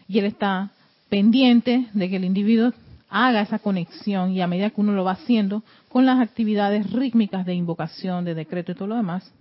Y 0.08 0.20
él 0.20 0.26
está 0.26 0.72
pendiente 1.10 1.88
de 1.94 2.10
que 2.10 2.18
el 2.18 2.26
individuo 2.26 2.74
haga 3.10 3.42
esa 3.42 3.60
conexión 3.60 4.32
y 4.32 4.42
a 4.42 4.48
medida 4.48 4.70
que 4.70 4.82
uno 4.82 4.94
lo 4.94 5.04
va 5.04 5.14
haciendo 5.14 5.64
con 5.90 6.06
las 6.06 6.20
actividades 6.20 6.92
rítmicas 6.92 7.46
de 7.46 7.56
invocación, 7.56 8.26
de 8.26 8.36
decreto 8.36 8.72
y 8.72 8.76
todo 8.76 8.88
lo 8.88 8.96
demás, 8.96 9.32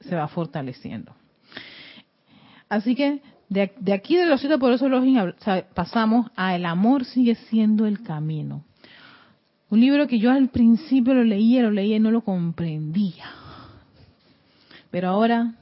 se 0.00 0.14
va 0.16 0.28
fortaleciendo. 0.28 1.12
Así 2.68 2.94
que 2.94 3.20
de, 3.52 3.92
aquí 3.92 4.16
de 4.16 4.26
los 4.26 4.40
siete 4.40 4.56
poderosos 4.56 4.90
los 4.90 5.34
pasamos 5.74 6.30
a 6.36 6.56
el 6.56 6.64
amor 6.64 7.04
sigue 7.04 7.34
siendo 7.34 7.86
el 7.86 8.02
camino. 8.02 8.64
Un 9.68 9.80
libro 9.80 10.06
que 10.06 10.18
yo 10.18 10.30
al 10.30 10.48
principio 10.48 11.14
lo 11.14 11.24
leía, 11.24 11.62
lo 11.62 11.70
leía 11.70 11.96
y 11.96 12.00
no 12.00 12.10
lo 12.10 12.22
comprendía. 12.22 13.24
Pero 14.90 15.08
ahora, 15.08 15.54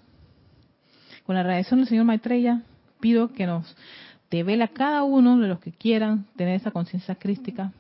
con 1.24 1.34
la 1.34 1.42
radiación 1.42 1.80
del 1.80 1.88
señor 1.88 2.04
Maitreya, 2.04 2.62
pido 3.00 3.32
que 3.32 3.46
nos 3.46 3.76
devela 4.30 4.68
cada 4.68 5.02
uno 5.02 5.38
de 5.38 5.48
los 5.48 5.60
que 5.60 5.72
quieran 5.72 6.26
tener 6.36 6.54
esa 6.54 6.70
conciencia 6.70 7.16
crística, 7.16 7.72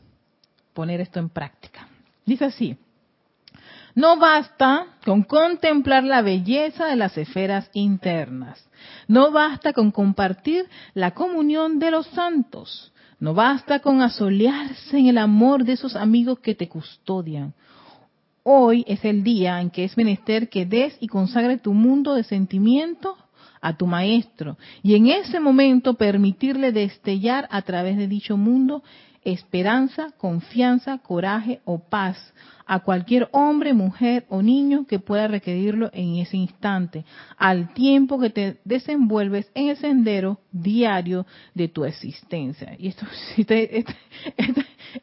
poner 0.72 1.00
esto 1.00 1.20
en 1.20 1.28
práctica. 1.28 1.88
Dice 2.26 2.44
así, 2.44 2.76
no 3.94 4.18
basta 4.18 4.86
con 5.04 5.22
contemplar 5.22 6.04
la 6.04 6.22
belleza 6.22 6.86
de 6.86 6.96
las 6.96 7.16
esferas 7.18 7.70
internas, 7.72 8.64
no 9.08 9.30
basta 9.30 9.72
con 9.72 9.90
compartir 9.90 10.66
la 10.94 11.12
comunión 11.12 11.78
de 11.78 11.90
los 11.90 12.06
santos, 12.08 12.92
No 13.22 13.34
basta 13.34 13.80
con 13.80 14.00
asolearse 14.00 14.96
en 14.96 15.08
el 15.08 15.18
amor 15.18 15.64
de 15.64 15.74
esos 15.74 15.94
amigos 15.94 16.38
que 16.38 16.54
te 16.54 16.70
custodian. 16.70 17.52
Hoy 18.42 18.82
es 18.88 19.04
el 19.04 19.22
día 19.22 19.60
en 19.60 19.68
que 19.68 19.84
es 19.84 19.94
menester 19.98 20.48
que 20.48 20.64
des 20.64 20.96
y 21.00 21.06
consagre 21.06 21.58
tu 21.58 21.74
mundo 21.74 22.14
de 22.14 22.24
sentimientos 22.24 23.18
a 23.60 23.76
tu 23.76 23.86
maestro 23.86 24.56
y 24.82 24.94
en 24.94 25.08
ese 25.08 25.38
momento 25.38 25.94
permitirle 25.94 26.72
destellar 26.72 27.46
a 27.50 27.60
través 27.60 27.98
de 27.98 28.08
dicho 28.08 28.38
mundo 28.38 28.82
esperanza, 29.24 30.12
confianza, 30.16 30.98
coraje 30.98 31.60
o 31.64 31.78
paz 31.78 32.16
a 32.66 32.78
cualquier 32.78 33.28
hombre, 33.32 33.74
mujer 33.74 34.24
o 34.28 34.42
niño 34.42 34.86
que 34.86 35.00
pueda 35.00 35.26
requerirlo 35.26 35.90
en 35.92 36.16
ese 36.16 36.36
instante, 36.36 37.04
al 37.36 37.74
tiempo 37.74 38.20
que 38.20 38.30
te 38.30 38.60
desenvuelves 38.64 39.50
en 39.54 39.70
el 39.70 39.76
sendero 39.76 40.38
diario 40.52 41.26
de 41.52 41.66
tu 41.66 41.84
existencia. 41.84 42.76
Y 42.78 42.86
esto, 42.86 43.04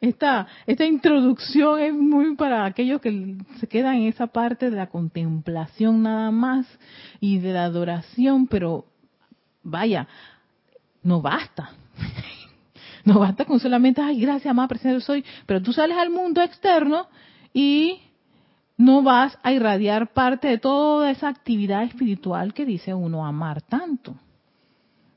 esta, 0.00 0.46
esta, 0.66 0.84
introducción 0.86 1.78
es 1.78 1.92
muy 1.92 2.36
para 2.36 2.64
aquellos 2.64 3.02
que 3.02 3.36
se 3.60 3.66
quedan 3.66 3.96
en 3.96 4.08
esa 4.08 4.28
parte 4.28 4.70
de 4.70 4.76
la 4.76 4.86
contemplación 4.86 6.02
nada 6.02 6.30
más 6.30 6.66
y 7.20 7.38
de 7.38 7.52
la 7.52 7.64
adoración, 7.64 8.46
pero 8.46 8.86
vaya, 9.62 10.08
no 11.02 11.20
basta. 11.20 11.72
No 13.08 13.20
basta 13.20 13.46
con 13.46 13.58
solamente, 13.58 14.02
ay, 14.02 14.20
gracias, 14.20 14.54
más 14.54 14.68
presente 14.68 15.00
soy, 15.00 15.24
pero 15.46 15.62
tú 15.62 15.72
sales 15.72 15.96
al 15.96 16.10
mundo 16.10 16.42
externo 16.42 17.06
y 17.54 18.02
no 18.76 19.02
vas 19.02 19.38
a 19.42 19.50
irradiar 19.50 20.12
parte 20.12 20.48
de 20.48 20.58
toda 20.58 21.10
esa 21.10 21.28
actividad 21.28 21.84
espiritual 21.84 22.52
que 22.52 22.66
dice 22.66 22.92
uno 22.92 23.24
amar 23.24 23.62
tanto, 23.62 24.14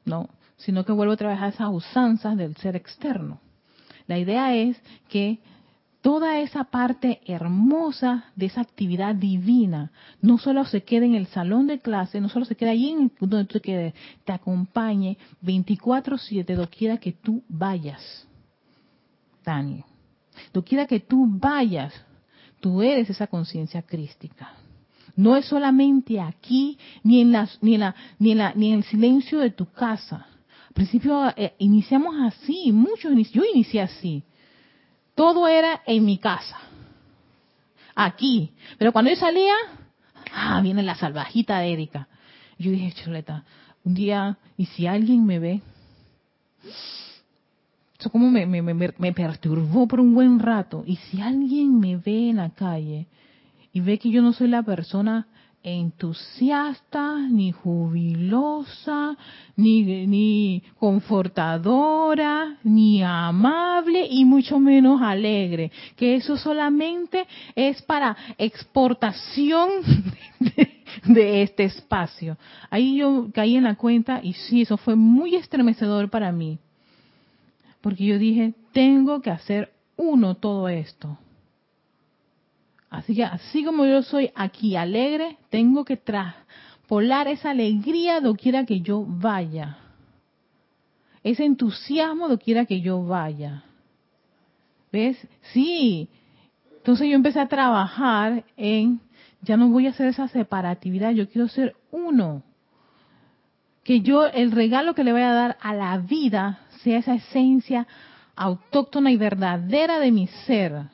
no, 0.06 0.30
sino 0.56 0.86
que 0.86 0.94
vuelvo 0.94 1.16
a 1.16 1.18
trabajar 1.18 1.50
esas 1.50 1.68
usanzas 1.70 2.38
del 2.38 2.56
ser 2.56 2.78
externo. 2.78 3.42
La 4.08 4.18
idea 4.18 4.56
es 4.56 4.82
que 5.10 5.40
toda 6.02 6.40
esa 6.40 6.66
parte 6.66 7.22
hermosa 7.26 8.26
de 8.36 8.48
esa 8.48 8.62
actividad 8.62 9.16
divina 9.16 9.92
no 10.22 10.38
solo 10.38 10.66
se 10.66 10.84
quede 10.84 11.06
en 11.06 11.16
el 11.16 11.28
salón 11.28 11.68
de 11.68 11.80
clase, 11.80 12.22
no 12.22 12.30
solo 12.30 12.46
se 12.46 12.56
quede 12.56 12.72
allí 12.72 12.90
en 12.90 13.12
donde 13.20 13.46
tú 13.46 13.60
quedes, 13.62 13.94
te 14.26 14.34
acompañe 14.34 15.18
24/7 15.42 16.56
doquiera 16.56 16.98
que 16.98 17.12
tú 17.12 17.44
vayas. 17.48 18.28
Dani, 19.44 19.84
doquiera 20.54 20.86
que 20.86 21.00
tú 21.00 21.26
vayas, 21.28 21.94
Tú 22.62 22.84
eres 22.84 23.10
esa 23.10 23.28
conciencia 23.28 23.82
crística. 23.82 24.54
No 25.16 25.36
es 25.36 25.46
solamente 25.46 26.22
aquí, 26.22 26.78
ni 27.04 27.20
en, 27.20 27.32
la, 27.32 27.50
ni, 27.60 27.74
en 27.74 27.82
la, 27.82 27.96
ni, 28.20 28.32
en 28.32 28.38
la, 28.38 28.54
ni 28.54 28.72
en 28.72 28.78
el 28.78 28.84
silencio 28.84 29.40
de 29.40 29.50
tu 29.50 29.66
casa. 29.66 30.28
Al 30.68 30.74
principio 30.74 31.28
eh, 31.36 31.54
iniciamos 31.58 32.16
así, 32.22 32.72
muchos, 32.72 33.12
yo 33.32 33.42
inicié 33.52 33.82
así. 33.82 34.24
Todo 35.16 35.48
era 35.48 35.82
en 35.86 36.06
mi 36.06 36.18
casa, 36.18 36.58
aquí. 37.96 38.52
Pero 38.78 38.92
cuando 38.92 39.12
yo 39.12 39.18
salía, 39.18 39.54
ah, 40.34 40.62
viene 40.62 40.84
la 40.84 40.96
salvajita 40.96 41.60
de 41.60 41.74
Erika. 41.74 42.08
Yo 42.58 42.72
dije, 42.72 42.94
chuleta, 43.04 43.44
un 43.84 43.94
día, 43.94 44.38
¿y 44.58 44.66
si 44.68 44.88
alguien 44.88 45.26
me 45.26 45.40
ve? 45.40 45.62
Eso 48.00 48.10
como 48.10 48.32
me, 48.32 48.46
me, 48.46 48.62
me, 48.62 49.14
perturbó 49.14 49.88
por 49.88 50.00
un 50.00 50.14
buen 50.14 50.40
rato. 50.40 50.84
Y 50.86 50.96
si 50.96 51.22
alguien 51.22 51.80
me 51.80 51.98
ve 51.98 52.30
en 52.30 52.38
la 52.38 52.50
calle 52.50 53.08
y 53.74 53.80
ve 53.80 54.00
que 54.00 54.10
yo 54.10 54.22
no 54.22 54.34
soy 54.34 54.48
la 54.48 54.64
persona 54.64 55.28
entusiasta, 55.64 57.18
ni 57.30 57.52
jubilosa, 57.52 59.18
ni, 59.56 60.08
ni 60.08 60.64
confortadora, 60.80 62.58
ni 62.64 63.04
amable 63.04 64.08
y 64.10 64.26
mucho 64.26 64.60
menos 64.60 65.02
alegre. 65.02 65.72
Que 65.96 66.16
eso 66.16 66.38
solamente 66.38 67.28
es 67.56 67.82
para 67.82 68.16
exportación 68.38 69.70
de, 70.40 70.84
de, 71.06 71.44
este 71.44 71.66
espacio. 71.66 72.38
Ahí 72.70 72.98
yo 72.98 73.28
caí 73.34 73.56
en 73.56 73.64
la 73.64 73.76
cuenta 73.76 74.20
y 74.24 74.34
sí, 74.34 74.62
eso 74.62 74.78
fue 74.78 74.96
muy 74.96 75.36
estremecedor 75.36 76.10
para 76.10 76.32
mí 76.32 76.60
porque 77.82 78.06
yo 78.06 78.20
dije, 78.20 78.54
tengo 78.72 79.22
que 79.22 79.32
hacer 79.32 79.74
uno 79.98 80.36
todo 80.36 80.70
esto. 80.70 81.18
Así 82.92 83.16
que 83.16 83.24
así 83.24 83.64
como 83.64 83.86
yo 83.86 84.04
soy 84.04 84.32
aquí 84.36 84.76
alegre, 84.76 85.38
tengo 85.50 85.86
que 85.86 85.96
traspolar 85.96 87.30
esa 87.30 87.52
alegría 87.52 88.20
doquiera 88.20 88.66
que 88.66 88.82
yo 88.82 89.06
vaya. 89.08 89.78
Ese 91.24 91.46
entusiasmo 91.46 92.28
doquiera 92.28 92.66
que 92.66 92.82
yo 92.82 93.02
vaya. 93.06 93.64
¿Ves? 94.92 95.18
Sí. 95.54 96.10
Entonces 96.78 97.08
yo 97.08 97.16
empecé 97.16 97.40
a 97.40 97.48
trabajar 97.48 98.44
en, 98.58 99.00
ya 99.42 99.56
no 99.56 99.70
voy 99.70 99.88
a 99.88 99.92
hacer 99.92 100.08
esa 100.08 100.28
separatividad, 100.28 101.12
yo 101.12 101.30
quiero 101.30 101.48
ser 101.48 101.76
uno. 101.92 102.44
Que 103.86 104.02
yo, 104.02 104.26
el 104.26 104.52
regalo 104.52 104.96
que 104.96 105.06
le 105.06 105.14
voy 105.14 105.22
a 105.22 105.32
dar 105.32 105.58
a 105.62 105.74
la 105.74 105.98
vida 105.98 106.60
sea 106.84 107.00
esa 107.00 107.16
esencia 107.16 107.88
autóctona 108.36 109.12
y 109.12 109.18
verdadera 109.18 109.98
de 110.00 110.12
mi 110.12 110.28
ser, 110.28 110.88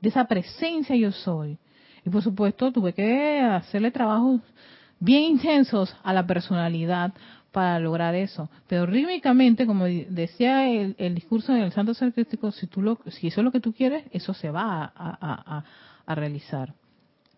de 0.00 0.08
esa 0.08 0.24
presencia 0.26 0.96
yo 0.96 1.12
soy. 1.12 1.58
Y 2.04 2.10
por 2.10 2.22
supuesto 2.22 2.72
tuve 2.72 2.92
que 2.92 3.40
hacerle 3.40 3.90
trabajos 3.90 4.40
bien 4.98 5.22
intensos 5.22 5.94
a 6.02 6.12
la 6.12 6.26
personalidad 6.26 7.12
para 7.52 7.78
lograr 7.78 8.14
eso. 8.14 8.48
Pero 8.66 8.86
rítmicamente, 8.86 9.66
como 9.66 9.84
decía 9.84 10.68
el, 10.70 11.14
discurso 11.14 11.52
del 11.52 11.72
Santo 11.72 11.94
Ser 11.94 12.12
si, 12.14 12.66
tú 12.66 12.82
lo, 12.82 12.98
si 13.08 13.28
eso 13.28 13.40
es 13.40 13.44
lo 13.44 13.52
que 13.52 13.60
tú 13.60 13.72
quieres, 13.72 14.04
eso 14.12 14.34
se 14.34 14.50
va 14.50 14.92
a, 14.94 15.64
a 16.06 16.14
realizar. 16.14 16.74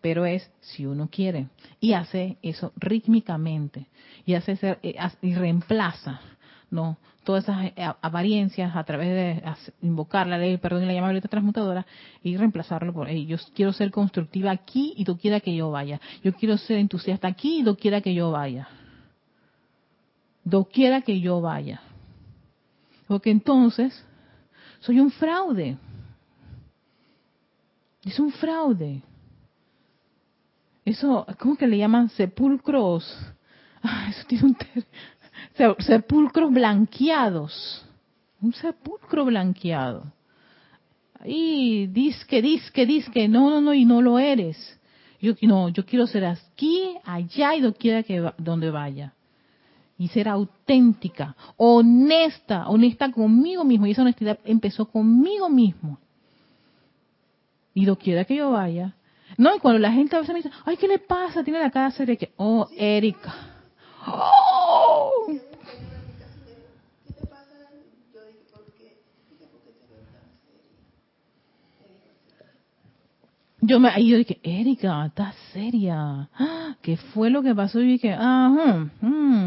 Pero 0.01 0.25
es 0.25 0.51
si 0.59 0.85
uno 0.85 1.09
quiere. 1.09 1.47
Y 1.79 1.93
hace 1.93 2.37
eso 2.41 2.73
rítmicamente. 2.75 3.87
Y, 4.25 4.35
hace 4.35 4.55
ser, 4.57 4.79
eh, 4.83 4.95
y 5.21 5.33
reemplaza 5.33 6.19
no 6.69 6.97
todas 7.23 7.43
esas 7.43 7.65
eh, 7.65 7.73
apariencias 8.01 8.75
a 8.75 8.83
través 8.83 9.09
de 9.09 9.43
invocar 9.81 10.27
la 10.27 10.37
ley, 10.37 10.57
perdón, 10.57 10.83
y 10.83 10.85
la 10.85 10.93
llamabilidad 10.93 11.29
transmutadora 11.29 11.85
y 12.21 12.37
reemplazarlo 12.37 12.93
por 12.93 13.09
ellos. 13.09 13.45
Yo 13.47 13.53
quiero 13.53 13.73
ser 13.73 13.91
constructiva 13.91 14.51
aquí 14.51 14.93
y 14.97 15.05
tú 15.05 15.17
quiera 15.17 15.39
que 15.39 15.55
yo 15.55 15.71
vaya. 15.71 15.99
Yo 16.23 16.33
quiero 16.33 16.57
ser 16.57 16.77
entusiasta 16.77 17.27
aquí 17.27 17.59
y 17.59 17.63
tú 17.63 17.75
quiera 17.75 18.01
que 18.01 18.13
yo 18.13 18.31
vaya. 18.31 18.67
quiera 20.71 21.01
que 21.01 21.19
yo 21.19 21.41
vaya. 21.41 21.81
Porque 23.07 23.31
entonces 23.31 24.05
soy 24.79 24.99
un 24.99 25.11
fraude. 25.11 25.77
Es 28.03 28.19
un 28.19 28.31
fraude. 28.31 29.01
Eso, 30.85 31.25
¿cómo 31.39 31.55
que 31.55 31.67
le 31.67 31.77
llaman 31.77 32.09
sepulcros? 32.09 33.05
Ah, 33.81 34.07
eso 34.09 34.25
tiene 34.27 34.45
un, 34.45 34.57
sepulcros 35.55 36.51
blanqueados. 36.51 37.85
Un 38.41 38.53
sepulcro 38.53 39.25
blanqueado. 39.25 40.03
Y 41.25 41.87
disque, 41.87 42.41
disque, 42.41 42.85
disque, 42.85 43.27
no, 43.27 43.49
no, 43.49 43.61
no, 43.61 43.73
y 43.73 43.85
no 43.85 44.01
lo 44.01 44.19
eres. 44.19 44.57
Yo 45.21 45.33
no, 45.43 45.69
yo 45.69 45.85
quiero 45.85 46.05
ser 46.05 46.25
aquí, 46.25 46.97
allá 47.05 47.55
y 47.55 47.61
donde 47.61 47.77
quiera 47.77 48.03
que 48.03 48.29
donde 48.37 48.69
vaya. 48.69 49.13
Y 49.97 50.09
ser 50.09 50.27
auténtica, 50.27 51.35
honesta, 51.55 52.67
honesta 52.67 53.09
conmigo 53.11 53.63
mismo. 53.63 53.85
Y 53.85 53.91
esa 53.91 54.01
honestidad 54.01 54.39
empezó 54.43 54.85
conmigo 54.85 55.49
mismo. 55.49 55.97
Y 57.73 57.85
lo 57.85 57.95
quiera 57.97 58.25
que 58.25 58.35
yo 58.35 58.51
vaya. 58.51 58.95
No, 59.37 59.55
y 59.55 59.59
cuando 59.59 59.79
la 59.79 59.93
gente 59.93 60.15
a 60.15 60.19
veces 60.19 60.33
me 60.33 60.41
dice, 60.41 60.51
ay, 60.65 60.77
¿qué 60.77 60.87
le 60.87 60.99
pasa? 60.99 61.43
Tiene 61.43 61.59
la 61.59 61.71
cara 61.71 61.91
seria 61.91 62.17
que, 62.17 62.33
oh, 62.35 62.67
Erika. 62.75 63.33
Oh, 64.05 64.52
yo 73.65 73.79
me 73.79 73.89
ahí 73.89 74.09
yo 74.09 74.17
dije, 74.17 74.39
Erika, 74.43 75.05
estás 75.05 75.35
seria. 75.53 76.29
¿Qué 76.81 76.97
fue 76.97 77.29
lo 77.29 77.41
que 77.41 77.55
pasó? 77.55 77.79
Y 77.79 77.93
dije, 77.93 78.13
ah, 78.17 78.89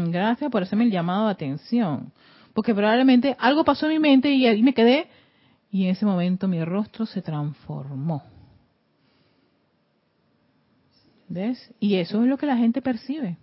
gracias 0.07 0.49
por 0.49 0.63
hacerme 0.63 0.85
el 0.85 0.91
llamado 0.91 1.27
de 1.27 1.33
atención. 1.33 2.11
Porque 2.53 2.73
probablemente 2.73 3.35
algo 3.39 3.63
pasó 3.63 3.85
en 3.85 3.93
mi 3.93 3.99
mente 3.99 4.31
y 4.31 4.47
ahí 4.47 4.63
me 4.63 4.73
quedé. 4.73 5.07
Y 5.69 5.85
en 5.85 5.91
ese 5.91 6.05
momento 6.05 6.47
mi 6.47 6.63
rostro 6.65 7.05
se 7.05 7.21
transformó. 7.21 8.23
¿Ves? 11.29 11.71
Y 11.79 11.95
eso 11.95 12.23
es 12.23 12.27
lo 12.27 12.37
que 12.37 12.47
la 12.47 12.57
gente 12.57 12.81
percibe. 12.81 13.37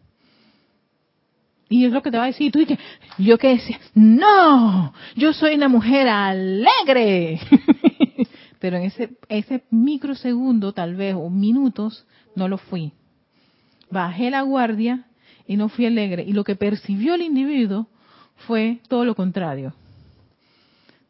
Y 1.68 1.84
es 1.86 1.92
lo 1.92 2.02
que 2.02 2.10
te 2.10 2.18
va 2.18 2.24
a 2.24 2.28
decir. 2.28 2.52
Tú 2.52 2.58
dices, 2.58 2.78
yo 3.18 3.38
que 3.38 3.48
decía, 3.48 3.78
no, 3.94 4.92
yo 5.16 5.32
soy 5.32 5.54
una 5.54 5.68
mujer 5.68 6.08
alegre. 6.08 7.40
Pero 8.58 8.76
en 8.76 8.84
ese, 8.84 9.16
ese 9.28 9.64
microsegundo, 9.70 10.72
tal 10.72 10.94
vez, 10.94 11.14
o 11.14 11.28
minutos, 11.30 12.06
no 12.34 12.48
lo 12.48 12.58
fui. 12.58 12.92
Bajé 13.90 14.30
la 14.30 14.42
guardia 14.42 15.06
y 15.46 15.56
no 15.56 15.68
fui 15.68 15.86
alegre. 15.86 16.24
Y 16.26 16.32
lo 16.32 16.44
que 16.44 16.56
percibió 16.56 17.14
el 17.14 17.22
individuo 17.22 17.88
fue 18.46 18.80
todo 18.88 19.04
lo 19.04 19.14
contrario. 19.14 19.74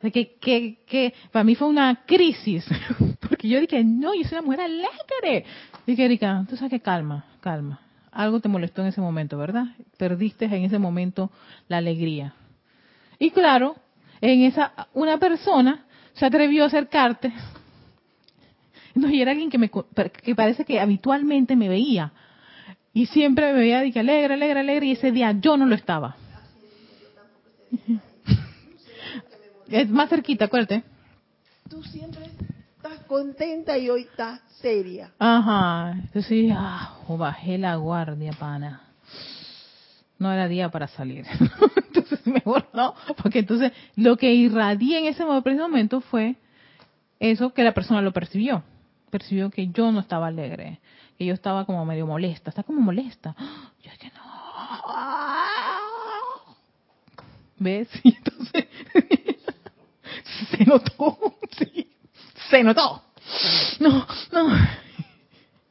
que, 0.00 0.36
que, 0.40 0.78
que 0.86 1.14
para 1.32 1.44
mí 1.44 1.54
fue 1.54 1.68
una 1.68 2.04
crisis, 2.04 2.66
porque 3.20 3.48
yo 3.48 3.60
dije, 3.60 3.82
no, 3.84 4.14
yo 4.14 4.24
soy 4.24 4.38
una 4.38 4.46
mujer 4.46 4.60
alegre. 4.60 5.44
Dije, 5.86 6.04
Erika, 6.04 6.44
tú 6.48 6.56
sabes 6.56 6.70
que 6.70 6.80
calma, 6.80 7.24
calma. 7.40 7.83
Algo 8.14 8.40
te 8.40 8.48
molestó 8.48 8.82
en 8.82 8.88
ese 8.88 9.00
momento, 9.00 9.36
¿verdad? 9.36 9.66
Perdiste 9.98 10.44
en 10.44 10.64
ese 10.64 10.78
momento 10.78 11.30
la 11.68 11.78
alegría. 11.78 12.34
Y 13.18 13.30
claro, 13.30 13.76
en 14.20 14.42
esa, 14.42 14.88
una 14.94 15.18
persona 15.18 15.84
se 16.14 16.24
atrevió 16.24 16.62
a 16.62 16.68
acercarte. 16.68 17.32
No, 18.94 19.10
y 19.10 19.20
era 19.20 19.32
alguien 19.32 19.50
que 19.50 19.58
me, 19.58 19.68
que 19.68 20.34
parece 20.36 20.64
que 20.64 20.78
habitualmente 20.78 21.56
me 21.56 21.68
veía. 21.68 22.12
Y 22.92 23.06
siempre 23.06 23.52
me 23.52 23.58
veía, 23.58 23.80
alegre, 23.80 24.34
alegre, 24.34 24.60
alegre, 24.60 24.86
y 24.86 24.92
ese 24.92 25.10
día 25.10 25.32
yo 25.32 25.56
no 25.56 25.66
lo 25.66 25.74
estaba. 25.74 26.16
Es 29.68 29.88
más 29.88 30.10
cerquita, 30.10 30.44
acuérdate. 30.44 30.84
Tú 31.68 31.82
siempre 31.82 32.26
contenta 33.14 33.78
y 33.78 33.88
hoy 33.88 34.02
estás 34.02 34.40
seria. 34.60 35.12
Ajá. 35.20 35.92
Entonces, 35.92 36.50
ah, 36.52 36.98
bajé 37.08 37.58
la 37.58 37.76
guardia, 37.76 38.32
pana. 38.32 38.82
No 40.18 40.32
era 40.32 40.48
día 40.48 40.68
para 40.68 40.88
salir. 40.88 41.24
entonces, 41.86 42.26
mejor 42.26 42.66
no. 42.72 42.96
Porque 43.22 43.38
entonces, 43.38 43.70
lo 43.94 44.16
que 44.16 44.34
irradié 44.34 44.98
en 44.98 45.06
ese 45.06 45.24
momento 45.24 46.00
fue 46.00 46.34
eso 47.20 47.54
que 47.54 47.62
la 47.62 47.72
persona 47.72 48.02
lo 48.02 48.12
percibió. 48.12 48.64
Percibió 49.10 49.48
que 49.48 49.68
yo 49.68 49.92
no 49.92 50.00
estaba 50.00 50.26
alegre. 50.26 50.80
Que 51.16 51.24
yo 51.24 51.34
estaba 51.34 51.66
como 51.66 51.84
medio 51.84 52.08
molesta. 52.08 52.50
Está 52.50 52.64
como 52.64 52.80
molesta. 52.80 53.36
Yo 53.84 53.92
dije, 53.92 54.10
no. 54.16 54.24
¿Ves? 57.60 57.88
Y 58.02 58.16
entonces 58.16 58.66
se 60.50 60.64
notó, 60.64 61.36
sí, 61.56 61.86
se 62.50 62.64
notó. 62.64 63.03
No, 63.80 64.06
no. 64.32 64.48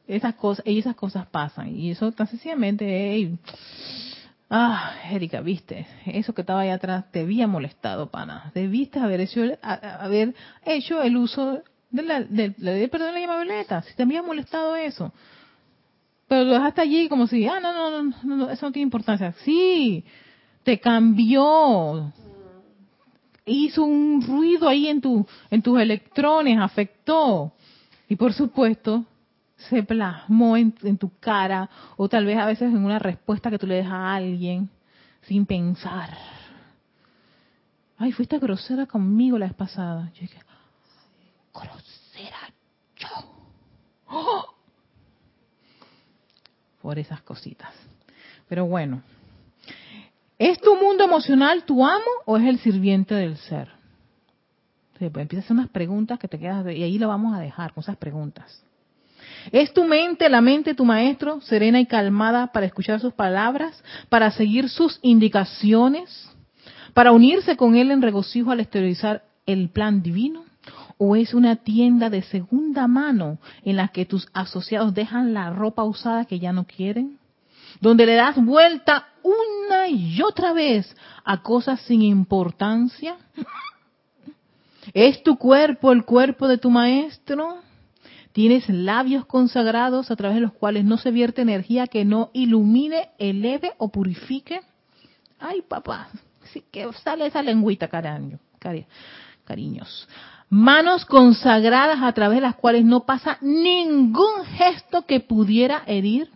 Esas 0.06 0.34
cosas, 0.34 0.66
y 0.66 0.78
esas 0.78 0.96
cosas 0.96 1.26
pasan. 1.26 1.74
Y 1.74 1.90
eso 1.90 2.12
tan 2.12 2.26
sencillamente, 2.26 3.38
ah, 4.50 4.94
Erika, 5.10 5.40
viste, 5.40 5.86
eso 6.06 6.34
que 6.34 6.42
estaba 6.42 6.60
ahí 6.60 6.70
atrás 6.70 7.10
te 7.10 7.20
había 7.20 7.46
molestado, 7.46 8.10
pana. 8.10 8.50
Debiste 8.54 8.98
haber 8.98 9.20
hecho, 9.20 9.40
haber 9.62 10.34
hecho 10.64 11.02
el 11.02 11.16
uso 11.16 11.62
de 11.90 12.02
la, 12.02 12.20
de, 12.20 12.88
perdón, 12.88 13.14
la 13.14 13.20
llama 13.20 13.36
violeta. 13.38 13.82
Si 13.82 13.94
te 13.94 14.02
había 14.02 14.22
molestado 14.22 14.76
eso. 14.76 15.12
Pero 16.28 16.44
lo 16.44 16.54
dejaste 16.54 16.82
allí 16.82 17.08
como 17.08 17.26
si, 17.26 17.46
ah, 17.46 17.60
no, 17.60 17.72
no, 17.72 18.02
no, 18.02 18.36
no, 18.36 18.50
eso 18.50 18.66
no 18.66 18.72
tiene 18.72 18.84
importancia. 18.84 19.32
Sí, 19.44 20.04
te 20.64 20.80
cambió 20.80 22.12
hizo 23.46 23.84
un 23.84 24.22
ruido 24.22 24.68
ahí 24.68 24.88
en, 24.88 25.00
tu, 25.00 25.26
en 25.50 25.62
tus 25.62 25.80
electrones, 25.80 26.58
afectó. 26.58 27.52
Y 28.08 28.16
por 28.16 28.32
supuesto, 28.32 29.04
se 29.56 29.82
plasmó 29.82 30.56
en, 30.56 30.72
tu 30.98 31.10
cara 31.20 31.68
o 31.96 32.08
tal 32.08 32.26
vez 32.26 32.38
a 32.38 32.46
veces 32.46 32.72
en 32.72 32.84
una 32.84 32.98
respuesta 32.98 33.50
que 33.50 33.58
tú 33.58 33.66
le 33.66 33.76
dejas 33.76 33.92
a 33.92 34.14
alguien 34.14 34.68
sin 35.22 35.46
pensar. 35.46 36.10
Ay, 37.96 38.12
fuiste 38.12 38.38
grosera 38.38 38.86
conmigo 38.86 39.38
la 39.38 39.46
vez 39.46 39.54
pasada. 39.54 40.10
Yo 40.14 40.20
dije, 40.22 40.38
grosera 41.52 42.52
yo. 42.96 43.08
Por 46.82 46.98
esas 46.98 47.22
cositas. 47.22 47.72
Pero 48.48 48.66
bueno, 48.66 49.02
¿Es 50.38 50.60
tu 50.60 50.74
mundo 50.76 51.04
emocional 51.04 51.64
tu 51.64 51.84
amo 51.84 52.10
o 52.24 52.36
es 52.36 52.44
el 52.44 52.58
sirviente 52.58 53.14
del 53.14 53.36
ser? 53.36 53.68
Pues 54.98 55.10
empiezas 55.14 55.44
a 55.44 55.46
hacer 55.46 55.56
unas 55.56 55.70
preguntas 55.70 56.18
que 56.18 56.28
te 56.28 56.38
quedas 56.38 56.64
y 56.66 56.82
ahí 56.82 56.98
lo 56.98 57.08
vamos 57.08 57.34
a 57.34 57.40
dejar 57.40 57.72
con 57.72 57.82
esas 57.82 57.96
preguntas. 57.96 58.62
¿Es 59.52 59.72
tu 59.72 59.84
mente, 59.84 60.28
la 60.28 60.40
mente 60.40 60.74
tu 60.74 60.84
maestro, 60.84 61.40
serena 61.40 61.80
y 61.80 61.86
calmada 61.86 62.48
para 62.48 62.66
escuchar 62.66 63.00
sus 63.00 63.12
palabras, 63.12 63.82
para 64.08 64.30
seguir 64.30 64.68
sus 64.68 64.98
indicaciones, 65.02 66.30
para 66.94 67.12
unirse 67.12 67.56
con 67.56 67.76
él 67.76 67.90
en 67.90 68.02
regocijo 68.02 68.50
al 68.50 68.60
exteriorizar 68.60 69.24
el 69.46 69.68
plan 69.70 70.02
divino? 70.02 70.44
¿O 70.96 71.16
es 71.16 71.34
una 71.34 71.56
tienda 71.56 72.08
de 72.08 72.22
segunda 72.22 72.86
mano 72.86 73.38
en 73.64 73.76
la 73.76 73.88
que 73.88 74.06
tus 74.06 74.28
asociados 74.32 74.94
dejan 74.94 75.34
la 75.34 75.50
ropa 75.50 75.82
usada 75.82 76.24
que 76.24 76.38
ya 76.38 76.52
no 76.52 76.64
quieren? 76.64 77.18
donde 77.80 78.06
le 78.06 78.14
das 78.14 78.36
vuelta 78.36 79.08
una 79.22 79.88
y 79.88 80.20
otra 80.22 80.52
vez 80.52 80.94
a 81.24 81.42
cosas 81.42 81.80
sin 81.82 82.02
importancia? 82.02 83.16
¿Es 84.92 85.22
tu 85.22 85.36
cuerpo 85.36 85.92
el 85.92 86.04
cuerpo 86.04 86.48
de 86.48 86.58
tu 86.58 86.70
maestro? 86.70 87.58
¿Tienes 88.32 88.68
labios 88.68 89.24
consagrados 89.26 90.10
a 90.10 90.16
través 90.16 90.34
de 90.34 90.40
los 90.40 90.52
cuales 90.52 90.84
no 90.84 90.98
se 90.98 91.12
vierte 91.12 91.42
energía 91.42 91.86
que 91.86 92.04
no 92.04 92.30
ilumine, 92.32 93.10
eleve 93.18 93.72
o 93.78 93.90
purifique? 93.90 94.60
Ay, 95.38 95.62
papá, 95.62 96.08
sí 96.52 96.64
que 96.70 96.92
sale 97.04 97.26
esa 97.26 97.42
lengüita, 97.42 97.88
cariño, 97.88 98.40
cariños. 99.44 100.08
Manos 100.50 101.04
consagradas 101.04 102.02
a 102.02 102.12
través 102.12 102.38
de 102.38 102.42
las 102.42 102.56
cuales 102.56 102.84
no 102.84 103.06
pasa 103.06 103.38
ningún 103.40 104.44
gesto 104.56 105.06
que 105.06 105.20
pudiera 105.20 105.82
herir. 105.86 106.30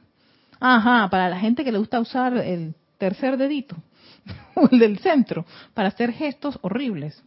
Ajá, 0.60 1.08
para 1.10 1.28
la 1.28 1.38
gente 1.38 1.64
que 1.64 1.72
le 1.72 1.78
gusta 1.78 2.00
usar 2.00 2.36
el 2.36 2.74
tercer 2.96 3.36
dedito, 3.36 3.76
o 4.54 4.68
el 4.70 4.78
del 4.78 4.98
centro, 4.98 5.44
para 5.74 5.88
hacer 5.88 6.12
gestos 6.12 6.58
horribles. 6.62 7.22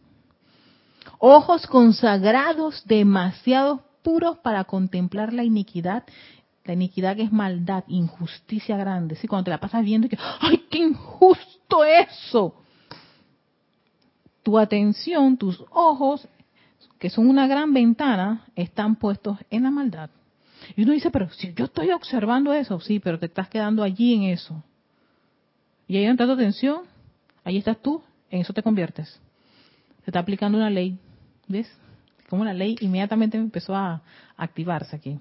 Ojos 1.24 1.68
consagrados 1.68 2.82
demasiado 2.84 3.84
puros 4.02 4.38
para 4.38 4.64
contemplar 4.64 5.32
la 5.32 5.44
iniquidad, 5.44 6.02
la 6.64 6.72
iniquidad 6.72 7.14
que 7.14 7.22
es 7.22 7.30
maldad, 7.30 7.84
injusticia 7.86 8.76
grande. 8.76 9.14
¿sí? 9.14 9.28
Cuando 9.28 9.44
te 9.44 9.50
la 9.52 9.60
pasas 9.60 9.84
viendo 9.84 10.08
y 10.08 10.10
que, 10.10 10.18
¡ay, 10.40 10.66
qué 10.68 10.78
injusto 10.78 11.84
eso! 11.84 12.56
Tu 14.42 14.58
atención, 14.58 15.36
tus 15.36 15.62
ojos, 15.70 16.26
que 16.98 17.08
son 17.08 17.28
una 17.28 17.46
gran 17.46 17.72
ventana, 17.72 18.44
están 18.56 18.96
puestos 18.96 19.38
en 19.48 19.62
la 19.62 19.70
maldad. 19.70 20.10
Y 20.74 20.82
uno 20.82 20.92
dice, 20.92 21.12
pero 21.12 21.30
si 21.30 21.54
yo 21.54 21.66
estoy 21.66 21.92
observando 21.92 22.52
eso, 22.52 22.80
sí, 22.80 22.98
pero 22.98 23.20
te 23.20 23.26
estás 23.26 23.48
quedando 23.48 23.84
allí 23.84 24.14
en 24.14 24.24
eso. 24.24 24.60
Y 25.86 25.98
ahí 25.98 26.04
entra 26.04 26.26
tu 26.26 26.32
atención, 26.32 26.80
ahí 27.44 27.58
estás 27.58 27.80
tú, 27.80 28.02
en 28.28 28.40
eso 28.40 28.52
te 28.52 28.64
conviertes. 28.64 29.20
Se 30.04 30.10
está 30.10 30.18
aplicando 30.18 30.58
una 30.58 30.68
ley, 30.68 30.98
¿ves? 31.52 31.70
Como 32.28 32.44
la 32.44 32.54
ley 32.54 32.76
inmediatamente 32.80 33.36
empezó 33.36 33.76
a 33.76 34.02
activarse 34.36 34.96
aquí. 34.96 35.20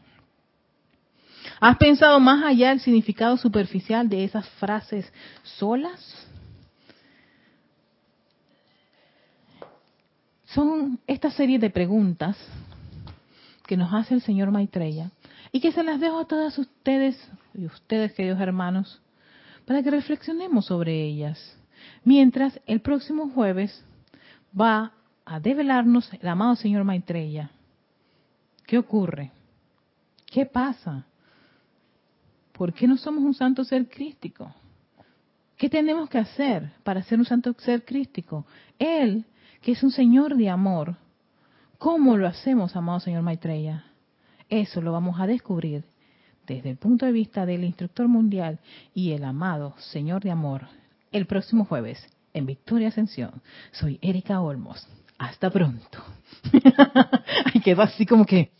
¿Has 1.60 1.78
pensado 1.78 2.20
más 2.20 2.44
allá 2.44 2.70
del 2.70 2.80
significado 2.80 3.38
superficial 3.38 4.08
de 4.10 4.24
esas 4.24 4.48
frases 4.52 5.12
solas? 5.44 6.28
Son 10.46 11.00
esta 11.08 11.32
serie 11.32 11.60
de 11.60 11.70
preguntas 11.70 12.38
que 13.66 13.78
nos 13.78 13.94
hace 13.94 14.14
el 14.14 14.22
señor 14.22 14.52
Maitreya 14.52 15.12
y 15.52 15.62
que 15.62 15.72
se 15.72 15.84
las 15.84 16.00
dejo 16.00 16.20
a 16.20 16.28
todas 16.28 16.58
ustedes 16.58 17.30
y 17.54 17.66
ustedes, 17.66 18.14
queridos 18.14 18.40
hermanos, 18.40 19.02
para 19.66 19.82
que 19.84 19.92
reflexionemos 19.92 20.66
sobre 20.66 21.04
ellas. 21.04 21.58
Mientras 22.04 22.60
el 22.66 22.82
próximo 22.82 23.30
jueves 23.30 23.84
va 24.60 24.92
a 25.26 25.40
develarnos 25.40 26.12
el 26.14 26.28
amado 26.28 26.56
señor 26.56 26.84
Maitreya. 26.84 27.52
¿Qué 28.66 28.78
ocurre? 28.78 29.32
¿Qué 30.26 30.46
pasa? 30.46 31.06
¿Por 32.54 32.74
qué 32.74 32.88
no 32.88 32.98
somos 32.98 33.24
un 33.24 33.34
santo 33.34 33.64
ser 33.64 33.88
crístico? 33.90 34.54
¿Qué 35.58 35.70
tenemos 35.70 36.10
que 36.10 36.18
hacer 36.18 36.72
para 36.84 37.04
ser 37.04 37.20
un 37.20 37.26
santo 37.26 37.54
ser 37.60 37.86
crístico? 37.86 38.46
Él, 38.80 39.26
que 39.62 39.74
es 39.74 39.84
un 39.84 39.92
Señor 39.92 40.36
de 40.36 40.50
amor, 40.50 40.96
¿cómo 41.78 42.18
lo 42.18 42.28
hacemos, 42.28 42.76
amado 42.76 43.00
Señor 43.00 43.22
Maitreya? 43.22 43.86
Eso 44.50 44.82
lo 44.82 44.92
vamos 44.92 45.20
a 45.20 45.28
descubrir 45.28 45.84
desde 46.48 46.72
el 46.72 46.78
punto 46.78 47.06
de 47.06 47.12
vista 47.12 47.46
del 47.46 47.64
instructor 47.64 48.08
mundial 48.08 48.60
y 48.94 49.12
el 49.12 49.24
amado 49.24 49.76
Señor 49.78 50.24
de 50.24 50.32
Amor 50.32 50.68
el 51.12 51.26
próximo 51.26 51.66
jueves 51.66 52.00
en 52.34 52.46
Victoria 52.46 52.88
Ascensión. 52.88 53.42
Soy 53.72 54.00
Erika 54.02 54.42
Olmos. 54.42 54.88
Hasta 55.22 55.52
pronto. 55.52 56.04
Ay, 57.54 57.62
quedó 57.62 57.84
así 57.84 58.08
como 58.08 58.26
que 58.26 58.52